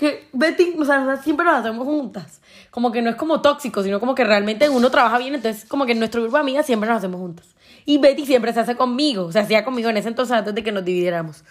Que 0.03 0.27
Betty, 0.33 0.75
o 0.77 0.83
sea, 0.83 1.15
siempre 1.23 1.45
nos 1.45 1.55
hacemos 1.55 1.85
juntas. 1.85 2.41
Como 2.71 2.91
que 2.91 3.01
no 3.01 3.09
es 3.09 3.15
como 3.15 3.39
tóxico, 3.39 3.81
sino 3.83 4.01
como 4.01 4.15
que 4.15 4.25
realmente 4.25 4.67
uno 4.67 4.91
trabaja 4.91 5.17
bien. 5.17 5.33
Entonces, 5.33 5.63
como 5.63 5.85
que 5.85 5.93
en 5.93 5.99
nuestro 5.99 6.21
grupo 6.21 6.35
de 6.35 6.41
amigas 6.41 6.65
siempre 6.65 6.89
nos 6.89 6.97
hacemos 6.97 7.21
juntas. 7.21 7.55
Y 7.85 7.99
Betty 7.99 8.25
siempre 8.25 8.51
se 8.51 8.59
hace 8.59 8.75
conmigo. 8.75 9.31
Se 9.31 9.39
hacía 9.39 9.63
conmigo 9.63 9.89
en 9.89 9.95
ese 9.95 10.09
entonces 10.09 10.35
antes 10.35 10.53
de 10.53 10.61
que 10.61 10.73
nos 10.73 10.83
dividiéramos. 10.83 11.45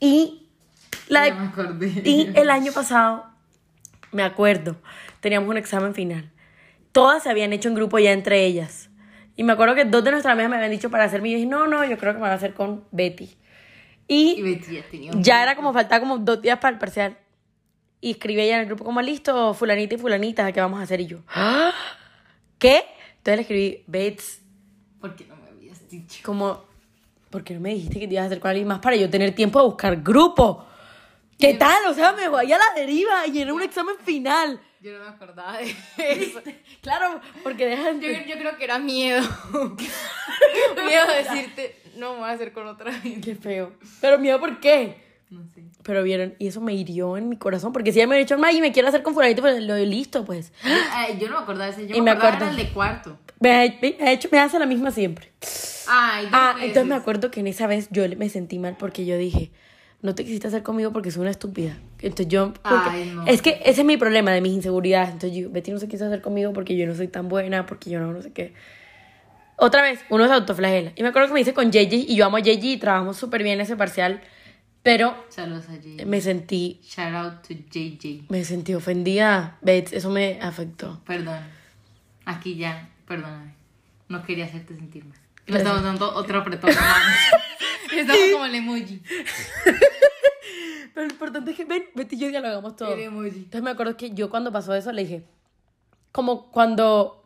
Y, 0.00 0.48
la 1.08 1.28
Ya 1.28 1.34
me 1.34 1.86
y 2.02 2.30
el 2.34 2.48
año 2.48 2.72
pasado, 2.72 3.26
me 4.10 4.22
acuerdo, 4.22 4.76
teníamos 5.20 5.50
un 5.50 5.58
examen 5.58 5.92
final. 5.92 6.32
Todas 6.92 7.24
se 7.24 7.28
habían 7.28 7.52
hecho 7.52 7.68
en 7.68 7.74
grupo 7.74 7.98
ya 7.98 8.12
entre 8.12 8.46
ellas. 8.46 8.88
Y 9.36 9.44
me 9.44 9.52
acuerdo 9.52 9.74
que 9.74 9.84
dos 9.84 10.02
de 10.02 10.12
nuestras 10.12 10.32
amigas 10.32 10.48
me 10.48 10.56
habían 10.56 10.70
dicho 10.70 10.88
para 10.88 11.04
hacerme. 11.04 11.28
Y 11.28 11.32
yo 11.32 11.36
dije, 11.36 11.50
no, 11.50 11.66
no, 11.66 11.84
yo 11.84 11.98
creo 11.98 12.14
que 12.14 12.20
me 12.20 12.24
voy 12.24 12.30
a 12.30 12.36
hacer 12.36 12.54
con 12.54 12.84
Betty. 12.90 13.36
Y 14.08 14.40
Betty 14.40 14.76
ya 14.76 14.82
tenía 14.90 15.12
un 15.12 15.22
Ya 15.22 15.42
era 15.42 15.56
como, 15.56 15.74
faltaba 15.74 16.00
como 16.00 16.16
dos 16.16 16.40
días 16.40 16.58
para 16.58 16.72
el 16.72 16.78
parcial. 16.78 17.18
Y 18.00 18.12
escribí 18.12 18.40
ella 18.42 18.56
en 18.56 18.60
el 18.62 18.66
grupo 18.66 18.84
como, 18.84 19.00
listo, 19.02 19.54
fulanita 19.54 19.94
y 19.94 19.98
fulanita, 19.98 20.52
¿qué 20.52 20.60
vamos 20.60 20.80
a 20.80 20.82
hacer? 20.82 21.00
Y 21.00 21.06
yo, 21.06 21.18
"¿Ah? 21.28 21.72
¿qué? 22.58 22.84
Entonces 23.18 23.36
le 23.36 23.40
escribí, 23.42 23.84
Bates, 23.86 24.40
¿Por 25.00 25.16
qué 25.16 25.24
no 25.26 25.36
me 25.36 25.48
habías 25.48 25.88
dicho? 25.88 26.20
como, 26.24 26.64
¿por 27.30 27.42
qué 27.42 27.54
no 27.54 27.60
me 27.60 27.70
dijiste 27.74 27.98
que 27.98 28.06
te 28.06 28.14
ibas 28.14 28.24
a 28.24 28.26
hacer 28.26 28.40
con 28.40 28.50
alguien 28.50 28.68
más 28.68 28.78
para 28.80 28.96
yo 28.96 29.08
tener 29.10 29.34
tiempo 29.34 29.58
de 29.60 29.66
buscar 29.66 29.96
grupo? 30.02 30.66
¿Qué 31.38 31.54
tal? 31.54 31.84
O 31.86 31.94
sea, 31.94 32.12
me 32.12 32.28
voy 32.28 32.50
a 32.52 32.56
la 32.58 32.64
deriva 32.74 33.26
y 33.26 33.40
era 33.40 33.52
un 33.52 33.60
examen 33.62 33.96
final. 34.04 34.58
Yo 34.80 34.92
no 34.98 35.04
me 35.04 35.10
acordaba 35.10 35.58
de 35.58 35.74
eso. 35.98 36.40
Claro, 36.82 37.20
porque 37.42 37.66
dejan 37.66 38.00
Yo, 38.00 38.08
yo 38.10 38.36
creo 38.38 38.56
que 38.56 38.64
era 38.64 38.78
miedo. 38.78 39.20
miedo 40.86 41.06
de 41.08 41.24
decirte, 41.24 41.82
no 41.96 42.12
me 42.14 42.20
voy 42.20 42.28
a 42.28 42.32
hacer 42.32 42.52
con 42.52 42.66
otra. 42.68 42.92
Qué 43.22 43.34
feo. 43.34 43.72
Pero 44.00 44.18
miedo, 44.18 44.38
¿por 44.38 44.60
qué? 44.60 45.05
No. 45.28 45.40
Pero 45.82 46.02
vieron, 46.04 46.34
y 46.38 46.46
eso 46.46 46.60
me 46.60 46.72
hirió 46.74 47.16
en 47.16 47.28
mi 47.28 47.36
corazón, 47.36 47.72
porque 47.72 47.92
si 47.92 47.98
ella 47.98 48.06
me 48.06 48.14
había 48.14 48.24
dicho, 48.24 48.38
Maggie, 48.38 48.60
me 48.60 48.70
quiero 48.72 48.88
hacer 48.88 49.02
con 49.02 49.12
fulanito, 49.12 49.42
pues 49.42 49.60
lo 49.62 49.76
listo, 49.76 50.24
pues. 50.24 50.52
Ay, 50.92 51.18
yo 51.20 51.28
no 51.28 51.36
me 51.38 51.42
acordaba 51.42 51.66
de 51.66 51.72
ese. 51.72 51.86
Yo 51.88 51.96
Y 51.96 52.00
me 52.00 52.04
me 52.04 52.10
acordaba 52.12 52.50
el 52.50 52.56
de 52.56 52.68
cuarto. 52.70 53.18
Me 53.40 53.50
ha, 53.50 53.74
me 53.82 53.96
ha 54.06 54.12
hecho, 54.12 54.28
me 54.30 54.38
hace 54.38 54.58
la 54.58 54.66
misma 54.66 54.90
siempre. 54.92 55.32
Ay, 55.88 56.28
Ah, 56.32 56.52
veces. 56.54 56.68
entonces 56.68 56.88
me 56.88 56.94
acuerdo 56.94 57.30
que 57.30 57.40
en 57.40 57.48
esa 57.48 57.66
vez 57.66 57.88
yo 57.90 58.04
me 58.16 58.28
sentí 58.28 58.58
mal 58.58 58.76
porque 58.78 59.04
yo 59.04 59.18
dije, 59.18 59.50
no 60.00 60.14
te 60.14 60.24
quisiste 60.24 60.46
hacer 60.48 60.62
conmigo 60.62 60.92
porque 60.92 61.10
soy 61.10 61.22
una 61.22 61.30
estúpida. 61.32 61.76
Entonces 62.00 62.28
yo, 62.28 62.52
Ay, 62.62 63.10
no. 63.14 63.26
es 63.26 63.42
que 63.42 63.60
ese 63.64 63.80
es 63.80 63.86
mi 63.86 63.96
problema 63.96 64.30
de 64.30 64.40
mis 64.40 64.52
inseguridades. 64.52 65.10
Entonces 65.10 65.36
yo, 65.36 65.50
Betty 65.50 65.72
no 65.72 65.78
se 65.80 65.88
quiso 65.88 66.06
hacer 66.06 66.22
conmigo 66.22 66.52
porque 66.52 66.76
yo 66.76 66.86
no 66.86 66.94
soy 66.94 67.08
tan 67.08 67.28
buena, 67.28 67.66
porque 67.66 67.90
yo 67.90 67.98
no, 68.00 68.12
no 68.12 68.22
sé 68.22 68.32
qué. 68.32 68.54
Otra 69.56 69.82
vez, 69.82 70.00
uno 70.10 70.26
se 70.28 70.32
autoflagela. 70.34 70.92
Y 70.96 71.02
me 71.02 71.08
acuerdo 71.08 71.28
que 71.28 71.34
me 71.34 71.40
hice 71.40 71.54
con 71.54 71.70
JJ 71.72 71.94
y 71.94 72.14
yo 72.14 72.26
amo 72.26 72.36
a 72.36 72.40
JJ 72.40 72.64
y 72.64 72.76
trabajamos 72.76 73.16
súper 73.16 73.42
bien 73.42 73.60
ese 73.60 73.74
parcial, 73.76 74.20
pero 74.86 75.16
Saludos 75.30 75.68
a 75.68 75.74
JJ. 75.76 76.06
me 76.06 76.20
sentí, 76.20 76.80
Shout 76.84 77.12
out 77.12 77.42
to 77.42 77.54
JJ. 77.54 78.26
me 78.28 78.44
sentí 78.44 78.72
ofendida. 78.72 79.58
Bates, 79.60 79.92
eso 79.92 80.10
me 80.10 80.38
afectó. 80.40 81.00
Perdón. 81.04 81.40
Aquí 82.24 82.54
ya, 82.56 82.88
perdóname. 83.06 83.52
No 84.08 84.22
quería 84.22 84.44
hacerte 84.44 84.76
sentir 84.76 85.04
mal. 85.04 85.18
No 85.18 85.42
Gracias. 85.46 85.62
estamos 85.66 85.82
dando 85.82 86.14
otro 86.14 86.38
apretón. 86.40 86.70
Estamos 87.92 88.22
como 88.32 88.44
el 88.46 88.54
emoji. 88.54 89.02
Pero 90.94 91.06
lo 91.06 91.12
importante 91.12 91.50
es 91.50 91.56
que 91.56 91.64
ven, 91.64 91.84
Betty 91.94 92.16
y 92.16 92.18
yo 92.20 92.28
dialogamos 92.28 92.76
todo. 92.76 92.92
El 92.94 93.00
emoji. 93.00 93.28
Entonces 93.38 93.62
me 93.62 93.70
acuerdo 93.70 93.96
que 93.96 94.10
yo 94.12 94.30
cuando 94.30 94.50
pasó 94.52 94.74
eso 94.74 94.92
le 94.92 95.02
dije, 95.02 95.24
como 96.12 96.50
cuando... 96.50 97.22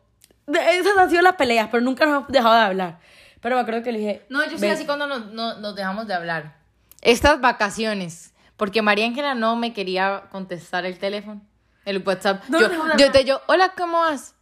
Esas 0.48 0.96
han 0.98 1.11
sido 1.11 1.22
las 1.22 1.36
peleas, 1.36 1.68
pero 1.70 1.82
nunca 1.82 2.04
nos 2.06 2.16
hemos 2.18 2.28
dejado 2.28 2.54
de 2.54 2.61
hablar. 2.62 3.00
Pero 3.40 3.54
me 3.56 3.62
acuerdo 3.62 3.82
que 3.82 3.92
le 3.92 3.98
dije... 4.00 4.22
No, 4.28 4.44
yo 4.50 4.58
soy 4.58 4.68
así 4.68 4.84
cuando 4.86 5.06
nos, 5.06 5.32
no- 5.32 5.58
nos 5.61 5.74
dejamos 5.76 6.06
de 6.08 6.14
hablar. 6.14 6.59
Estas 7.03 7.40
vacaciones. 7.40 8.34
Porque 8.57 8.82
María 8.82 9.07
Ángela 9.07 9.34
no 9.34 9.57
me 9.57 9.72
quería 9.72 10.24
contestar 10.30 10.84
el 10.84 10.98
teléfono, 10.98 11.40
el 11.86 12.03
WhatsApp. 12.05 12.44
No, 12.48 12.61
yo, 12.61 12.68
no, 12.68 12.96
yo 12.98 13.11
te 13.11 13.24
yo, 13.24 13.40
hola, 13.48 13.72
¿cómo 13.74 14.01
vas? 14.01 14.34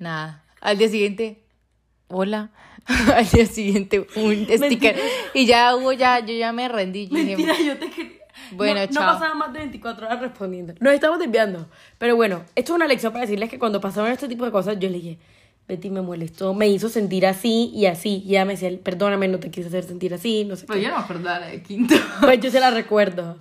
Nada. 0.00 0.42
Al 0.60 0.76
día 0.76 0.88
siguiente, 0.88 1.44
hola. 2.08 2.50
Al 3.14 3.28
día 3.28 3.46
siguiente, 3.46 4.08
un 4.16 4.46
sticker. 4.50 4.98
Y 5.34 5.46
ya 5.46 5.76
hubo, 5.76 5.92
ya, 5.92 6.18
yo 6.18 6.34
ya 6.34 6.52
me 6.52 6.68
rendí. 6.68 7.06
Yo 7.06 7.16
dije, 7.16 7.36
Mentira, 7.36 7.60
yo 7.60 7.78
te 7.78 7.90
quería... 7.90 8.18
Bueno, 8.52 8.80
no, 8.80 8.86
chao. 8.88 9.04
No 9.04 9.12
pasaba 9.12 9.34
más 9.34 9.52
de 9.52 9.60
24 9.60 10.06
horas 10.06 10.20
respondiendo. 10.20 10.74
Nos 10.80 10.92
estamos 10.92 11.20
desviando. 11.20 11.68
Pero 11.98 12.16
bueno, 12.16 12.44
esto 12.56 12.72
es 12.72 12.76
una 12.76 12.88
lección 12.88 13.12
para 13.12 13.24
decirles 13.24 13.50
que 13.50 13.58
cuando 13.58 13.80
pasaron 13.80 14.10
este 14.10 14.26
tipo 14.26 14.44
de 14.44 14.50
cosas, 14.50 14.78
yo 14.80 14.88
le 14.88 14.96
dije, 14.96 15.18
Betty 15.70 15.88
me 15.90 16.02
molestó, 16.02 16.52
me 16.52 16.68
hizo 16.68 16.88
sentir 16.88 17.24
así 17.26 17.70
y 17.74 17.86
así. 17.86 18.22
Y 18.26 18.30
ella 18.32 18.44
me 18.44 18.54
decía, 18.54 18.70
perdóname, 18.82 19.28
no 19.28 19.38
te 19.38 19.50
quise 19.50 19.68
hacer 19.68 19.84
sentir 19.84 20.12
así, 20.12 20.44
no 20.44 20.56
sé 20.56 20.66
Pues 20.66 20.78
qué. 20.78 20.84
yo 20.84 20.90
no 20.90 20.98
me 20.98 21.04
acordaba 21.04 21.46
de 21.46 21.62
quinto. 21.62 21.94
Pues 22.20 22.40
yo 22.40 22.50
se 22.50 22.60
la 22.60 22.70
recuerdo. 22.70 23.38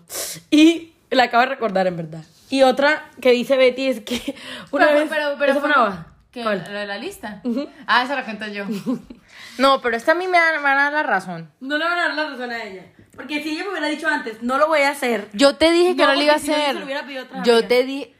Y 0.51 0.93
la 1.09 1.23
acabo 1.23 1.41
de 1.43 1.49
recordar, 1.49 1.87
en 1.87 1.97
verdad. 1.97 2.23
Y 2.49 2.61
otra 2.63 3.09
que 3.21 3.31
dice 3.31 3.57
Betty 3.57 3.87
es 3.87 3.99
que 4.01 4.35
una 4.71 4.87
pero, 4.87 4.99
vez... 4.99 5.09
pero, 5.09 5.35
pero 5.37 5.51
¿Esa 5.51 5.61
fue 5.61 5.69
una? 5.69 6.07
¿Qué? 6.31 6.43
¿Cuál? 6.43 6.63
¿Lo 6.71 6.79
de 6.79 6.85
la 6.85 6.97
lista? 6.99 7.41
Ah, 7.87 8.03
esa 8.03 8.15
la 8.15 8.23
cuento 8.23 8.47
yo. 8.47 8.65
no, 9.57 9.81
pero 9.81 9.97
esta 9.97 10.11
a 10.11 10.15
mí 10.15 10.27
me 10.27 10.37
van, 10.39 10.65
a 10.65 10.83
dar 10.83 10.93
la 10.93 11.03
razón. 11.03 11.49
No 11.59 11.77
le 11.77 11.83
van 11.85 11.97
a 11.97 12.01
dar 12.07 12.13
la 12.15 12.29
razón 12.29 12.51
a 12.51 12.63
ella. 12.63 12.85
Porque 13.15 13.41
si 13.43 13.49
ella 13.49 13.63
me 13.63 13.71
hubiera 13.71 13.87
dicho 13.87 14.07
antes, 14.07 14.41
no 14.43 14.57
lo 14.59 14.67
voy 14.67 14.81
a 14.81 14.91
hacer. 14.91 15.27
Yo 15.33 15.55
te 15.55 15.71
dije 15.71 15.95
que 15.95 16.03
No, 16.05 16.13
lo 16.13 16.21
iba 16.21 16.33
a 16.35 16.39
si 16.39 16.47
no, 16.51 16.53
yo 16.53 16.57
se 16.57 16.63
hacer. 16.63 16.75
lo 16.79 16.85
hubiera 16.85 17.05
pedido 17.05 17.25
yo 17.43 17.67
te 17.67 17.83
di. 17.83 18.13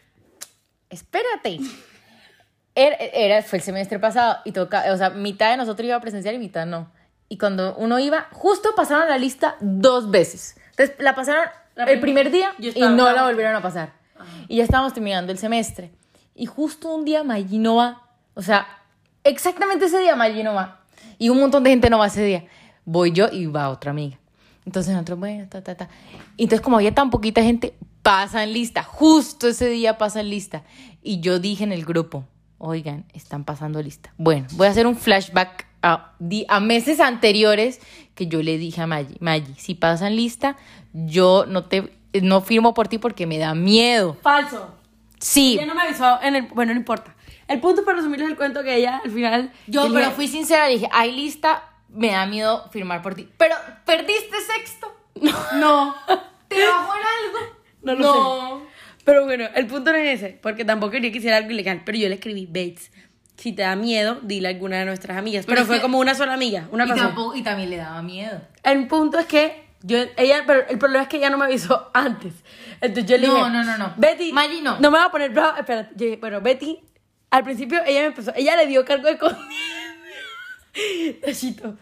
Espérate. 0.90 1.60
Era, 2.80 2.96
era- 2.96 3.42
fue 3.44 3.58
el 3.60 3.64
semestre 3.64 4.00
pasado 4.00 4.38
y 4.46 4.52
toca, 4.52 4.86
o 4.94 4.98
sea, 4.98 5.10
mitad 5.10 5.52
de 5.52 5.58
nosotros 5.58 5.86
iba 5.86 5.96
a 5.96 6.02
presenciar 6.02 6.34
y 6.34 6.38
mitad 6.40 6.66
no. 6.66 6.92
Y 7.28 7.38
cuando 7.38 7.76
uno 7.76 8.00
iba, 8.00 8.28
justo 8.32 8.70
pasaron 8.76 9.10
la 9.10 9.18
lista 9.18 9.56
dos 9.60 10.10
veces. 10.12 10.56
Entonces 10.72 10.96
la 11.00 11.14
pasaron 11.16 11.46
La 11.76 11.84
el 11.84 12.00
prim- 12.00 12.14
primer 12.16 12.32
día 12.32 12.52
y 12.58 12.80
no 12.82 13.12
la 13.12 13.24
volvieron 13.24 13.56
a 13.56 13.62
pasar. 13.62 13.94
Y 14.48 14.58
ya 14.58 14.64
estábamos 14.64 14.94
terminando 14.94 15.32
el 15.32 15.38
semestre. 15.38 15.92
Y 16.36 16.46
justo 16.46 16.94
un 16.96 17.06
día 17.06 17.24
Maggi 17.24 17.58
no 17.60 17.76
va. 17.76 18.02
O 18.34 18.42
sea, 18.42 18.66
exactamente 19.24 19.86
ese 19.86 20.00
día 20.00 20.16
Maggi 20.16 20.44
no 20.44 20.54
va. 20.54 20.82
Y 21.18 21.30
un 21.30 21.40
montón 21.40 21.64
de 21.64 21.70
gente 21.70 21.90
no 21.90 22.00
va 22.00 22.08
ese 22.08 22.24
día. 22.24 22.46
Voy 22.86 23.12
yo 23.12 23.28
y 23.32 23.46
va 23.46 23.70
otra 23.70 23.92
amiga. 23.92 24.18
Entonces 24.66 24.94
nosotros, 24.94 25.20
bueno, 25.20 25.48
ta, 25.50 25.62
ta, 25.64 25.76
ta. 25.76 25.90
Entonces 26.38 26.62
como 26.62 26.78
había 26.78 26.94
tan 26.96 27.10
poquita 27.10 27.42
gente, 27.44 27.74
pasan 28.02 28.54
lista. 28.54 28.84
Justo 28.84 29.48
ese 29.50 29.68
día 29.68 29.98
pasan 29.98 30.30
lista. 30.30 30.64
Y 31.02 31.20
yo 31.22 31.40
dije 31.40 31.64
en 31.64 31.72
el 31.74 31.86
grupo, 31.86 32.26
oigan, 32.60 33.06
están 33.14 33.44
pasando 33.44 33.82
lista. 33.82 34.14
Bueno, 34.18 34.46
voy 34.52 34.68
a 34.68 34.70
hacer 34.70 34.86
un 34.86 34.96
flashback 34.96 35.66
a, 35.82 36.60
meses 36.62 37.00
anteriores 37.00 37.80
que 38.16 38.28
yo 38.28 38.44
le 38.44 38.58
dije 38.58 38.82
a 38.82 38.88
Maggi, 38.88 39.16
Maggi, 39.20 39.54
si 39.56 39.76
pasan 39.76 40.16
lista, 40.16 40.58
yo 40.94 41.46
no 41.48 41.66
te 41.66 41.94
no 42.22 42.42
firmo 42.42 42.74
por 42.74 42.88
ti 42.88 42.98
porque 42.98 43.26
me 43.26 43.38
da 43.38 43.54
miedo. 43.54 44.18
Falso. 44.22 44.76
Sí, 45.20 45.54
Ella 45.54 45.68
no 45.68 45.76
me 45.76 45.82
avisó 45.82 46.20
en 46.22 46.36
el... 46.36 46.48
Bueno, 46.48 46.74
no 46.74 46.80
importa. 46.80 47.16
El 47.48 47.60
punto 47.60 47.84
para 47.84 47.98
resumirles 47.98 48.30
el 48.30 48.38
cuento 48.38 48.64
que 48.64 48.76
ella 48.76 49.02
al 49.04 49.12
final... 49.12 49.52
yo 49.68 49.92
pero 49.94 50.12
fui 50.12 50.28
sincera, 50.28 50.68
dije, 50.68 50.88
hay 50.92 51.12
lista, 51.12 51.64
me 51.90 52.12
da 52.12 52.26
miedo 52.26 52.68
firmar 52.72 53.02
por 53.02 53.16
ti. 53.16 53.30
Pero 53.38 53.56
perdiste 53.86 54.38
sexto. 54.42 54.96
No. 55.56 55.96
¿Te 56.48 56.66
bajó 56.66 56.94
en 56.96 57.02
algo? 57.06 57.56
No 57.82 57.96
lo 57.96 58.60
sé. 58.60 58.69
Pero 59.10 59.26
bueno, 59.26 59.46
el 59.56 59.66
punto 59.68 59.92
no 59.92 59.98
es 59.98 60.22
ese, 60.22 60.38
porque 60.42 60.64
tampoco 60.66 60.92
quería 60.92 61.12
que 61.12 61.18
hiciera 61.18 61.38
algo 61.38 61.50
ilegal. 61.52 61.82
Pero 61.86 61.98
yo 61.98 62.10
le 62.10 62.16
escribí, 62.16 62.46
Bates, 62.46 62.92
si 63.38 63.54
te 63.54 63.64
da 63.64 63.76
miedo, 63.76 64.20
dile 64.22 64.48
a 64.50 64.52
alguna 64.52 64.78
de 64.80 64.86
nuestras 64.86 65.18
amigas. 65.18 65.46
Pero, 65.46 65.56
Pero 65.56 65.66
fue 65.66 65.76
que- 65.78 65.82
como 65.82 65.98
una 66.00 66.14
sola 66.14 66.34
amiga, 66.34 66.68
una 66.72 66.86
Y, 66.86 66.90
tampoco- 66.90 67.36
y 67.36 67.42
también 67.42 67.70
le 67.72 67.78
daba 67.78 68.02
miedo. 68.04 68.42
El 68.64 68.86
punto 68.88 69.18
es 69.18 69.26
que 69.26 69.64
yo, 69.82 69.98
ella, 70.18 70.44
pero 70.46 70.68
el 70.68 70.78
problema 70.78 71.04
es 71.04 71.10
que 71.10 71.18
ella 71.18 71.30
no 71.30 71.38
me 71.38 71.46
avisó 71.46 71.90
antes. 71.94 72.34
Entonces 72.82 73.06
yo 73.10 73.18
le 73.18 73.28
No, 73.28 73.36
dije, 73.36 73.50
no, 73.50 73.64
no, 73.64 73.78
no. 73.78 73.94
Betty, 73.98 74.32
Maggie, 74.34 74.62
no. 74.62 74.80
No 74.80 74.92
me 74.92 74.98
va 75.00 75.06
a 75.06 75.12
poner 75.12 75.32
brava, 75.32 75.58
espérate. 75.60 75.94
Yo 75.96 76.06
dije, 76.06 76.18
bueno, 76.18 76.42
Betty, 76.42 76.80
al 77.32 77.44
principio 77.44 77.80
ella 77.86 78.02
me 78.02 78.06
empezó, 78.08 78.32
ella 78.36 78.56
le 78.58 78.68
dio 78.68 78.86
cargo 78.86 79.08
de 79.08 79.18
conciencia. 79.18 79.48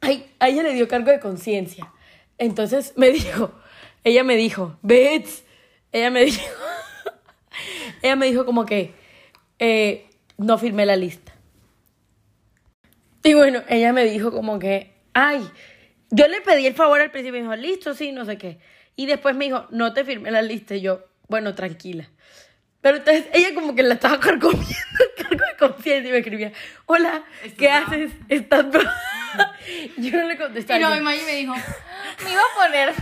Ay, 0.00 0.26
a 0.38 0.48
ella 0.48 0.62
le 0.62 0.72
dio 0.74 0.88
cargo 0.88 1.10
de 1.10 1.20
conciencia. 1.20 1.92
Entonces 2.38 2.92
me 2.96 3.10
dijo, 3.10 3.52
ella 4.04 4.22
me 4.24 4.36
dijo, 4.36 4.78
Bets, 4.82 5.42
ella 5.92 6.10
me 6.10 6.24
dijo, 6.24 6.42
ella 8.02 8.16
me 8.16 8.26
dijo 8.26 8.44
como 8.44 8.66
que 8.66 8.94
eh, 9.58 10.08
no 10.38 10.58
firmé 10.58 10.86
la 10.86 10.96
lista. 10.96 11.32
Y 13.22 13.34
bueno, 13.34 13.62
ella 13.68 13.92
me 13.92 14.04
dijo 14.04 14.30
como 14.30 14.58
que, 14.58 14.94
ay, 15.12 15.48
yo 16.10 16.28
le 16.28 16.40
pedí 16.42 16.66
el 16.66 16.74
favor 16.74 17.00
al 17.00 17.10
principio 17.10 17.40
y 17.40 17.42
me 17.42 17.56
dijo, 17.56 17.62
listo, 17.62 17.94
sí, 17.94 18.12
no 18.12 18.24
sé 18.24 18.38
qué. 18.38 18.58
Y 18.94 19.06
después 19.06 19.34
me 19.34 19.46
dijo, 19.46 19.66
no 19.70 19.92
te 19.92 20.04
firmé 20.04 20.30
la 20.30 20.42
lista. 20.42 20.76
Y 20.76 20.82
yo, 20.82 21.04
bueno, 21.28 21.54
tranquila. 21.54 22.08
Pero 22.80 22.98
entonces 22.98 23.26
ella 23.32 23.52
como 23.52 23.74
que 23.74 23.82
la 23.82 23.94
estaba 23.94 24.20
carcomiendo, 24.20 24.64
cargo 25.16 25.44
de 25.44 25.56
conciencia 25.58 26.08
y 26.08 26.12
me 26.12 26.18
escribía, 26.18 26.52
hola, 26.86 27.24
¿qué 27.58 27.68
haces? 27.68 28.12
¿Estás 28.28 28.70
brava?" 28.70 28.94
Yo 29.96 30.16
no 30.16 30.28
le 30.28 30.36
contestaba. 30.36 30.78
Y 30.78 30.82
no, 30.82 30.96
y 30.96 31.00
Maggie 31.00 31.24
me 31.24 31.34
dijo, 31.34 31.54
me 32.24 32.30
iba 32.30 32.40
a 32.40 32.64
poner... 32.64 32.94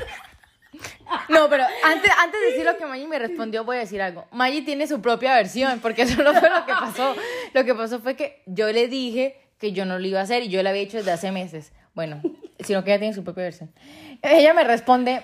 No, 1.29 1.49
pero 1.49 1.65
antes, 1.85 2.11
antes 2.19 2.41
de 2.41 2.47
decir 2.49 2.65
lo 2.65 2.77
que 2.77 2.87
Maggie 2.87 3.07
me 3.07 3.19
respondió, 3.19 3.65
voy 3.65 3.77
a 3.77 3.81
decir 3.81 4.01
algo. 4.03 4.27
Maggie 4.33 4.63
tiene 4.63 4.87
su 4.87 5.01
propia 5.01 5.35
versión, 5.35 5.81
porque 5.81 6.03
eso 6.03 6.23
no 6.23 6.33
fue 6.35 6.49
lo 6.51 6.65
que 6.67 6.73
pasó. 6.73 7.15
Lo 7.53 7.65
que 7.65 7.75
pasó 7.75 8.01
fue 8.01 8.17
que 8.17 8.43
yo 8.47 8.71
le 8.73 8.89
dije 8.89 9.41
que 9.59 9.73
yo 9.73 9.85
no 9.85 9.99
lo 9.99 10.07
iba 10.07 10.21
a 10.21 10.25
hacer 10.25 10.43
y 10.43 10.49
yo 10.49 10.63
lo 10.63 10.69
había 10.69 10.83
hecho 10.83 10.99
desde 10.99 11.13
hace 11.13 11.33
meses. 11.33 11.73
Bueno, 11.95 12.21
sino 12.61 12.85
que 12.85 12.91
ella 12.91 12.99
tiene 12.99 13.15
su 13.15 13.25
propia 13.25 13.45
versión. 13.45 13.73
Ella 14.23 14.53
me 14.55 14.65
responde, 14.65 15.23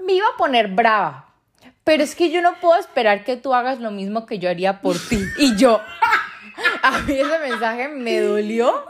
me 0.00 0.12
iba 0.12 0.26
a 0.28 0.36
poner 0.36 0.68
brava, 0.68 1.32
pero 1.82 2.02
es 2.02 2.14
que 2.14 2.30
yo 2.30 2.42
no 2.42 2.54
puedo 2.60 2.78
esperar 2.78 3.24
que 3.24 3.36
tú 3.36 3.54
hagas 3.54 3.80
lo 3.80 3.90
mismo 3.90 4.26
que 4.26 4.38
yo 4.38 4.48
haría 4.48 4.80
por 4.80 4.96
ti. 4.98 5.22
Y 5.38 5.56
yo, 5.56 5.80
a 6.82 6.98
mí 7.00 7.14
ese 7.14 7.38
mensaje 7.38 7.88
me 7.88 8.20
dolió. 8.20 8.84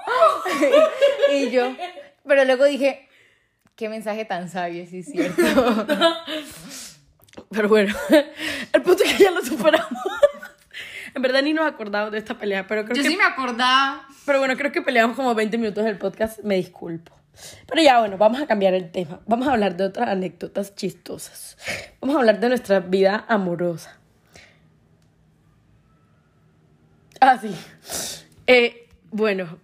y 1.32 1.50
yo, 1.50 1.74
pero 2.26 2.44
luego 2.44 2.64
dije, 2.64 3.03
qué 3.76 3.88
mensaje 3.88 4.24
tan 4.24 4.48
sabio, 4.48 4.86
sí 4.86 4.98
es 4.98 5.06
cierto. 5.06 5.42
Pero 7.50 7.68
bueno, 7.68 7.94
el 8.72 8.82
punto 8.82 9.02
es 9.04 9.14
que 9.14 9.24
ya 9.24 9.30
lo 9.30 9.42
superamos. 9.42 10.02
En 11.14 11.22
verdad 11.22 11.42
ni 11.42 11.52
nos 11.52 11.66
acordamos 11.66 12.10
de 12.10 12.18
esta 12.18 12.36
pelea, 12.36 12.66
pero 12.66 12.84
creo 12.84 12.96
Yo 12.96 13.02
que... 13.02 13.08
sí 13.08 13.16
me 13.16 13.24
acordaba. 13.24 14.06
Pero 14.26 14.38
bueno, 14.40 14.56
creo 14.56 14.72
que 14.72 14.82
peleamos 14.82 15.16
como 15.16 15.34
20 15.34 15.58
minutos 15.58 15.84
del 15.84 15.96
podcast, 15.98 16.40
me 16.42 16.56
disculpo. 16.56 17.12
Pero 17.66 17.82
ya 17.82 17.98
bueno, 18.00 18.16
vamos 18.16 18.40
a 18.40 18.46
cambiar 18.46 18.74
el 18.74 18.90
tema. 18.90 19.20
Vamos 19.26 19.48
a 19.48 19.52
hablar 19.52 19.76
de 19.76 19.84
otras 19.84 20.08
anécdotas 20.08 20.74
chistosas. 20.74 21.56
Vamos 22.00 22.16
a 22.16 22.20
hablar 22.20 22.40
de 22.40 22.48
nuestra 22.48 22.80
vida 22.80 23.24
amorosa. 23.28 23.98
Ah, 27.20 27.38
sí. 27.40 27.54
Eh, 28.46 28.88
bueno, 29.10 29.58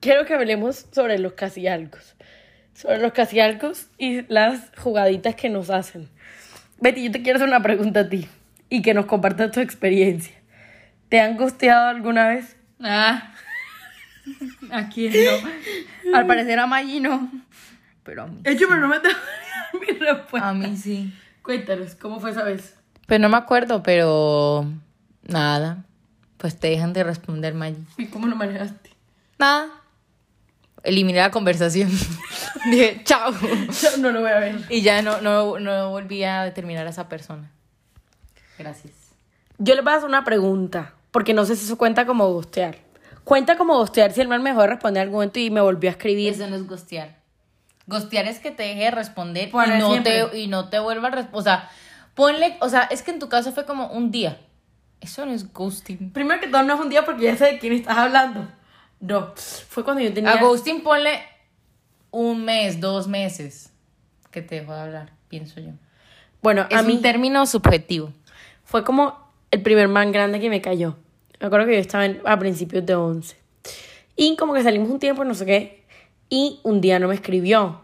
quiero 0.00 0.24
que 0.24 0.34
hablemos 0.34 0.86
sobre 0.92 1.18
los 1.18 1.32
casialcos. 1.32 2.13
Sobre 2.74 2.98
los 2.98 3.12
casialcos 3.12 3.86
y 3.98 4.22
las 4.32 4.70
jugaditas 4.76 5.34
que 5.34 5.48
nos 5.48 5.70
hacen. 5.70 6.08
Betty, 6.80 7.04
yo 7.04 7.12
te 7.12 7.22
quiero 7.22 7.36
hacer 7.36 7.48
una 7.48 7.62
pregunta 7.62 8.00
a 8.00 8.08
ti 8.08 8.28
y 8.68 8.82
que 8.82 8.94
nos 8.94 9.06
compartas 9.06 9.52
tu 9.52 9.60
experiencia. 9.60 10.34
¿Te 11.08 11.20
han 11.20 11.36
gusteado 11.36 11.88
alguna 11.88 12.28
vez? 12.28 12.56
Ah. 12.80 13.32
¿A 14.72 14.88
quién 14.88 15.12
no? 15.12 16.16
Al 16.16 16.26
parecer 16.26 16.58
a 16.58 16.66
Maggie 16.66 17.00
no. 17.00 17.30
Pero 18.02 18.24
a 18.24 18.26
mí. 18.26 18.40
Hecho, 18.44 18.66
pero 18.68 18.80
no 18.80 18.88
me 18.88 19.00
te 19.00 19.08
mi 19.80 19.98
respuesta. 19.98 20.48
A 20.48 20.54
mí 20.54 20.76
sí. 20.76 21.12
Cuéntanos, 21.42 21.94
¿cómo 21.94 22.20
fue 22.20 22.30
esa 22.30 22.42
vez? 22.42 22.76
Pues 23.06 23.20
no 23.20 23.28
me 23.28 23.36
acuerdo, 23.36 23.82
pero. 23.82 24.66
Nada. 25.22 25.84
Pues 26.38 26.58
te 26.58 26.68
dejan 26.68 26.92
de 26.92 27.04
responder, 27.04 27.54
Maggie. 27.54 27.84
¿Y 27.96 28.06
cómo 28.06 28.26
lo 28.26 28.36
manejaste? 28.36 28.90
Nada. 29.38 29.68
Eliminé 30.84 31.18
la 31.18 31.30
conversación. 31.30 31.90
Dije, 32.70 33.00
chao. 33.04 33.32
No 33.98 34.12
lo 34.12 34.20
voy 34.20 34.30
a 34.30 34.38
ver. 34.38 34.60
Y 34.68 34.82
ya 34.82 35.02
no, 35.02 35.20
no, 35.20 35.58
no 35.58 35.90
volví 35.90 36.22
a 36.24 36.44
determinar 36.44 36.86
a 36.86 36.90
esa 36.90 37.08
persona. 37.08 37.50
Gracias. 38.58 38.92
Yo 39.58 39.74
le 39.74 39.80
voy 39.80 39.92
a 39.92 39.96
hacer 39.96 40.08
una 40.08 40.24
pregunta, 40.24 40.94
porque 41.10 41.32
no 41.32 41.44
sé 41.44 41.56
si 41.56 41.64
eso 41.64 41.78
cuenta 41.78 42.06
como 42.06 42.30
gustear. 42.32 42.76
Cuenta 43.24 43.56
como 43.56 43.78
gustear 43.78 44.12
si 44.12 44.20
el 44.20 44.28
man 44.28 44.42
me 44.42 44.50
dejó 44.50 44.62
de 44.62 44.68
responder 44.68 45.02
algún 45.02 45.16
momento 45.16 45.38
y 45.40 45.50
me 45.50 45.62
volvió 45.62 45.88
a 45.88 45.92
escribir. 45.92 46.32
Eso 46.32 46.46
no 46.46 46.56
es 46.56 46.66
gostear. 46.66 47.16
Gostear 47.86 48.26
es 48.26 48.38
que 48.38 48.50
te 48.50 48.62
deje 48.62 48.84
de 48.84 48.90
responder 48.90 49.48
y 49.48 49.78
no, 49.78 49.90
siempre. 49.90 50.24
te, 50.26 50.38
y 50.38 50.48
no 50.48 50.68
te 50.68 50.78
vuelva 50.78 51.08
a 51.08 51.10
responder. 51.10 51.40
O 51.40 51.42
sea, 51.42 51.70
ponle, 52.14 52.56
o 52.60 52.68
sea, 52.68 52.82
es 52.82 53.02
que 53.02 53.10
en 53.10 53.18
tu 53.18 53.28
caso 53.28 53.52
fue 53.52 53.64
como 53.64 53.88
un 53.88 54.10
día. 54.10 54.38
Eso 55.00 55.24
no 55.24 55.32
es 55.32 55.52
ghosting. 55.52 56.10
Primero 56.12 56.40
que 56.40 56.48
todo, 56.48 56.62
no 56.62 56.74
es 56.74 56.80
un 56.80 56.88
día 56.88 57.04
porque 57.04 57.24
ya 57.24 57.36
sé 57.36 57.44
de 57.44 57.58
quién 57.58 57.74
estás 57.74 57.96
hablando. 57.96 58.46
No, 59.06 59.34
fue 59.36 59.84
cuando 59.84 60.02
yo 60.02 60.12
tenía... 60.12 60.32
A 60.32 60.40
ghosting 60.40 60.82
ponle 60.82 61.20
un 62.10 62.44
mes, 62.44 62.80
dos 62.80 63.06
meses 63.06 63.72
que 64.30 64.40
te 64.42 64.60
dejó 64.60 64.72
de 64.74 64.80
hablar, 64.80 65.12
pienso 65.28 65.60
yo. 65.60 65.70
Bueno, 66.42 66.66
Es 66.70 66.78
a 66.78 66.82
mí 66.82 66.94
un 66.94 67.02
término 67.02 67.44
subjetivo. 67.46 68.12
fue 68.64 68.82
como 68.84 69.18
el 69.50 69.62
primer 69.62 69.88
man 69.88 70.10
grande 70.12 70.40
que 70.40 70.48
me 70.48 70.60
cayó. 70.60 70.96
Me 71.40 71.46
acuerdo 71.48 71.66
que 71.66 71.74
yo 71.74 71.80
estaba 71.80 72.06
en- 72.06 72.20
a 72.24 72.38
principios 72.38 72.84
de 72.86 72.94
11. 72.94 73.36
Y 74.16 74.36
como 74.36 74.54
que 74.54 74.62
salimos 74.62 74.88
un 74.88 74.98
tiempo, 74.98 75.24
no 75.24 75.34
sé 75.34 75.44
qué. 75.44 75.84
Y 76.30 76.60
un 76.62 76.80
día 76.80 76.98
no 76.98 77.08
me 77.08 77.14
escribió. 77.14 77.80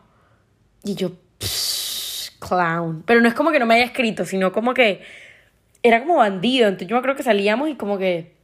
Y 0.84 0.94
yo, 0.94 1.12
psh, 1.38 2.38
clown. 2.38 3.02
Pero 3.06 3.20
no 3.20 3.28
es 3.28 3.34
como 3.34 3.50
que 3.50 3.58
no 3.58 3.66
me 3.66 3.74
haya 3.74 3.84
escrito, 3.84 4.24
sino 4.24 4.52
como 4.52 4.72
que 4.72 5.02
era 5.82 6.00
como 6.00 6.16
bandido. 6.16 6.66
Entonces 6.68 6.88
yo 6.88 6.94
me 6.96 7.00
acuerdo 7.00 7.16
que 7.16 7.22
salíamos 7.22 7.68
y 7.68 7.74
como 7.74 7.98
que, 7.98 8.34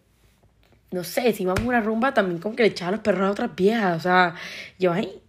no 0.90 1.04
sé, 1.04 1.32
si 1.32 1.42
íbamos 1.42 1.62
a 1.62 1.66
una 1.66 1.80
rumba 1.80 2.14
también 2.14 2.38
como 2.40 2.56
que 2.56 2.62
le 2.62 2.68
echaba 2.70 2.92
los 2.92 3.00
perros 3.00 3.28
a 3.28 3.30
otras 3.30 3.54
viejas. 3.54 3.96
O 3.96 4.00
sea, 4.00 4.34
yo 4.78 4.92
ahí, 4.92 5.20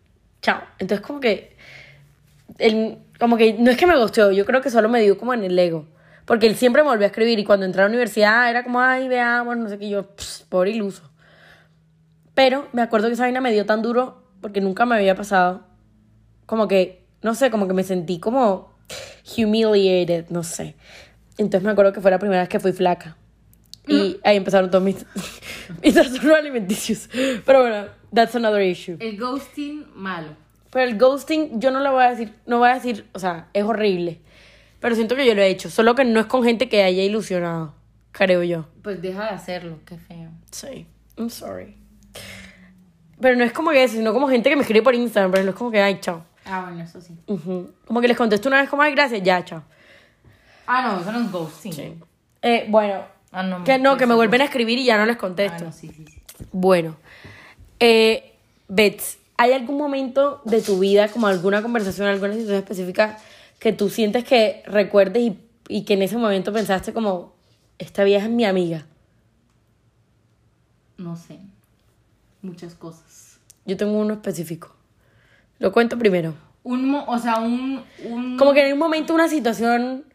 chao. 0.41 0.61
Entonces 0.79 1.05
como 1.05 1.19
que, 1.19 1.55
él, 2.59 2.99
como 3.19 3.37
que 3.37 3.53
no 3.53 3.71
es 3.71 3.77
que 3.77 3.87
me 3.87 3.97
gustó, 3.97 4.31
yo 4.31 4.45
creo 4.45 4.61
que 4.61 4.69
solo 4.69 4.89
me 4.89 5.01
dio 5.01 5.17
como 5.17 5.33
en 5.33 5.43
el 5.43 5.57
ego. 5.57 5.85
Porque 6.25 6.47
él 6.47 6.55
siempre 6.55 6.83
me 6.83 6.89
volvió 6.89 7.05
a 7.05 7.07
escribir 7.07 7.39
y 7.39 7.45
cuando 7.45 7.65
entré 7.65 7.81
a 7.81 7.85
la 7.85 7.89
universidad 7.89 8.49
era 8.49 8.63
como, 8.63 8.81
ay, 8.81 9.07
veamos, 9.07 9.57
no 9.57 9.69
sé 9.69 9.77
qué, 9.79 9.89
yo, 9.89 10.03
pss, 10.15 10.45
pobre 10.49 10.71
iluso. 10.71 11.09
Pero 12.33 12.67
me 12.73 12.81
acuerdo 12.81 13.07
que 13.07 13.13
esa 13.13 13.23
vaina 13.23 13.41
me 13.41 13.51
dio 13.51 13.65
tan 13.65 13.81
duro 13.81 14.23
porque 14.41 14.61
nunca 14.61 14.85
me 14.85 14.95
había 14.95 15.15
pasado. 15.15 15.63
Como 16.45 16.67
que, 16.67 17.05
no 17.21 17.33
sé, 17.33 17.49
como 17.49 17.67
que 17.67 17.73
me 17.73 17.83
sentí 17.83 18.19
como 18.19 18.73
humiliated, 19.37 20.29
no 20.29 20.43
sé. 20.43 20.75
Entonces 21.37 21.63
me 21.63 21.71
acuerdo 21.71 21.93
que 21.93 22.01
fue 22.01 22.11
la 22.11 22.19
primera 22.19 22.41
vez 22.41 22.49
que 22.49 22.59
fui 22.59 22.73
flaca. 22.73 23.17
Y 23.87 24.19
ahí 24.23 24.37
empezaron 24.37 24.69
todos 24.69 24.83
mis, 24.83 25.05
mis 25.83 25.93
trastornos 25.93 26.37
alimenticios. 26.37 27.09
Pero 27.45 27.61
bueno, 27.61 27.87
that's 28.13 28.35
another 28.35 28.61
issue. 28.61 28.97
El 28.99 29.17
ghosting, 29.17 29.85
malo. 29.95 30.29
Pero 30.71 30.89
el 30.89 30.97
ghosting, 30.97 31.59
yo 31.59 31.71
no 31.71 31.79
lo 31.79 31.93
voy 31.93 32.03
a 32.03 32.09
decir, 32.09 32.33
no 32.45 32.59
voy 32.59 32.69
a 32.69 32.75
decir, 32.75 33.07
o 33.13 33.19
sea, 33.19 33.47
es 33.53 33.63
horrible. 33.63 34.19
Pero 34.79 34.95
siento 34.95 35.15
que 35.15 35.25
yo 35.25 35.33
lo 35.33 35.41
he 35.41 35.47
hecho. 35.47 35.69
Solo 35.69 35.95
que 35.95 36.05
no 36.05 36.19
es 36.19 36.25
con 36.27 36.43
gente 36.43 36.69
que 36.69 36.83
haya 36.83 37.03
ilusionado, 37.03 37.73
creo 38.11 38.43
yo. 38.43 38.67
Pues 38.83 39.01
deja 39.01 39.23
de 39.23 39.29
hacerlo, 39.29 39.79
qué 39.85 39.97
feo. 39.97 40.29
Sí, 40.51 40.85
I'm 41.17 41.29
sorry. 41.29 41.75
Pero 43.19 43.35
no 43.35 43.43
es 43.43 43.51
como 43.51 43.71
que 43.71 43.83
eso, 43.83 43.95
sino 43.95 44.13
como 44.13 44.27
gente 44.27 44.49
que 44.49 44.55
me 44.55 44.61
escribe 44.61 44.83
por 44.83 44.93
Instagram, 44.93 45.31
pero 45.31 45.43
no 45.43 45.49
es 45.49 45.55
como 45.55 45.71
que, 45.71 45.81
ay, 45.81 45.99
chao. 45.99 46.23
Ah, 46.45 46.65
bueno, 46.67 46.83
eso 46.83 47.01
sí. 47.01 47.17
Como 47.85 47.99
que 48.01 48.07
les 48.07 48.15
contesto 48.17 48.47
una 48.47 48.61
vez 48.61 48.69
como, 48.69 48.81
ay, 48.83 48.93
gracias, 48.93 49.21
ya, 49.23 49.43
chao. 49.43 49.63
Ah, 50.67 50.81
no, 50.83 51.01
eso 51.01 51.11
no 51.11 51.21
es 51.21 51.31
ghosting. 51.31 52.03
Eh, 52.41 52.65
bueno, 52.69 53.03
Ah, 53.31 53.43
no. 53.43 53.63
que 53.63 53.77
no, 53.77 53.97
que 53.97 54.05
me 54.05 54.15
vuelven 54.15 54.41
a 54.41 54.45
es 54.45 54.49
escribir 54.49 54.79
y 54.79 54.85
ya 54.85 54.97
no 54.97 55.05
les 55.05 55.17
contesto. 55.17 55.57
Ah, 55.59 55.65
no, 55.65 55.71
sí, 55.71 55.91
sí, 55.95 56.05
sí. 56.07 56.45
Bueno, 56.51 56.95
eh, 57.79 58.33
Bets, 58.67 59.17
¿hay 59.37 59.53
algún 59.53 59.77
momento 59.77 60.41
de 60.45 60.61
tu 60.61 60.79
vida, 60.79 61.09
como 61.09 61.27
alguna 61.27 61.61
conversación, 61.61 62.07
alguna 62.07 62.33
situación 62.33 62.57
específica, 62.57 63.17
que 63.59 63.73
tú 63.73 63.89
sientes 63.89 64.23
que 64.23 64.63
recuerdes 64.65 65.23
y, 65.23 65.39
y 65.67 65.83
que 65.83 65.93
en 65.93 66.03
ese 66.03 66.17
momento 66.17 66.53
pensaste 66.53 66.93
como, 66.93 67.33
esta 67.79 68.03
vieja 68.03 68.25
es 68.25 68.31
mi 68.31 68.45
amiga? 68.45 68.85
No 70.97 71.15
sé. 71.15 71.39
Muchas 72.41 72.75
cosas. 72.75 73.39
Yo 73.65 73.77
tengo 73.77 73.99
uno 73.99 74.13
específico. 74.15 74.75
Lo 75.59 75.71
cuento 75.71 75.97
primero. 75.97 76.33
Un, 76.63 76.93
o 76.95 77.19
sea, 77.19 77.39
un, 77.39 77.83
un... 78.03 78.37
Como 78.37 78.53
que 78.53 78.67
en 78.67 78.73
un 78.73 78.79
momento, 78.79 79.13
una 79.13 79.27
situación 79.27 80.05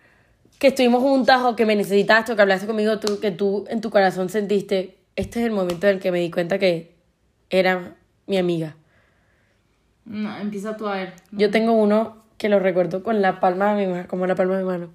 que 0.62 0.68
estuvimos 0.68 1.02
juntas 1.02 1.42
o 1.42 1.56
que 1.56 1.66
me 1.66 1.74
necesitaste 1.74 2.30
o 2.30 2.36
que 2.36 2.42
hablaste 2.42 2.68
conmigo, 2.68 3.00
tú, 3.00 3.18
que 3.18 3.32
tú 3.32 3.64
en 3.68 3.80
tu 3.80 3.90
corazón 3.90 4.28
sentiste, 4.28 4.96
este 5.16 5.40
es 5.40 5.46
el 5.46 5.50
momento 5.50 5.88
en 5.88 5.96
el 5.96 6.00
que 6.00 6.12
me 6.12 6.20
di 6.20 6.30
cuenta 6.30 6.56
que 6.60 6.94
era 7.50 7.96
mi 8.28 8.38
amiga. 8.38 8.76
No, 10.04 10.38
empieza 10.38 10.76
tú 10.76 10.86
a 10.86 10.94
ver. 10.94 11.14
Yo 11.32 11.50
tengo 11.50 11.72
uno 11.72 12.22
que 12.38 12.48
lo 12.48 12.60
recuerdo 12.60 13.02
con 13.02 13.20
la 13.20 13.40
palma 13.40 13.74
de 13.74 13.86
mi 13.86 13.92
mano, 13.92 14.06
como 14.06 14.24
la 14.28 14.36
palma 14.36 14.56
de 14.56 14.62
mi 14.62 14.68
mano. 14.68 14.90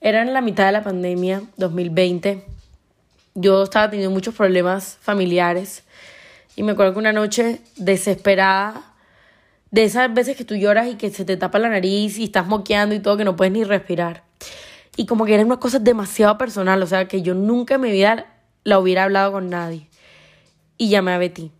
Era 0.00 0.22
en 0.22 0.32
la 0.32 0.40
mitad 0.40 0.66
de 0.66 0.72
la 0.72 0.84
pandemia, 0.84 1.42
2020. 1.56 2.44
Yo 3.34 3.64
estaba 3.64 3.90
teniendo 3.90 4.14
muchos 4.14 4.36
problemas 4.36 4.98
familiares 5.00 5.82
y 6.54 6.62
me 6.62 6.72
acuerdo 6.72 6.92
que 6.92 7.00
una 7.00 7.12
noche 7.12 7.60
desesperada, 7.74 8.84
de 9.72 9.82
esas 9.82 10.14
veces 10.14 10.36
que 10.36 10.44
tú 10.44 10.54
lloras 10.54 10.86
y 10.86 10.94
que 10.94 11.10
se 11.10 11.24
te 11.24 11.36
tapa 11.36 11.58
la 11.58 11.70
nariz 11.70 12.18
y 12.18 12.24
estás 12.24 12.46
moqueando 12.46 12.94
y 12.94 13.00
todo, 13.00 13.16
que 13.16 13.24
no 13.24 13.34
puedes 13.34 13.52
ni 13.52 13.64
respirar. 13.64 14.22
Y 14.96 15.06
como 15.06 15.24
que 15.24 15.34
eran 15.34 15.46
unas 15.46 15.58
cosas 15.58 15.82
demasiado 15.82 16.36
personal, 16.38 16.82
o 16.82 16.86
sea, 16.86 17.08
que 17.08 17.22
yo 17.22 17.34
nunca 17.34 17.76
en 17.76 17.80
mi 17.80 17.90
vida 17.90 18.26
la 18.64 18.78
hubiera 18.78 19.04
hablado 19.04 19.32
con 19.32 19.48
nadie. 19.48 19.88
Y 20.76 20.88
llamé 20.90 21.12
a 21.12 21.18
Betty. 21.18 21.50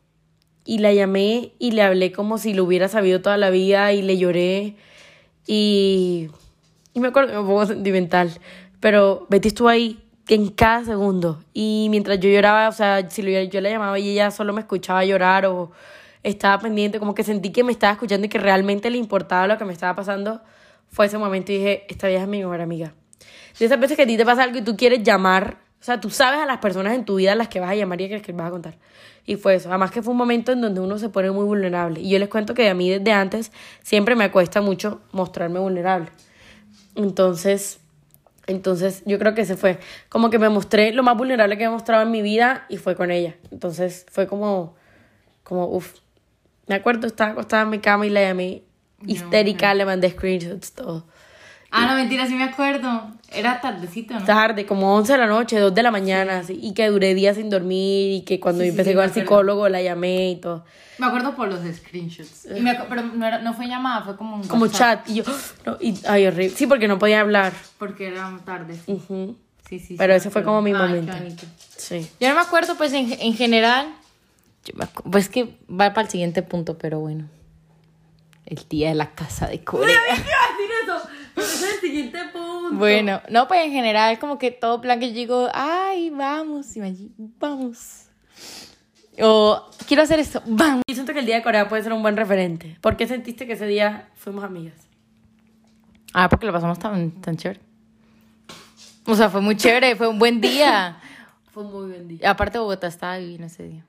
Y 0.65 0.79
la 0.79 0.93
llamé 0.93 1.53
y 1.59 1.73
le 1.73 1.83
hablé 1.83 2.13
como 2.13 2.39
si 2.39 2.55
lo 2.55 2.65
hubiera 2.65 2.89
sabido 2.89 3.21
toda 3.23 3.37
la 3.37 3.51
vida 3.51 3.93
y 3.93 4.03
le 4.03 4.19
lloré. 4.19 4.77
Y, 5.47 6.29
y 6.95 7.01
me 7.01 7.09
acuerdo 7.09 7.31
que 7.33 7.39
me 7.39 7.45
pongo 7.45 7.67
sentimental. 7.67 8.31
Pero 8.81 9.27
Betty 9.31 9.49
estuvo 9.49 9.69
ahí 9.69 10.03
en 10.29 10.49
cada 10.51 10.85
segundo. 10.85 11.43
Y 11.53 11.89
mientras 11.91 12.21
yo 12.21 12.29
lloraba, 12.29 12.69
o 12.69 12.73
sea, 12.73 13.09
si 13.11 13.23
lo- 13.23 13.31
yo 13.43 13.61
la 13.61 13.71
llamaba 13.71 13.99
y 13.99 14.11
ella 14.11 14.31
solo 14.31 14.53
me 14.53 14.61
escuchaba 14.61 15.05
llorar 15.05 15.47
o 15.47 15.73
estaba 16.23 16.61
pendiente, 16.61 16.99
como 17.01 17.15
que 17.15 17.25
sentí 17.25 17.51
que 17.51 17.65
me 17.65 17.73
estaba 17.73 17.93
escuchando 17.95 18.27
y 18.27 18.29
que 18.29 18.39
realmente 18.39 18.91
le 18.91 18.99
importaba 18.99 19.47
lo 19.47 19.59
que 19.59 19.65
me 19.65 19.73
estaba 19.73 19.95
pasando, 19.97 20.43
fue 20.89 21.07
ese 21.07 21.19
momento 21.19 21.51
y 21.53 21.57
dije, 21.59 21.85
esta 21.89 22.07
vieja 22.09 22.23
es 22.25 22.29
mi 22.29 22.39
mejor 22.39 22.61
amiga. 22.61 22.95
De 23.59 23.67
esas 23.67 23.79
veces 23.79 23.97
que 23.97 24.03
a 24.03 24.07
ti 24.07 24.17
te 24.17 24.25
pasa 24.25 24.43
algo 24.43 24.59
y 24.59 24.63
tú 24.63 24.77
quieres 24.77 25.03
llamar, 25.03 25.59
o 25.81 25.85
sea, 25.85 26.01
tú 26.01 26.11
sabes 26.11 26.41
a 26.41 26.47
las 26.47 26.59
personas 26.59 26.95
en 26.95 27.05
tu 27.05 27.17
vida 27.17 27.33
a 27.33 27.35
las 27.35 27.49
que 27.49 27.61
vas 27.61 27.71
a 27.71 27.75
llamar 27.75 28.01
y 28.01 28.07
a 28.07 28.09
las 28.09 28.23
que 28.23 28.33
vas 28.33 28.47
a 28.47 28.51
contar. 28.51 28.79
Y 29.27 29.37
fue 29.37 29.55
eso. 29.55 29.69
Además 29.69 29.91
que 29.91 30.03
fue 30.03 30.13
un 30.13 30.19
momento 30.19 30.53
en 30.53 30.61
donde 30.61 30.81
uno 30.81 30.99
se 30.99 31.09
pone 31.09 31.31
muy 31.31 31.45
vulnerable. 31.45 32.01
Y 32.01 32.11
yo 32.11 32.19
les 32.19 32.29
cuento 32.29 32.55
que 32.55 32.69
a 32.69 32.75
mí 32.75 32.91
desde 32.91 33.13
antes 33.13 33.53
siempre 33.83 34.17
me 34.17 34.31
cuesta 34.31 34.61
mucho 34.61 35.01
mostrarme 35.13 35.59
vulnerable. 35.59 36.09
Entonces, 36.95 37.81
entonces 38.47 39.03
yo 39.07 39.19
creo 39.19 39.35
que 39.35 39.45
se 39.45 39.57
fue. 39.57 39.79
Como 40.09 40.31
que 40.31 40.39
me 40.39 40.49
mostré 40.49 40.93
lo 40.93 41.03
más 41.03 41.17
vulnerable 41.17 41.57
que 41.59 41.65
he 41.65 41.69
mostrado 41.69 42.03
en 42.03 42.11
mi 42.11 42.23
vida 42.23 42.67
y 42.69 42.77
fue 42.77 42.97
con 42.97 43.11
ella. 43.11 43.37
Entonces 43.51 44.07
fue 44.11 44.27
como, 44.27 44.75
como, 45.43 45.67
uff. 45.67 45.95
Me 46.69 46.77
acuerdo, 46.77 47.07
estaba 47.07 47.33
acostada 47.33 47.63
en 47.63 47.71
mi 47.71 47.79
cama 47.81 48.07
y 48.07 48.11
la 48.11 48.23
llamé 48.23 48.63
histérica, 49.07 49.75
le 49.75 49.85
mandé 49.85 50.11
screenshots, 50.11 50.73
todo. 50.73 51.07
Ah, 51.75 51.87
no, 51.87 51.95
mentira, 51.95 52.27
sí 52.27 52.35
me 52.35 52.45
acuerdo. 52.45 53.09
Era 53.31 53.61
tardecito, 53.63 54.13
¿no? 54.15 54.25
Tarde, 54.27 54.67
como 54.67 54.95
11 54.95 55.13
de 55.13 55.19
la 55.19 55.27
noche, 55.27 55.59
2 55.59 55.75
de 55.75 55.83
la 55.83 55.91
mañana, 55.91 56.41
así, 56.41 56.59
y 56.61 56.75
que 56.75 56.87
duré 56.89 57.15
días 57.15 57.37
sin 57.37 57.49
dormir, 57.49 58.13
y 58.13 58.21
que 58.23 58.39
cuando 58.41 58.63
Sí, 58.63 58.69
empecé 58.69 58.91
sí, 58.91 58.95
con 58.97 59.05
el 59.05 59.13
psicólogo 59.13 59.69
la 59.71 59.81
llamé 59.81 60.33
y 60.33 60.37
todo. 60.37 60.65
Me 60.99 61.07
acuerdo 61.07 61.35
por 61.35 61.49
los 61.49 61.61
screenshots. 61.75 62.47
Y 62.55 62.61
me 62.61 62.73
acu- 62.79 62.85
pero 62.91 63.03
no, 63.03 63.27
era- 63.27 63.39
no 63.39 63.55
fue 63.55 63.67
llamada, 63.69 64.03
fue 64.03 64.17
como 64.17 64.37
un 64.37 64.47
Como 64.47 64.67
WhatsApp, 64.67 65.07
chat, 65.07 65.09
y 65.09 65.15
yo, 65.15 65.25
no, 65.67 65.79
y, 65.81 65.95
ay, 66.07 66.27
horrible. 66.27 66.55
Sí, 66.55 66.67
porque 66.67 66.87
no 66.89 66.99
podía 66.99 67.21
hablar. 67.21 67.55
Porque 67.79 68.09
era 68.09 68.31
tarde. 68.45 68.79
Ujú. 68.87 69.35
Sí, 69.67 69.79
sí. 69.79 69.95
Pero 69.97 70.13
sí, 70.13 70.17
ese 70.19 70.31
fue 70.31 70.45
como 70.45 70.61
mi 70.61 70.73
Ay, 70.73 70.77
momento. 70.77 71.13
qué. 71.17 71.47
Sí. 71.79 72.07
Yo 72.21 72.29
no 72.29 72.35
me 72.35 72.43
acuerdo, 72.43 72.77
pues 72.77 72.93
en, 72.93 73.11
en 73.19 73.35
general. 73.35 73.87
pues 75.11 75.31
que 75.31 75.57
va 75.71 75.95
para 75.95 76.03
el 76.03 76.11
siguiente 76.11 76.43
punto, 76.43 76.77
pero 76.77 77.01
bueno. 77.01 77.25
El 78.45 78.61
día 78.69 78.89
de 78.91 78.95
la 78.97 79.11
casa 79.15 79.47
de 79.47 79.65
Corea. 79.65 79.97
Es 81.45 81.63
el 81.63 81.81
siguiente 81.81 82.19
punto. 82.33 82.75
Bueno, 82.75 83.21
no, 83.29 83.49
pues 83.49 83.65
en 83.65 83.73
general, 83.73 84.19
como 84.19 84.39
que 84.39 84.51
todo 84.51 84.81
plan 84.81 85.01
que 85.01 85.09
yo 85.09 85.15
digo, 85.15 85.49
ay, 85.53 86.11
vamos, 86.11 86.77
y 86.77 86.81
allí, 86.81 87.13
vamos. 87.17 88.07
O 89.21 89.71
quiero 89.87 90.03
hacer 90.03 90.19
esto, 90.19 90.43
vamos. 90.47 90.83
Yo 90.89 90.95
siento 90.95 91.13
que 91.13 91.21
el 91.21 91.27
día 91.27 91.37
de 91.37 91.43
Corea 91.43 91.69
puede 91.69 91.83
ser 91.83 91.93
un 91.93 92.03
buen 92.03 92.17
referente. 92.17 92.79
¿Por 92.81 92.97
qué 92.97 93.07
sentiste 93.07 93.47
que 93.47 93.53
ese 93.55 93.67
día 93.67 94.09
fuimos 94.15 94.43
amigas? 94.43 94.75
Ah, 96.15 96.29
porque 96.29 96.47
lo 96.47 96.53
pasamos 96.53 96.79
tan, 96.79 97.11
tan 97.21 97.37
chévere. 97.37 97.61
O 99.07 99.15
sea, 99.15 99.29
fue 99.29 99.41
muy 99.41 99.57
chévere, 99.57 99.97
fue 99.97 100.09
un 100.09 100.19
buen 100.19 100.41
día. 100.41 100.99
Fue 101.53 101.65
un 101.65 101.71
muy 101.71 101.87
buen 101.91 102.09
día. 102.09 102.19
Y 102.23 102.25
aparte, 102.27 102.59
Bogotá 102.59 102.87
estaba 102.87 103.19
divino 103.19 103.45
ese 103.45 103.65
día. 103.65 103.85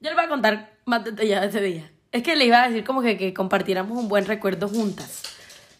Yo 0.00 0.10
le 0.10 0.16
voy 0.16 0.24
a 0.24 0.28
contar 0.28 0.72
más 0.84 1.04
detallado 1.04 1.42
de 1.42 1.48
ese 1.48 1.60
día. 1.60 1.92
Es 2.10 2.24
que 2.24 2.34
le 2.34 2.44
iba 2.44 2.60
a 2.60 2.68
decir 2.68 2.82
como 2.82 3.02
que, 3.02 3.16
que 3.16 3.32
compartiéramos 3.32 3.96
un 3.96 4.08
buen 4.08 4.26
recuerdo 4.26 4.68
juntas. 4.68 5.22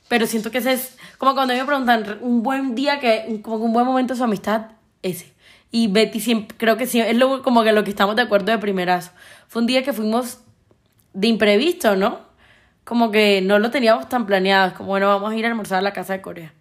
Pero 0.08 0.26
siento 0.26 0.50
que 0.50 0.58
ese 0.58 0.72
es, 0.72 0.96
como 1.18 1.34
cuando 1.34 1.54
me 1.54 1.64
preguntan, 1.64 2.18
un 2.20 2.42
buen 2.42 2.74
día, 2.74 3.00
que 3.00 3.40
como 3.42 3.58
que 3.58 3.64
un 3.64 3.72
buen 3.72 3.86
momento 3.86 4.14
de 4.14 4.18
su 4.18 4.24
amistad, 4.24 4.66
ese. 5.02 5.32
Y 5.70 5.88
Betty 5.88 6.20
siempre, 6.20 6.56
creo 6.56 6.76
que 6.76 6.86
sí, 6.86 7.00
es 7.00 7.16
lo, 7.16 7.42
como 7.42 7.64
que 7.64 7.72
lo 7.72 7.82
que 7.82 7.90
estamos 7.90 8.14
de 8.14 8.22
acuerdo 8.22 8.52
de 8.52 8.58
primerazo. 8.58 9.10
Fue 9.48 9.60
un 9.60 9.66
día 9.66 9.82
que 9.82 9.92
fuimos 9.92 10.38
de 11.14 11.28
imprevisto, 11.28 11.96
¿no? 11.96 12.20
Como 12.84 13.10
que 13.10 13.40
no 13.40 13.58
lo 13.58 13.70
teníamos 13.70 14.08
tan 14.08 14.26
planeado. 14.26 14.74
Como, 14.74 14.90
bueno, 14.90 15.08
vamos 15.08 15.32
a 15.32 15.36
ir 15.36 15.44
a 15.44 15.48
almorzar 15.48 15.78
a 15.78 15.82
la 15.82 15.92
casa 15.92 16.12
de 16.12 16.20
Corea. 16.20 16.52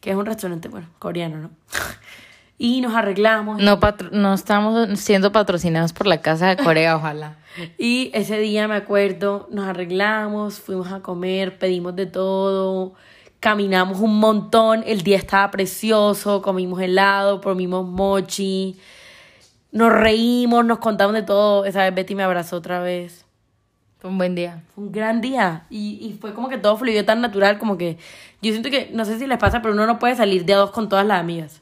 Que 0.00 0.10
es 0.10 0.16
un 0.16 0.26
restaurante, 0.26 0.68
bueno, 0.68 0.88
coreano, 0.98 1.38
¿no? 1.38 1.50
Y 2.56 2.80
nos 2.80 2.94
arreglamos. 2.94 3.60
No, 3.62 3.80
patro- 3.80 4.10
no 4.12 4.32
estamos 4.34 4.98
siendo 5.00 5.32
patrocinados 5.32 5.92
por 5.92 6.06
la 6.06 6.20
Casa 6.20 6.48
de 6.54 6.56
Corea, 6.62 6.96
ojalá. 6.96 7.36
Y 7.78 8.10
ese 8.14 8.38
día 8.38 8.66
me 8.68 8.74
acuerdo, 8.76 9.48
nos 9.50 9.66
arreglamos, 9.66 10.60
fuimos 10.60 10.90
a 10.92 11.00
comer, 11.00 11.58
pedimos 11.58 11.94
de 11.96 12.06
todo, 12.06 12.94
caminamos 13.40 14.00
un 14.00 14.18
montón, 14.18 14.82
el 14.86 15.02
día 15.02 15.16
estaba 15.16 15.50
precioso, 15.50 16.42
comimos 16.42 16.80
helado, 16.80 17.40
comimos 17.40 17.86
mochi, 17.86 18.76
nos 19.72 19.92
reímos, 19.92 20.64
nos 20.64 20.78
contamos 20.78 21.14
de 21.14 21.22
todo. 21.22 21.64
Esa 21.64 21.82
vez 21.82 21.94
Betty 21.94 22.14
me 22.14 22.22
abrazó 22.22 22.56
otra 22.56 22.80
vez. 22.80 23.24
Fue 23.98 24.10
un 24.10 24.18
buen 24.18 24.34
día. 24.34 24.62
Fue 24.74 24.84
un 24.84 24.92
gran 24.92 25.20
día 25.20 25.64
y, 25.70 25.98
y 26.00 26.16
fue 26.20 26.34
como 26.34 26.48
que 26.48 26.58
todo 26.58 26.76
fluyó 26.76 27.04
tan 27.04 27.20
natural, 27.20 27.58
como 27.58 27.76
que 27.78 27.98
yo 28.42 28.50
siento 28.52 28.70
que, 28.70 28.90
no 28.92 29.04
sé 29.04 29.18
si 29.18 29.26
les 29.26 29.38
pasa, 29.38 29.62
pero 29.62 29.74
uno 29.74 29.86
no 29.86 29.98
puede 29.98 30.14
salir 30.14 30.44
de 30.44 30.54
a 30.54 30.58
dos 30.58 30.70
con 30.70 30.88
todas 30.88 31.06
las 31.06 31.18
amigas. 31.20 31.60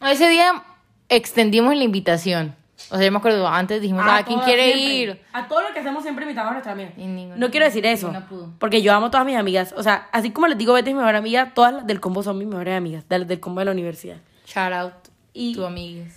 Ese 0.00 0.28
día 0.28 0.62
extendimos 1.08 1.74
la 1.76 1.84
invitación. 1.84 2.54
O 2.90 2.96
sea, 2.96 3.04
yo 3.04 3.12
me 3.12 3.18
acuerdo, 3.18 3.46
antes 3.46 3.80
dijimos, 3.82 4.02
ah, 4.06 4.22
¿quién 4.26 4.40
quiere 4.40 4.72
siempre. 4.72 4.94
ir? 4.94 5.20
A 5.32 5.46
todo 5.48 5.60
lo 5.62 5.72
que 5.74 5.80
hacemos 5.80 6.02
siempre 6.02 6.24
invitamos 6.24 6.50
a 6.50 6.52
nuestra 6.54 6.72
amiga. 6.72 6.92
No 7.36 7.50
quiero 7.50 7.66
decir 7.66 7.84
eso. 7.84 8.10
pudo. 8.28 8.52
Porque 8.58 8.80
yo 8.80 8.92
amo 8.94 9.06
a 9.06 9.10
todas 9.10 9.26
mis 9.26 9.36
amigas. 9.36 9.74
O 9.76 9.82
sea, 9.82 10.08
así 10.12 10.30
como 10.30 10.46
les 10.48 10.56
digo, 10.56 10.72
Betty 10.72 10.88
es 10.90 10.94
mi 10.96 11.00
mejor 11.00 11.14
amiga, 11.16 11.52
todas 11.54 11.74
las 11.74 11.86
del 11.86 12.00
combo 12.00 12.22
son 12.22 12.38
mis 12.38 12.48
mejores 12.48 12.74
amigas. 12.76 13.06
Del, 13.08 13.26
del 13.26 13.38
combo 13.38 13.60
de 13.60 13.66
la 13.66 13.72
universidad. 13.72 14.16
Shout 14.46 14.72
out 14.72 14.92
Y- 15.34 15.54
tu 15.54 15.64
amigues. 15.64 16.16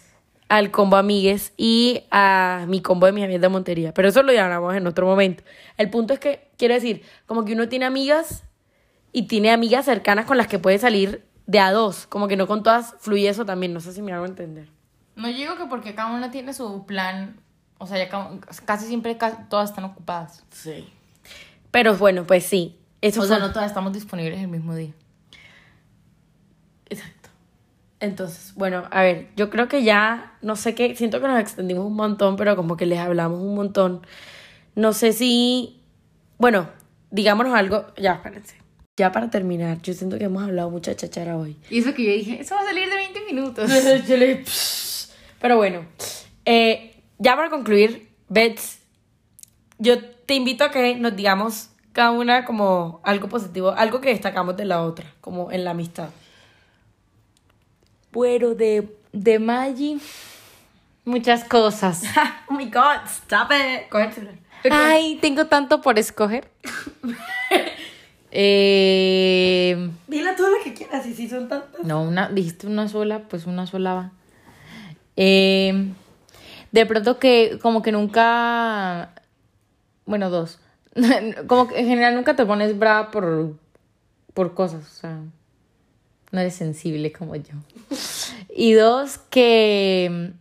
Al 0.49 0.69
combo 0.71 0.97
amigues 0.97 1.51
y 1.57 2.03
a 2.11 2.65
mi 2.67 2.81
combo 2.81 3.07
de 3.07 3.11
mis 3.11 3.23
amigas 3.23 3.41
de 3.41 3.49
Montería. 3.49 3.93
Pero 3.93 4.07
eso 4.09 4.21
lo 4.23 4.31
llamamos 4.31 4.75
en 4.75 4.85
otro 4.87 5.05
momento. 5.07 5.43
El 5.77 5.89
punto 5.89 6.13
es 6.13 6.19
que, 6.19 6.47
quiero 6.57 6.75
decir, 6.75 7.01
como 7.25 7.43
que 7.43 7.53
uno 7.53 7.67
tiene 7.69 7.85
amigas 7.85 8.43
y 9.11 9.23
tiene 9.23 9.51
amigas 9.51 9.85
cercanas 9.85 10.25
con 10.25 10.37
las 10.37 10.47
que 10.47 10.59
puede 10.59 10.77
salir 10.77 11.23
de 11.47 11.59
a 11.59 11.71
dos. 11.71 12.07
Como 12.07 12.27
que 12.27 12.37
no 12.37 12.47
con 12.47 12.63
todas 12.63 12.95
fluye 12.99 13.27
eso 13.29 13.45
también. 13.45 13.73
No 13.73 13.79
sé 13.79 13.93
si 13.93 14.01
me 14.01 14.13
hago 14.13 14.25
entender. 14.25 14.69
No 15.15 15.27
digo 15.27 15.55
que 15.57 15.65
porque 15.65 15.93
cada 15.95 16.13
una 16.15 16.31
tiene 16.31 16.53
su 16.53 16.85
plan, 16.85 17.35
o 17.77 17.85
sea, 17.87 17.97
ya 17.97 18.09
ca- 18.09 18.31
casi 18.65 18.87
siempre 18.87 19.17
todas 19.49 19.69
están 19.69 19.83
ocupadas. 19.85 20.43
Sí. 20.51 20.87
Pero 21.71 21.95
bueno, 21.95 22.25
pues 22.25 22.45
sí. 22.45 22.77
Eso 23.01 23.19
O 23.21 23.23
fue- 23.23 23.35
sea, 23.35 23.39
no 23.45 23.51
todas 23.53 23.67
estamos 23.67 23.93
disponibles 23.93 24.39
el 24.39 24.47
mismo 24.47 24.73
día. 24.75 24.93
Exacto. 26.89 27.29
Entonces, 27.99 28.53
bueno, 28.55 28.83
a 28.91 29.01
ver, 29.01 29.29
yo 29.35 29.49
creo 29.49 29.67
que 29.67 29.83
ya, 29.83 30.33
no 30.41 30.55
sé 30.55 30.75
qué, 30.75 30.95
siento 30.95 31.21
que 31.21 31.27
nos 31.27 31.39
extendimos 31.39 31.85
un 31.85 31.95
montón, 31.95 32.35
pero 32.35 32.55
como 32.55 32.75
que 32.75 32.85
les 32.85 32.99
hablamos 32.99 33.39
un 33.39 33.55
montón. 33.55 34.05
No 34.75 34.91
sé 34.93 35.13
si, 35.13 35.81
bueno, 36.37 36.67
digámonos 37.11 37.53
algo, 37.55 37.85
ya, 37.97 38.13
espérense. 38.15 38.57
Ya 38.95 39.11
para 39.11 39.31
terminar, 39.31 39.81
yo 39.81 39.91
siento 39.95 40.19
que 40.19 40.25
hemos 40.25 40.43
hablado 40.43 40.69
mucha 40.69 40.95
chachara 40.95 41.35
hoy. 41.35 41.57
Y 41.71 41.79
eso 41.79 41.95
que 41.95 42.03
yo 42.05 42.11
dije, 42.11 42.39
eso 42.41 42.53
va 42.53 42.61
a 42.61 42.65
salir 42.65 42.87
de 42.87 42.95
20 42.95 43.21
minutos. 43.25 43.71
Yo 44.07 44.17
le- 44.17 44.45
Pero 45.41 45.57
bueno, 45.57 45.85
eh, 46.45 47.01
ya 47.17 47.35
para 47.35 47.49
concluir, 47.49 48.07
Bets, 48.29 48.79
yo 49.79 49.99
te 50.05 50.35
invito 50.35 50.63
a 50.63 50.69
que 50.71 50.95
nos 50.95 51.15
digamos 51.15 51.69
cada 51.91 52.11
una 52.11 52.45
como 52.45 53.01
algo 53.03 53.27
positivo, 53.29 53.71
algo 53.71 53.99
que 53.99 54.09
destacamos 54.09 54.55
de 54.57 54.65
la 54.65 54.83
otra, 54.83 55.11
como 55.21 55.51
en 55.51 55.63
la 55.63 55.71
amistad. 55.71 56.09
Bueno, 58.11 58.53
de, 58.53 58.95
de 59.11 59.39
Maggi, 59.39 59.99
muchas 61.03 61.43
cosas. 61.45 62.03
oh 62.47 62.53
my 62.53 62.65
god, 62.65 63.05
stop 63.07 63.49
it. 63.51 63.89
Celular. 64.13 64.35
Ay, 64.69 65.17
tengo 65.19 65.47
tanto 65.47 65.81
por 65.81 65.97
escoger. 65.97 66.47
eh, 68.35 69.91
Dile 70.07 70.33
todo 70.33 70.49
lo 70.49 70.63
que 70.63 70.73
quieras, 70.73 71.05
y 71.05 71.13
si 71.13 71.29
son 71.29 71.47
tantas. 71.47 71.83
no, 71.83 72.01
una, 72.01 72.29
dijiste 72.29 72.65
una 72.65 72.87
sola, 72.87 73.27
pues 73.29 73.45
una 73.45 73.67
sola 73.67 73.93
va. 73.93 74.11
Eh, 75.15 75.91
de 76.71 76.85
pronto 76.87 77.19
que 77.19 77.59
como 77.61 77.83
que 77.83 77.91
nunca, 77.91 79.13
bueno, 80.07 80.31
dos. 80.31 80.59
como 81.47 81.67
que 81.67 81.79
en 81.79 81.87
general 81.87 82.15
nunca 82.15 82.35
te 82.35 82.45
pones 82.45 82.77
brava 82.77 83.11
por, 83.11 83.55
por 84.33 84.55
cosas, 84.55 84.83
o 84.87 84.99
sea, 84.99 85.19
no 86.31 86.39
eres 86.39 86.55
sensible 86.55 87.11
como 87.11 87.35
yo. 87.35 87.53
Y 88.49 88.73
dos, 88.73 89.19
que, 89.29 90.33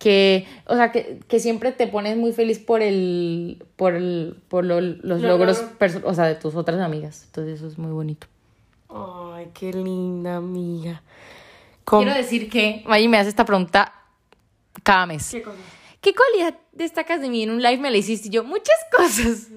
que 0.00 0.46
o 0.66 0.74
sea, 0.74 0.90
que, 0.90 1.20
que 1.28 1.38
siempre 1.38 1.70
te 1.72 1.86
pones 1.86 2.16
muy 2.16 2.32
feliz 2.32 2.58
por 2.58 2.80
el, 2.82 3.62
por 3.76 3.94
el, 3.94 4.34
por 4.48 4.64
lo- 4.64 4.80
los 4.80 5.20
logros, 5.20 5.62
o 6.04 6.14
sea, 6.14 6.24
de 6.24 6.34
tus 6.34 6.54
otras 6.56 6.80
amigas. 6.80 7.24
Entonces 7.26 7.58
eso 7.58 7.68
es 7.68 7.78
muy 7.78 7.92
bonito. 7.92 8.26
Ay, 8.88 9.50
qué 9.54 9.72
linda 9.72 10.36
amiga. 10.36 11.02
¿Cómo? 11.84 12.02
Quiero 12.02 12.16
decir 12.16 12.48
que 12.50 12.82
Maggie 12.86 13.08
me 13.08 13.18
hace 13.18 13.28
esta 13.28 13.44
pregunta 13.44 13.92
cada 14.82 15.04
mes. 15.06 15.28
¿Qué 15.30 15.42
cosa? 15.42 15.56
¿Qué 16.00 16.14
cualidad 16.14 16.58
destacas 16.72 17.20
de 17.20 17.28
mí? 17.28 17.42
En 17.42 17.50
un 17.50 17.62
live 17.62 17.76
me 17.78 17.90
la 17.90 17.98
hiciste 17.98 18.28
y 18.28 18.30
yo, 18.30 18.42
muchas 18.42 18.76
cosas. 18.96 19.48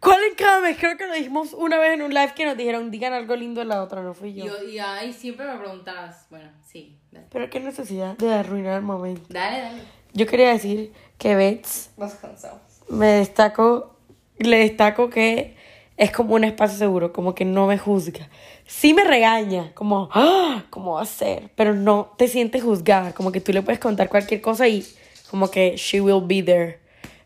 ¿Cuál 0.00 0.18
en 0.28 0.34
cada 0.34 0.60
mes? 0.60 0.76
Creo 0.78 0.96
que 0.96 1.06
lo 1.06 1.14
dijimos 1.14 1.52
una 1.52 1.78
vez 1.78 1.92
en 1.94 2.02
un 2.02 2.12
live 2.12 2.32
que 2.34 2.44
nos 2.46 2.56
dijeron, 2.56 2.90
digan 2.90 3.12
algo 3.12 3.36
lindo 3.36 3.60
de 3.60 3.66
la 3.66 3.82
otra, 3.82 4.02
no 4.02 4.14
fui 4.14 4.34
yo. 4.34 4.46
y 4.64 4.78
ahí 4.78 5.12
siempre 5.12 5.46
me 5.46 5.56
preguntabas, 5.58 6.26
bueno, 6.30 6.50
sí, 6.66 6.98
dale. 7.12 7.26
Pero 7.30 7.50
qué 7.50 7.60
necesidad 7.60 8.16
de 8.16 8.32
arruinar 8.34 8.76
el 8.78 8.82
momento. 8.82 9.22
Dale, 9.28 9.60
dale. 9.60 9.82
Yo 10.12 10.26
quería 10.26 10.48
decir 10.48 10.92
que 11.18 11.36
Bets 11.36 11.90
Nos 11.96 12.14
cansamos. 12.14 12.62
me 12.88 13.06
destaco, 13.06 13.94
le 14.38 14.58
destaco 14.58 15.08
que 15.10 15.56
es 15.96 16.10
como 16.10 16.34
un 16.34 16.44
espacio 16.44 16.78
seguro, 16.78 17.12
como 17.12 17.34
que 17.34 17.44
no 17.44 17.66
me 17.66 17.78
juzga. 17.78 18.28
Sí 18.66 18.94
me 18.94 19.04
regaña, 19.04 19.72
como, 19.74 20.08
"Ah, 20.12 20.64
¿cómo 20.70 20.94
va 20.94 21.02
a 21.02 21.06
ser? 21.06 21.50
Pero 21.56 21.74
no 21.74 22.14
te 22.16 22.26
sientes 22.26 22.62
juzgada, 22.64 23.12
como 23.12 23.30
que 23.32 23.40
tú 23.40 23.52
le 23.52 23.62
puedes 23.62 23.78
contar 23.80 24.08
cualquier 24.08 24.40
cosa 24.40 24.66
y 24.66 24.84
como 25.30 25.50
que 25.50 25.76
she 25.76 26.00
will 26.00 26.22
be 26.24 26.42
there. 26.42 26.80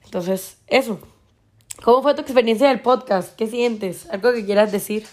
Entonces, 0.05 0.59
eso. 0.67 0.99
¿Cómo 1.85 2.01
fue 2.01 2.15
tu 2.15 2.23
experiencia 2.23 2.69
del 2.69 2.81
podcast? 2.81 3.37
¿Qué 3.37 3.47
sientes? 3.47 4.09
¿Algo 4.09 4.33
que 4.33 4.47
quieras 4.47 4.73
decir? 4.73 5.05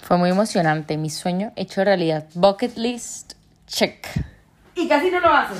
Fue 0.00 0.16
muy 0.16 0.30
emocionante. 0.30 0.96
Mi 0.96 1.10
sueño 1.10 1.52
hecho 1.54 1.84
realidad. 1.84 2.24
Bucket 2.32 2.78
list, 2.78 3.34
check. 3.66 4.06
Y 4.74 4.88
casi 4.88 5.10
no 5.10 5.20
lo 5.20 5.28
hacen. 5.28 5.58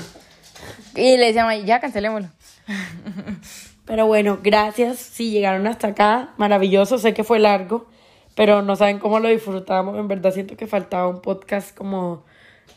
Y 0.95 1.17
le 1.17 1.27
decía, 1.27 1.55
ya 1.57 1.79
cancelémoslo. 1.79 2.29
Pero 3.85 4.07
bueno, 4.07 4.39
gracias 4.41 4.97
si 4.97 5.29
llegaron 5.29 5.67
hasta 5.67 5.89
acá. 5.89 6.33
Maravilloso, 6.37 6.97
sé 6.97 7.13
que 7.13 7.23
fue 7.23 7.37
largo, 7.37 7.85
pero 8.33 8.63
no 8.63 8.75
saben 8.75 8.97
cómo 8.97 9.19
lo 9.19 9.29
disfrutamos. 9.29 9.99
En 9.99 10.07
verdad 10.07 10.33
siento 10.33 10.57
que 10.57 10.65
faltaba 10.65 11.07
un 11.07 11.21
podcast 11.21 11.77
como 11.77 12.25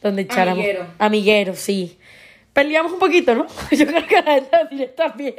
donde 0.02 0.22
echáramos... 0.22 0.62
Amiguero. 0.62 0.86
Amiguero, 0.98 1.54
sí. 1.56 1.98
Peleamos 2.52 2.92
un 2.92 2.98
poquito, 2.98 3.34
¿no? 3.34 3.46
Yo 3.70 3.86
creo 3.86 4.06
que 4.06 4.16
la 4.22 4.34
gente 4.34 4.56
así 4.56 4.82
está 4.82 5.08
bien. 5.08 5.34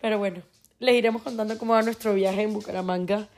Pero 0.00 0.18
bueno, 0.18 0.42
les 0.78 0.94
iremos 0.94 1.22
contando 1.22 1.56
cómo 1.58 1.74
va 1.74 1.82
nuestro 1.82 2.14
viaje 2.14 2.42
en 2.42 2.52
Bucaramanga. 2.52 3.28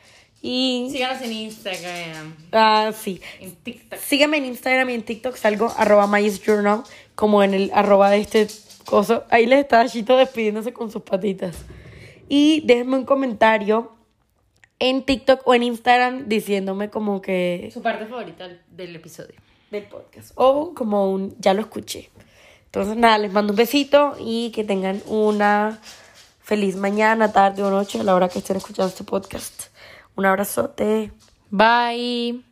Y... 0.42 0.88
Síganos 0.90 1.20
en 1.22 1.32
Instagram, 1.32 2.34
Ah, 2.52 2.92
sí. 2.98 3.20
en 3.40 3.54
TikTok. 3.56 3.98
Sígueme 4.00 4.38
en 4.38 4.46
Instagram 4.46 4.88
y 4.90 4.94
en 4.94 5.02
TikTok, 5.02 5.36
salgo 5.36 5.70
arroba 5.76 6.08
Journal, 6.44 6.82
como 7.14 7.42
en 7.42 7.52
el 7.52 7.70
arroba 7.74 8.10
de 8.10 8.20
este 8.20 8.46
coso. 8.86 9.24
Ahí 9.28 9.44
les 9.44 9.58
está 9.60 9.86
Chito 9.86 10.16
despidiéndose 10.16 10.72
con 10.72 10.90
sus 10.90 11.02
patitas. 11.02 11.56
Y 12.28 12.62
déjenme 12.64 12.96
un 12.96 13.04
comentario 13.04 13.92
en 14.78 15.02
TikTok 15.04 15.46
o 15.46 15.52
en 15.54 15.62
Instagram 15.64 16.26
diciéndome 16.26 16.88
como 16.88 17.20
que 17.20 17.68
Su 17.72 17.82
parte 17.82 18.06
favorita 18.06 18.48
del 18.70 18.96
episodio. 18.96 19.34
del 19.70 19.84
podcast. 19.84 20.32
O 20.36 20.72
como 20.74 21.12
un 21.12 21.36
ya 21.38 21.52
lo 21.52 21.60
escuché. 21.60 22.08
Entonces 22.72 22.96
nada, 22.96 23.18
les 23.18 23.32
mando 23.32 23.52
un 23.52 23.56
besito 23.56 24.14
y 24.20 24.52
que 24.52 24.62
tengan 24.62 25.02
una 25.06 25.80
feliz 26.40 26.76
mañana, 26.76 27.32
tarde 27.32 27.64
o 27.64 27.70
noche 27.70 27.98
a 27.98 28.04
la 28.04 28.14
hora 28.14 28.28
que 28.28 28.38
estén 28.38 28.56
escuchando 28.56 28.88
este 28.88 29.02
podcast. 29.02 29.64
Un 30.14 30.26
abrazote. 30.26 31.10
Bye. 31.50 32.49